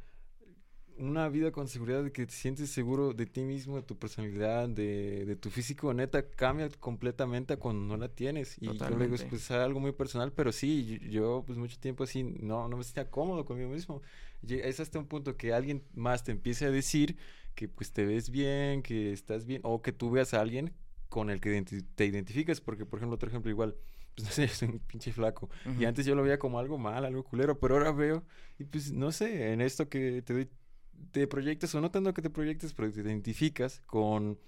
una 1.01 1.29
vida 1.29 1.51
con 1.51 1.67
seguridad 1.67 2.05
de 2.05 2.13
que 2.13 2.27
te 2.27 2.33
sientes 2.33 2.71
seguro 2.71 3.13
de 3.15 3.27
ti 3.27 3.43
mismo, 3.43 3.77
de 3.77 3.83
tu 3.83 3.99
personalidad, 3.99 4.69
de, 4.69 5.25
de 5.25 5.37
tu 5.37 5.51
físico, 5.51 5.93
neta, 5.95 6.29
cambia 6.31 6.69
completamente 6.79 7.57
cuando 7.57 7.83
no 7.85 7.97
la 7.97 8.09
tienes. 8.09 8.57
Y 8.61 8.67
yo 8.67 8.91
le 8.91 9.05
digo, 9.05 9.15
es 9.15 9.25
pues 9.25 9.51
algo 9.51 9.81
muy 9.81 9.93
personal, 9.93 10.33
pero 10.33 10.53
sí, 10.53 11.01
yo, 11.11 11.43
pues 11.47 11.59
mucho 11.59 11.79
tiempo 11.79 12.05
así 12.05 12.23
no, 12.23 12.69
no 12.69 12.77
me 12.77 12.85
sentía 12.85 13.11
cómodo 13.11 13.45
conmigo 13.45 13.71
mismo. 13.71 14.03
Es 14.47 14.81
hasta 14.81 14.99
un 14.99 15.07
punto 15.07 15.37
que 15.37 15.53
alguien 15.53 15.83
más 15.95 16.23
te 16.23 16.33
empiece 16.33 16.67
a 16.67 16.71
decir 16.71 17.17
que 17.55 17.69
pues 17.69 17.93
te 17.93 18.05
ves 18.05 18.31
bien, 18.31 18.83
que 18.83 19.13
estás 19.13 19.47
bien, 19.47 19.61
o 19.65 19.83
que 19.83 19.93
tú 19.93 20.11
veas 20.11 20.35
a 20.35 20.41
alguien 20.41 20.73
con 21.09 21.31
el 21.31 21.41
que 21.41 21.63
te 21.95 22.07
identificas, 22.07 22.61
porque 22.61 22.87
por 22.87 22.99
ejemplo, 22.99 23.17
otro 23.17 23.29
ejemplo 23.29 23.51
igual, 23.51 23.77
pues 24.15 24.27
no 24.27 24.33
sé, 24.33 24.49
soy 24.49 24.69
un 24.69 24.79
pinche 24.81 25.13
flaco. 25.13 25.49
Y 25.79 25.85
antes 25.85 26.05
yo 26.07 26.15
lo 26.15 26.23
veía 26.23 26.39
como 26.39 26.59
algo 26.59 26.79
mal, 26.79 27.05
algo 27.05 27.25
culero, 27.25 27.59
pero 27.59 27.77
ahora 27.77 27.93
veo, 27.93 28.25
y 28.59 28.65
pues 28.65 28.93
no 28.93 29.13
sé, 29.13 29.53
en 29.53 29.61
esto 29.61 29.89
que 29.89 30.23
te 30.23 30.33
doy 30.33 30.49
te 31.13 31.27
proyectas, 31.27 31.75
o 31.75 31.81
no 31.81 31.91
tanto 31.91 32.15
que 32.15 32.23
te 32.23 32.31
proyectes, 32.31 32.73
pero 32.73 32.93
te 32.93 33.01
identificas 33.01 33.83
con 33.87 34.39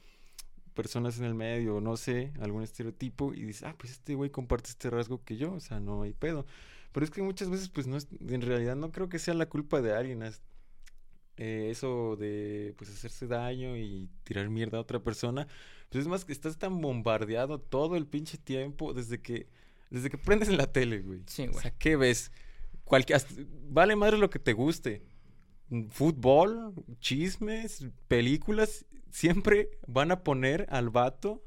personas 0.75 1.19
en 1.19 1.25
el 1.25 1.35
medio, 1.35 1.81
no 1.81 1.97
sé, 1.97 2.33
algún 2.41 2.63
estereotipo, 2.63 3.35
y 3.35 3.43
dices, 3.43 3.65
ah, 3.65 3.75
pues 3.79 3.93
este 3.93 4.15
güey 4.15 4.31
comparte 4.31 4.71
este 4.71 4.91
rasgo 4.91 5.23
que 5.25 5.37
yo, 5.37 5.53
o 5.53 5.61
sea, 5.61 5.81
no 5.81 6.03
hay 6.03 6.13
pedo. 6.13 6.47
Pero 6.93 7.05
es 7.05 7.11
que 7.11 7.23
muchas 7.23 7.51
veces, 7.51 7.69
pues 7.69 7.87
no 7.87 7.97
es, 7.97 8.09
en 8.21 8.43
realidad 8.43 8.77
no 8.77 8.93
creo 8.93 9.09
que 9.09 9.19
sea 9.19 9.35
la 9.35 9.47
culpa 9.47 9.81
de 9.81 9.95
alguien. 9.95 10.23
Eh, 11.39 11.69
eso 11.71 12.17
de 12.17 12.75
pues 12.77 12.91
hacerse 12.91 13.27
daño 13.27 13.77
y 13.77 14.11
tirar 14.23 14.51
mierda 14.51 14.77
a 14.77 14.83
otra 14.83 15.03
persona, 15.03 15.49
pues 15.89 16.03
es 16.03 16.09
más 16.09 16.27
que 16.27 16.33
estás 16.33 16.59
tan 16.59 16.81
bombardeado 16.83 17.59
todo 17.59 17.97
el 17.97 18.07
pinche 18.07 18.37
tiempo 18.37 18.93
desde 18.93 19.21
que 19.21 19.49
desde 19.89 20.11
que 20.11 20.19
prendes 20.19 20.49
en 20.49 20.59
la 20.59 20.71
tele, 20.71 21.01
güey. 21.01 21.23
Sí, 21.27 21.47
güey. 21.47 21.57
O 21.57 21.61
sea, 21.61 21.71
¿qué 21.71 21.97
ves? 21.97 22.33
Cualquier, 22.85 23.23
vale 23.71 23.97
madre 23.97 24.19
lo 24.19 24.29
que 24.29 24.39
te 24.39 24.53
guste 24.53 25.03
fútbol, 25.91 26.75
chismes, 27.01 27.87
películas, 28.09 28.87
siempre 29.11 29.71
van 29.87 30.11
a 30.11 30.23
poner 30.23 30.67
al 30.71 30.91
vato, 30.91 31.43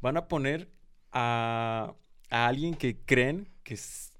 van 0.00 0.16
a 0.16 0.28
poner 0.28 0.70
a, 1.12 1.94
a 2.30 2.46
alguien 2.46 2.74
que 2.74 2.98
creen 2.98 3.48
que 3.62 3.74
está 3.74 4.18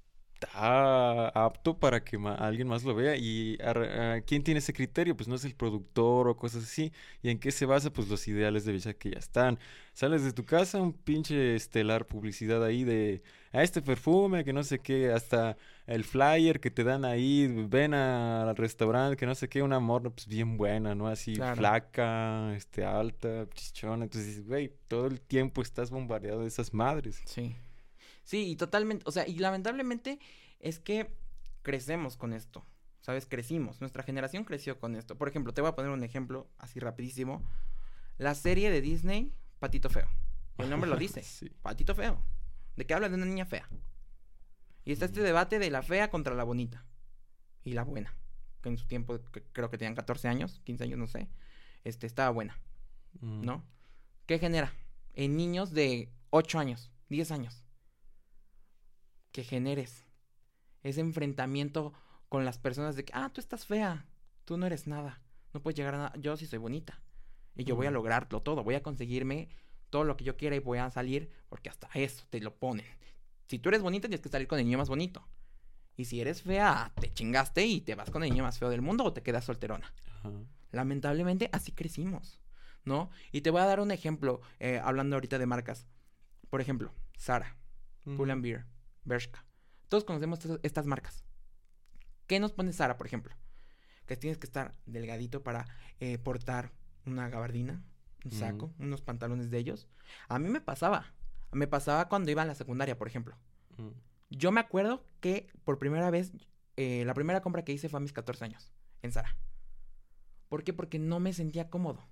apto 1.45 1.79
para 1.79 2.03
que 2.03 2.17
alguien 2.37 2.67
más 2.67 2.83
lo 2.83 2.95
vea. 2.95 3.15
¿Y 3.15 3.57
a, 3.61 4.21
quién 4.25 4.43
tiene 4.43 4.59
ese 4.59 4.73
criterio? 4.73 5.15
Pues 5.15 5.27
no 5.27 5.35
es 5.35 5.45
el 5.45 5.55
productor 5.55 6.27
o 6.27 6.37
cosas 6.37 6.63
así. 6.63 6.91
¿Y 7.21 7.29
en 7.29 7.39
qué 7.39 7.51
se 7.51 7.65
basa? 7.65 7.91
Pues 7.91 8.07
los 8.07 8.27
ideales 8.27 8.65
de 8.65 8.71
belleza 8.73 8.93
que 8.93 9.11
ya 9.11 9.19
están. 9.19 9.59
Sales 9.93 10.23
de 10.23 10.33
tu 10.33 10.45
casa, 10.45 10.81
un 10.81 10.93
pinche 10.93 11.55
estelar 11.55 12.05
publicidad 12.07 12.63
ahí 12.63 12.83
de 12.83 13.21
a 13.51 13.63
este 13.63 13.81
perfume, 13.81 14.43
que 14.43 14.53
no 14.53 14.63
sé 14.63 14.79
qué, 14.79 15.11
hasta 15.11 15.57
el 15.87 16.03
flyer 16.03 16.59
que 16.59 16.69
te 16.69 16.83
dan 16.83 17.03
ahí, 17.03 17.47
ven 17.67 17.93
al 17.93 18.55
restaurante, 18.55 19.17
que 19.17 19.25
no 19.25 19.33
sé 19.35 19.49
qué, 19.49 19.63
una 19.63 19.79
morra 19.79 20.09
pues 20.11 20.27
bien 20.27 20.57
buena, 20.57 20.93
¿no? 20.93 21.07
Así 21.07 21.35
flaca, 21.35 22.55
este, 22.55 22.85
alta, 22.85 23.47
chichona. 23.53 24.03
Entonces, 24.03 24.45
güey, 24.45 24.71
todo 24.87 25.07
el 25.07 25.19
tiempo 25.19 25.61
estás 25.61 25.89
bombardeado 25.89 26.41
de 26.41 26.47
esas 26.47 26.73
madres. 26.73 27.21
Sí. 27.25 27.55
Sí, 28.23 28.51
y 28.51 28.55
totalmente, 28.55 29.03
o 29.07 29.11
sea, 29.11 29.27
y 29.27 29.39
lamentablemente 29.39 30.19
es 30.59 30.77
que 30.79 31.11
crecemos 31.63 32.15
con 32.15 32.33
esto, 32.33 32.63
¿sabes? 33.01 33.25
Crecimos, 33.25 33.81
nuestra 33.81 34.03
generación 34.03 34.43
creció 34.43 34.79
con 34.79 34.95
esto. 34.95 35.17
Por 35.17 35.27
ejemplo, 35.27 35.53
te 35.53 35.61
voy 35.61 35.69
a 35.69 35.75
poner 35.75 35.89
un 35.89 36.03
ejemplo 36.03 36.47
así 36.59 36.79
rapidísimo. 36.79 37.43
La 38.19 38.35
serie 38.35 38.69
de 38.69 38.81
Disney, 38.81 39.33
Patito 39.57 39.89
Feo. 39.89 40.07
El 40.59 40.69
nombre 40.69 40.89
lo 40.89 40.97
dice, 40.97 41.23
Patito 41.63 41.95
Feo. 41.95 42.21
¿De 42.79 42.85
qué 42.85 42.93
habla 42.93 43.09
de 43.09 43.15
una 43.15 43.25
niña 43.25 43.45
fea? 43.45 43.67
Y 44.85 44.93
está 44.93 45.03
este 45.03 45.19
debate 45.19 45.59
de 45.59 45.69
la 45.69 45.81
fea 45.81 46.09
contra 46.09 46.33
la 46.33 46.45
bonita. 46.45 46.85
Y 47.65 47.73
la 47.73 47.83
buena. 47.83 48.15
Que 48.61 48.69
en 48.69 48.77
su 48.77 48.87
tiempo, 48.87 49.19
creo 49.51 49.69
que 49.69 49.77
tenían 49.77 49.95
14 49.95 50.29
años, 50.29 50.61
15 50.63 50.85
años, 50.85 50.97
no 50.97 51.05
sé. 51.07 51.27
Este, 51.83 52.07
estaba 52.07 52.29
buena. 52.29 52.57
Mm. 53.19 53.41
¿No? 53.41 53.65
¿Qué 54.27 54.39
genera? 54.39 54.71
En 55.13 55.35
niños 55.35 55.71
de 55.71 56.09
8 56.29 56.57
años, 56.57 56.89
10 57.09 57.31
años 57.31 57.65
que 59.33 59.43
generes. 59.43 60.05
Ese 60.81 61.01
enfrentamiento 61.01 61.91
con 62.29 62.45
las 62.45 62.59
personas 62.59 62.95
de 62.95 63.03
que, 63.03 63.11
ah, 63.13 63.29
tú 63.33 63.41
estás 63.41 63.65
fea, 63.65 64.05
tú 64.45 64.55
no 64.55 64.65
eres 64.65 64.87
nada, 64.87 65.21
no 65.53 65.61
puedes 65.61 65.75
llegar 65.75 65.95
a 65.95 65.97
nada, 65.97 66.13
yo 66.17 66.37
sí 66.37 66.45
soy 66.45 66.59
bonita. 66.59 67.01
Y 67.57 67.65
yo 67.65 67.75
voy 67.75 67.87
a 67.87 67.91
lograrlo 67.91 68.41
todo, 68.41 68.63
voy 68.63 68.75
a 68.75 68.83
conseguirme 68.83 69.49
todo 69.89 70.03
lo 70.03 70.17
que 70.17 70.23
yo 70.23 70.37
quiera 70.37 70.55
y 70.55 70.59
voy 70.59 70.77
a 70.77 70.89
salir, 70.89 71.31
porque 71.49 71.69
hasta 71.69 71.89
eso 71.93 72.25
te 72.29 72.39
lo 72.39 72.55
ponen. 72.55 72.85
Si 73.47 73.59
tú 73.59 73.69
eres 73.69 73.81
bonita, 73.81 74.07
tienes 74.07 74.21
que 74.21 74.29
salir 74.29 74.47
con 74.47 74.59
el 74.59 74.65
niño 74.65 74.77
más 74.77 74.89
bonito. 74.89 75.27
Y 75.95 76.05
si 76.05 76.21
eres 76.21 76.43
fea, 76.43 76.93
te 76.99 77.11
chingaste 77.11 77.65
y 77.65 77.81
te 77.81 77.95
vas 77.95 78.09
con 78.09 78.23
el 78.23 78.29
niño 78.29 78.43
más 78.43 78.57
feo 78.57 78.69
del 78.69 78.81
mundo 78.81 79.03
o 79.03 79.13
te 79.13 79.21
quedas 79.21 79.45
solterona. 79.45 79.93
Lamentablemente, 80.71 81.49
así 81.51 81.71
crecimos, 81.71 82.39
¿no? 82.85 83.09
Y 83.31 83.41
te 83.41 83.49
voy 83.49 83.61
a 83.61 83.65
dar 83.65 83.79
un 83.79 83.91
ejemplo, 83.91 84.41
eh, 84.59 84.79
hablando 84.83 85.15
ahorita 85.15 85.37
de 85.39 85.45
marcas. 85.45 85.87
Por 86.49 86.61
ejemplo, 86.61 86.93
Sara, 87.17 87.57
Pull 88.03 88.33
Beer. 88.41 88.65
Bershka. 89.03 89.43
Todos 89.87 90.03
conocemos 90.03 90.39
estas 90.63 90.85
marcas. 90.85 91.23
¿Qué 92.27 92.39
nos 92.39 92.51
pone 92.51 92.71
Sara, 92.73 92.95
por 92.95 93.07
ejemplo? 93.07 93.35
Que 94.05 94.15
tienes 94.15 94.37
que 94.37 94.45
estar 94.45 94.75
delgadito 94.85 95.43
para 95.43 95.65
eh, 95.99 96.17
portar 96.19 96.71
una 97.05 97.27
gabardina, 97.29 97.83
un 98.25 98.31
saco, 98.31 98.71
unos 98.79 99.01
pantalones 99.01 99.49
de 99.49 99.57
ellos. 99.57 99.87
A 100.27 100.39
mí 100.39 100.49
me 100.49 100.61
pasaba. 100.61 101.13
Me 101.51 101.67
pasaba 101.67 102.09
cuando 102.09 102.31
iba 102.31 102.41
a 102.41 102.45
la 102.45 102.55
secundaria, 102.55 102.97
por 102.97 103.07
ejemplo. 103.07 103.35
Yo 104.29 104.51
me 104.51 104.59
acuerdo 104.59 105.03
que 105.21 105.51
por 105.63 105.79
primera 105.79 106.09
vez, 106.11 106.31
eh, 106.77 107.03
la 107.05 107.13
primera 107.13 107.41
compra 107.41 107.63
que 107.63 107.73
hice 107.73 107.89
fue 107.89 107.97
a 107.97 108.01
mis 108.01 108.13
14 108.13 108.45
años, 108.45 108.71
en 109.01 109.11
Sara. 109.11 109.35
¿Por 110.49 110.63
qué? 110.63 110.73
Porque 110.73 110.99
no 110.99 111.19
me 111.19 111.33
sentía 111.33 111.69
cómodo. 111.69 112.05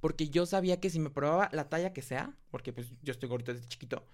Porque 0.00 0.28
yo 0.28 0.46
sabía 0.46 0.80
que 0.80 0.90
si 0.90 0.98
me 0.98 1.10
probaba 1.10 1.48
la 1.52 1.68
talla 1.68 1.92
que 1.92 2.02
sea, 2.02 2.36
porque 2.50 2.72
pues 2.72 2.92
yo 3.02 3.12
estoy 3.12 3.28
gordito 3.28 3.52
desde 3.52 3.68
chiquito, 3.68 4.06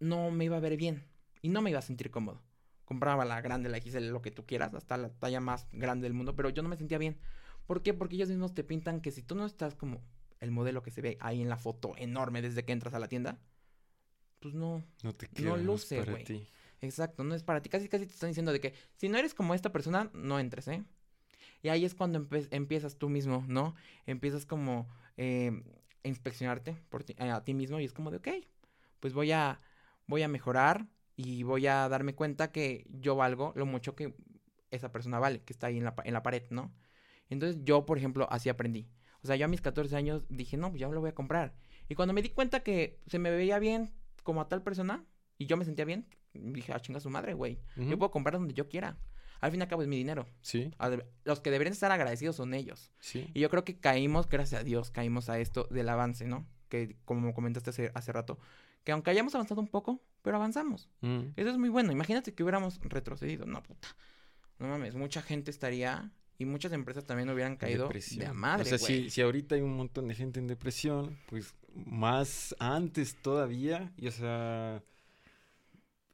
no 0.00 0.30
me 0.30 0.44
iba 0.44 0.56
a 0.56 0.60
ver 0.60 0.76
bien 0.76 1.06
y 1.42 1.48
no 1.48 1.62
me 1.62 1.70
iba 1.70 1.78
a 1.78 1.82
sentir 1.82 2.10
cómodo. 2.10 2.42
Compraba 2.84 3.24
la 3.24 3.40
grande, 3.40 3.68
la 3.68 3.78
XL, 3.78 4.08
lo 4.08 4.22
que 4.22 4.30
tú 4.30 4.46
quieras, 4.46 4.74
hasta 4.74 4.96
la 4.96 5.10
talla 5.10 5.40
más 5.40 5.66
grande 5.72 6.04
del 6.04 6.14
mundo, 6.14 6.36
pero 6.36 6.50
yo 6.50 6.62
no 6.62 6.68
me 6.68 6.76
sentía 6.76 6.98
bien. 6.98 7.18
¿Por 7.66 7.82
qué? 7.82 7.94
Porque 7.94 8.16
ellos 8.16 8.28
mismos 8.28 8.54
te 8.54 8.64
pintan 8.64 9.00
que 9.00 9.10
si 9.10 9.22
tú 9.22 9.34
no 9.34 9.46
estás 9.46 9.74
como 9.74 10.02
el 10.40 10.50
modelo 10.50 10.82
que 10.82 10.90
se 10.90 11.00
ve 11.00 11.18
ahí 11.20 11.42
en 11.42 11.48
la 11.48 11.56
foto 11.56 11.94
enorme 11.96 12.42
desde 12.42 12.64
que 12.64 12.72
entras 12.72 12.94
a 12.94 12.98
la 12.98 13.08
tienda, 13.08 13.38
pues 14.40 14.54
no, 14.54 14.84
no, 15.02 15.12
te 15.12 15.28
no 15.42 15.56
luce, 15.56 16.02
güey. 16.04 16.48
Exacto, 16.80 17.24
no 17.24 17.34
es 17.34 17.42
para 17.42 17.62
ti. 17.62 17.68
Casi, 17.68 17.88
casi 17.88 18.06
te 18.06 18.12
están 18.12 18.30
diciendo 18.30 18.52
de 18.52 18.60
que 18.60 18.74
si 18.96 19.08
no 19.08 19.18
eres 19.18 19.34
como 19.34 19.54
esta 19.54 19.72
persona, 19.72 20.10
no 20.12 20.38
entres, 20.38 20.68
¿eh? 20.68 20.84
Y 21.62 21.68
ahí 21.68 21.84
es 21.84 21.94
cuando 21.94 22.28
empiezas 22.50 22.96
tú 22.96 23.08
mismo, 23.08 23.44
¿no? 23.48 23.74
Empiezas 24.04 24.46
como 24.46 24.88
eh, 25.16 25.62
a 26.04 26.08
inspeccionarte 26.08 26.76
por 26.90 27.04
a 27.18 27.44
ti 27.44 27.54
mismo 27.54 27.80
y 27.80 27.84
es 27.84 27.92
como 27.92 28.10
de, 28.10 28.18
ok, 28.18 28.28
pues 29.00 29.14
voy 29.14 29.32
a 29.32 29.60
voy 30.06 30.22
a 30.22 30.28
mejorar 30.28 30.86
y 31.16 31.42
voy 31.42 31.66
a 31.66 31.88
darme 31.88 32.14
cuenta 32.14 32.52
que 32.52 32.86
yo 32.90 33.16
valgo 33.16 33.52
lo 33.56 33.66
mucho 33.66 33.96
que 33.96 34.14
esa 34.70 34.92
persona 34.92 35.18
vale, 35.18 35.40
que 35.40 35.52
está 35.52 35.68
ahí 35.68 35.78
en 35.78 35.84
la, 35.84 35.94
en 36.04 36.12
la 36.12 36.22
pared, 36.22 36.44
¿no? 36.50 36.72
Entonces 37.28 37.62
yo, 37.64 37.86
por 37.86 37.98
ejemplo, 37.98 38.28
así 38.30 38.48
aprendí. 38.48 38.88
O 39.22 39.26
sea, 39.26 39.36
yo 39.36 39.44
a 39.46 39.48
mis 39.48 39.60
14 39.60 39.96
años 39.96 40.24
dije, 40.28 40.56
no, 40.56 40.70
pues 40.70 40.80
ya 40.80 40.88
lo 40.88 41.00
voy 41.00 41.10
a 41.10 41.14
comprar. 41.14 41.54
Y 41.88 41.94
cuando 41.94 42.14
me 42.14 42.22
di 42.22 42.30
cuenta 42.30 42.60
que 42.60 43.00
se 43.06 43.18
me 43.18 43.30
veía 43.30 43.58
bien 43.58 43.92
como 44.22 44.40
a 44.40 44.48
tal 44.48 44.62
persona 44.62 45.04
y 45.38 45.46
yo 45.46 45.56
me 45.56 45.64
sentía 45.64 45.84
bien, 45.84 46.06
dije, 46.34 46.72
ah, 46.72 46.80
chinga 46.80 47.00
su 47.00 47.10
madre, 47.10 47.34
güey. 47.34 47.58
Yo 47.76 47.98
puedo 47.98 48.10
comprar 48.10 48.34
donde 48.34 48.54
yo 48.54 48.68
quiera. 48.68 48.98
Al 49.40 49.50
fin 49.50 49.60
y 49.60 49.62
al 49.62 49.68
cabo 49.68 49.82
es 49.82 49.88
mi 49.88 49.96
dinero. 49.96 50.26
Sí. 50.40 50.70
Los 51.24 51.40
que 51.40 51.50
deberían 51.50 51.72
estar 51.72 51.92
agradecidos 51.92 52.36
son 52.36 52.54
ellos. 52.54 52.92
Sí. 53.00 53.30
Y 53.34 53.40
yo 53.40 53.50
creo 53.50 53.64
que 53.64 53.78
caímos, 53.78 54.28
gracias 54.28 54.60
a 54.60 54.64
Dios, 54.64 54.90
caímos 54.90 55.28
a 55.28 55.38
esto 55.38 55.68
del 55.70 55.88
avance, 55.88 56.26
¿no? 56.26 56.46
Que 56.68 56.96
como 57.04 57.34
comentaste 57.34 57.70
hace, 57.70 57.92
hace 57.94 58.12
rato, 58.12 58.38
que 58.84 58.92
aunque 58.92 59.10
hayamos 59.10 59.34
avanzado 59.34 59.60
un 59.60 59.68
poco, 59.68 60.00
pero 60.22 60.36
avanzamos. 60.36 60.88
Mm. 61.00 61.32
Eso 61.36 61.50
es 61.50 61.58
muy 61.58 61.68
bueno. 61.68 61.92
Imagínate 61.92 62.34
que 62.34 62.42
hubiéramos 62.42 62.80
retrocedido. 62.82 63.44
No, 63.44 63.62
puta. 63.62 63.88
No 64.58 64.68
mames, 64.68 64.94
mucha 64.94 65.20
gente 65.20 65.50
estaría 65.50 66.12
y 66.38 66.44
muchas 66.44 66.72
empresas 66.72 67.04
también 67.04 67.28
hubieran 67.30 67.56
caído 67.56 67.88
de 67.88 68.26
a 68.26 68.32
madre, 68.32 68.62
O 68.62 68.66
sea, 68.66 68.78
si, 68.78 69.10
si, 69.10 69.20
ahorita 69.22 69.54
hay 69.54 69.62
un 69.62 69.76
montón 69.76 70.08
de 70.08 70.14
gente 70.14 70.38
en 70.40 70.46
depresión, 70.46 71.18
pues 71.28 71.54
más 71.74 72.54
antes 72.58 73.16
todavía, 73.22 73.92
y 73.96 74.08
o 74.08 74.12
sea, 74.12 74.82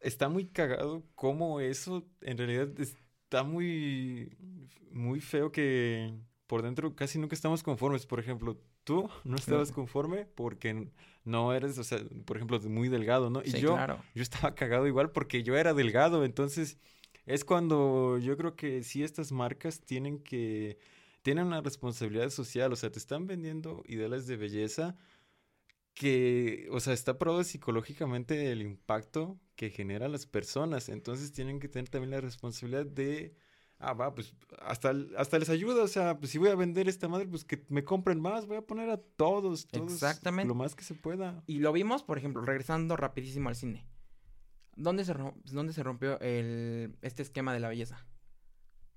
está 0.01 0.29
muy 0.29 0.47
cagado 0.47 1.03
cómo 1.15 1.61
eso 1.61 2.07
en 2.21 2.39
realidad 2.39 2.69
está 2.79 3.43
muy, 3.43 4.37
muy 4.91 5.21
feo 5.21 5.51
que 5.51 6.13
por 6.47 6.63
dentro 6.63 6.95
casi 6.95 7.19
nunca 7.19 7.35
estamos 7.35 7.63
conformes. 7.63 8.07
Por 8.07 8.21
ejemplo, 8.21 8.61
tú 8.85 9.09
no 9.25 9.37
estabas 9.37 9.73
conforme 9.73 10.27
porque 10.27 10.89
no 11.25 11.55
eres, 11.55 11.79
o 11.79 11.85
sea, 11.85 11.99
por 12.25 12.37
ejemplo, 12.37 12.61
muy 12.61 12.89
delgado, 12.89 13.31
¿no? 13.31 13.43
Y 13.45 13.53
yo, 13.53 13.77
yo 14.15 14.23
estaba 14.23 14.55
cagado 14.55 14.87
igual 14.87 15.11
porque 15.11 15.43
yo 15.43 15.57
era 15.57 15.73
delgado, 15.73 16.25
entonces 16.25 16.79
es 17.27 17.45
cuando 17.45 18.19
yo 18.19 18.37
creo 18.37 18.57
que 18.57 18.83
sí 18.83 19.03
estas 19.03 19.33
marcas 19.33 19.81
tienen 19.81 20.19
que, 20.19 20.79
tienen 21.23 21.47
una 21.47 21.61
responsabilidad 21.61 22.31
social, 22.31 22.73
o 22.73 22.77
sea, 22.77 22.91
te 22.91 22.99
están 22.99 23.27
vendiendo 23.27 23.83
ideales 23.87 24.27
de 24.27 24.37
belleza 24.37 24.97
que, 25.95 26.69
o 26.71 26.81
sea, 26.81 26.93
está 26.93 27.19
probado 27.19 27.45
psicológicamente 27.45 28.51
el 28.51 28.63
impacto 28.63 29.39
que 29.57 29.71
genera 29.71 30.07
a 30.07 30.09
las 30.09 30.27
personas. 30.27 30.89
Entonces 30.89 31.33
tienen 31.33 31.61
que 31.61 31.69
tener 31.69 31.89
también 31.89 32.11
la 32.11 32.21
responsabilidad 32.21 32.87
de, 32.87 33.35
ah, 33.79 33.93
va, 33.93 34.15
pues 34.15 34.35
hasta, 34.61 34.95
hasta 35.17 35.39
les 35.39 35.51
ayuda. 35.51 35.83
O 35.83 35.89
sea, 35.89 36.19
pues 36.19 36.31
si 36.33 36.39
voy 36.39 36.49
a 36.49 36.55
vender 36.55 36.89
esta 36.89 37.09
madre, 37.09 37.27
pues 37.27 37.45
que 37.45 37.65
me 37.69 37.85
compren 37.85 38.21
más. 38.21 38.47
Voy 38.47 38.57
a 38.57 38.63
poner 38.63 38.91
a 38.91 38.97
todos, 38.97 39.67
todos 39.67 39.93
Exactamente. 39.93 40.49
lo 40.49 40.55
más 40.55 40.75
que 40.75 40.85
se 40.85 40.95
pueda. 40.95 41.43
Y 41.47 41.59
lo 41.59 41.73
vimos, 41.73 42.03
por 42.03 42.19
ejemplo, 42.19 42.43
regresando 42.43 42.97
rapidísimo 42.97 43.49
al 43.49 43.57
cine. 43.57 43.87
¿Dónde 44.77 45.05
se, 45.05 45.15
dónde 45.45 45.73
se 45.73 45.83
rompió 45.83 46.19
el, 46.21 46.97
este 47.03 47.23
esquema 47.23 47.53
de 47.53 47.61
la 47.61 47.69
belleza? 47.69 48.07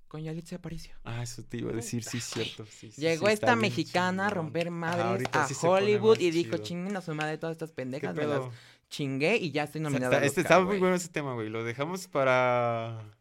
Con 0.08 0.22
Yalitza 0.22 0.56
Aparicio. 0.56 0.94
Ah, 1.04 1.22
eso 1.22 1.42
te 1.44 1.58
iba 1.58 1.72
a 1.72 1.74
decir, 1.74 2.04
sí, 2.04 2.20
cierto. 2.20 2.64
sí, 2.66 2.92
sí, 2.92 3.00
Llegó 3.00 3.26
sí, 3.26 3.32
esta 3.32 3.46
está 3.48 3.56
mexicana 3.56 4.28
a 4.28 4.30
romper 4.30 4.70
madres 4.70 5.28
a 5.32 5.48
Hollywood 5.68 6.20
y 6.20 6.30
dijo, 6.30 6.58
chinguen 6.58 6.96
a 6.96 7.00
su 7.00 7.14
madre 7.14 7.38
todas 7.38 7.54
estas 7.54 7.70
¿Qué 7.70 7.76
pendejas, 7.76 8.14
me 8.14 8.24
las 8.26 8.42
chingué 8.88 9.36
y 9.36 9.50
ya 9.50 9.64
estoy 9.64 9.80
O 9.80 9.84
sea, 9.84 9.90
nominada. 9.90 10.14
está- 10.16 10.26
este 10.26 10.40
Oscar, 10.42 10.52
estaba 10.52 10.64
muy 10.64 10.78
bueno 10.78 10.94
ese 10.94 11.08
tema, 11.08 11.34
güey. 11.34 11.48
¿Lo 11.48 11.64
dejamos 11.64 12.06
para 12.06 13.15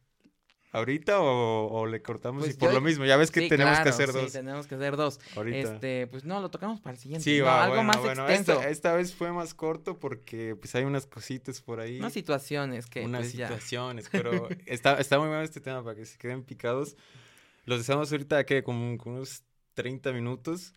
ahorita 0.77 1.19
o, 1.21 1.67
o 1.67 1.85
le 1.87 2.01
cortamos? 2.01 2.43
Pues 2.43 2.55
y 2.55 2.57
por 2.57 2.69
yo- 2.69 2.75
lo 2.75 2.81
mismo, 2.81 3.05
ya 3.05 3.17
ves 3.17 3.31
que 3.31 3.41
Sí, 3.41 3.49
tenemos 3.49 3.77
que 3.77 3.83
claro, 3.83 3.89
hacer 3.95 4.09
sí, 4.11 4.19
dos 4.19 4.31
tenemos 4.31 4.67
que 4.67 4.75
hacer 4.75 4.95
dos. 4.97 5.19
ahorita. 5.35 5.57
Este, 5.73 6.07
pues 6.07 6.23
no, 6.25 6.39
lo 6.41 6.49
tocamos 6.49 6.79
para 6.81 6.93
el 6.95 6.99
siguiente. 6.99 7.23
Sí, 7.23 7.39
No, 7.39 7.45
va, 7.45 7.63
algo 7.63 7.75
bueno, 7.75 7.87
más 7.87 7.97
bueno, 8.01 8.21
extenso. 8.29 8.53
Esta, 8.53 8.69
esta 8.69 8.93
vez 8.93 9.13
fue 9.15 9.31
más 9.31 9.53
corto 9.53 9.97
porque 9.99 10.55
pues 10.55 10.75
hay 10.75 10.83
unas 10.83 11.05
cositas 11.05 11.61
por 11.61 11.79
ahí. 11.79 11.99
Unas 11.99 12.13
situaciones 12.13 12.85
que 12.87 13.03
unas 13.03 13.21
pues, 13.21 13.33
ya. 13.33 13.47
situaciones, 13.47 14.07
pero 14.11 14.47
está, 14.65 14.99
está 14.99 15.17
muy 15.19 15.27
bueno 15.27 15.43
este 15.43 15.61
tema 15.61 15.83
para 15.83 15.95
que 15.95 16.05
se 16.05 16.17
queden 16.17 16.43
picados. 16.43 16.95
Los 17.65 17.79
dejamos 17.85 18.11
ahorita 18.11 18.45
que 18.45 18.63
como 18.63 18.97
con 18.97 19.13
unos 19.13 19.43
30 19.73 20.11
minutos 20.13 20.73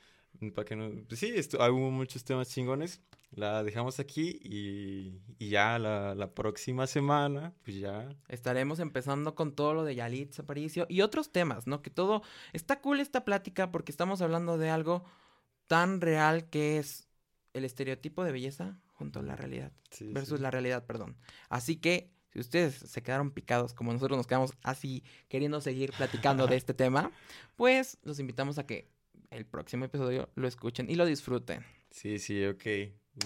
para 0.54 0.64
que 0.64 0.76
no... 0.76 0.90
pues 1.08 1.20
sí, 1.20 1.32
esto, 1.34 1.58
hubo 1.58 1.90
muchos 1.90 2.24
temas 2.24 2.48
chingones. 2.48 3.00
La 3.30 3.62
dejamos 3.62 4.00
aquí 4.00 4.40
y, 4.42 5.20
y 5.38 5.50
ya 5.50 5.78
la, 5.78 6.14
la 6.14 6.34
próxima 6.34 6.86
semana, 6.86 7.52
pues 7.62 7.76
ya 7.76 8.08
Estaremos 8.28 8.80
empezando 8.80 9.34
con 9.34 9.54
todo 9.54 9.74
lo 9.74 9.84
de 9.84 9.94
Yalitza 9.94 10.42
Aparicio 10.42 10.86
y 10.88 11.02
otros 11.02 11.30
temas, 11.30 11.66
¿no? 11.66 11.82
Que 11.82 11.90
todo 11.90 12.22
está 12.52 12.80
cool 12.80 13.00
esta 13.00 13.24
plática 13.24 13.70
porque 13.70 13.92
estamos 13.92 14.22
hablando 14.22 14.56
de 14.56 14.70
algo 14.70 15.04
tan 15.66 16.00
real 16.00 16.48
que 16.48 16.78
es 16.78 17.08
el 17.52 17.64
estereotipo 17.64 18.24
de 18.24 18.32
belleza 18.32 18.80
junto 18.94 19.20
a 19.20 19.22
la 19.22 19.36
realidad 19.36 19.72
sí, 19.90 20.12
versus 20.12 20.38
sí. 20.38 20.42
la 20.42 20.50
realidad, 20.50 20.86
perdón. 20.86 21.16
Así 21.48 21.76
que 21.76 22.10
si 22.32 22.40
ustedes 22.40 22.74
se 22.74 23.02
quedaron 23.02 23.30
picados 23.30 23.74
como 23.74 23.92
nosotros 23.92 24.16
nos 24.16 24.26
quedamos 24.26 24.52
así 24.62 25.04
queriendo 25.28 25.60
seguir 25.60 25.92
platicando 25.92 26.46
de 26.46 26.56
este 26.56 26.74
tema, 26.74 27.12
pues 27.56 27.98
los 28.02 28.18
invitamos 28.18 28.58
a 28.58 28.66
que 28.66 28.88
el 29.30 29.46
próximo 29.46 29.84
episodio 29.84 30.28
lo 30.34 30.48
escuchen 30.48 30.90
y 30.90 30.94
lo 30.94 31.06
disfruten. 31.06 31.64
Sí, 31.90 32.18
sí, 32.18 32.44
ok. 32.44 32.64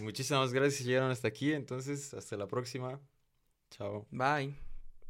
Muchísimas 0.01 0.53
gracias 0.53 0.85
llegaron 0.87 1.11
hasta 1.11 1.29
aquí. 1.29 1.53
Entonces, 1.53 2.15
hasta 2.15 2.37
la 2.37 2.47
próxima. 2.47 3.01
Chao. 3.71 4.07
Bye. 4.11 4.72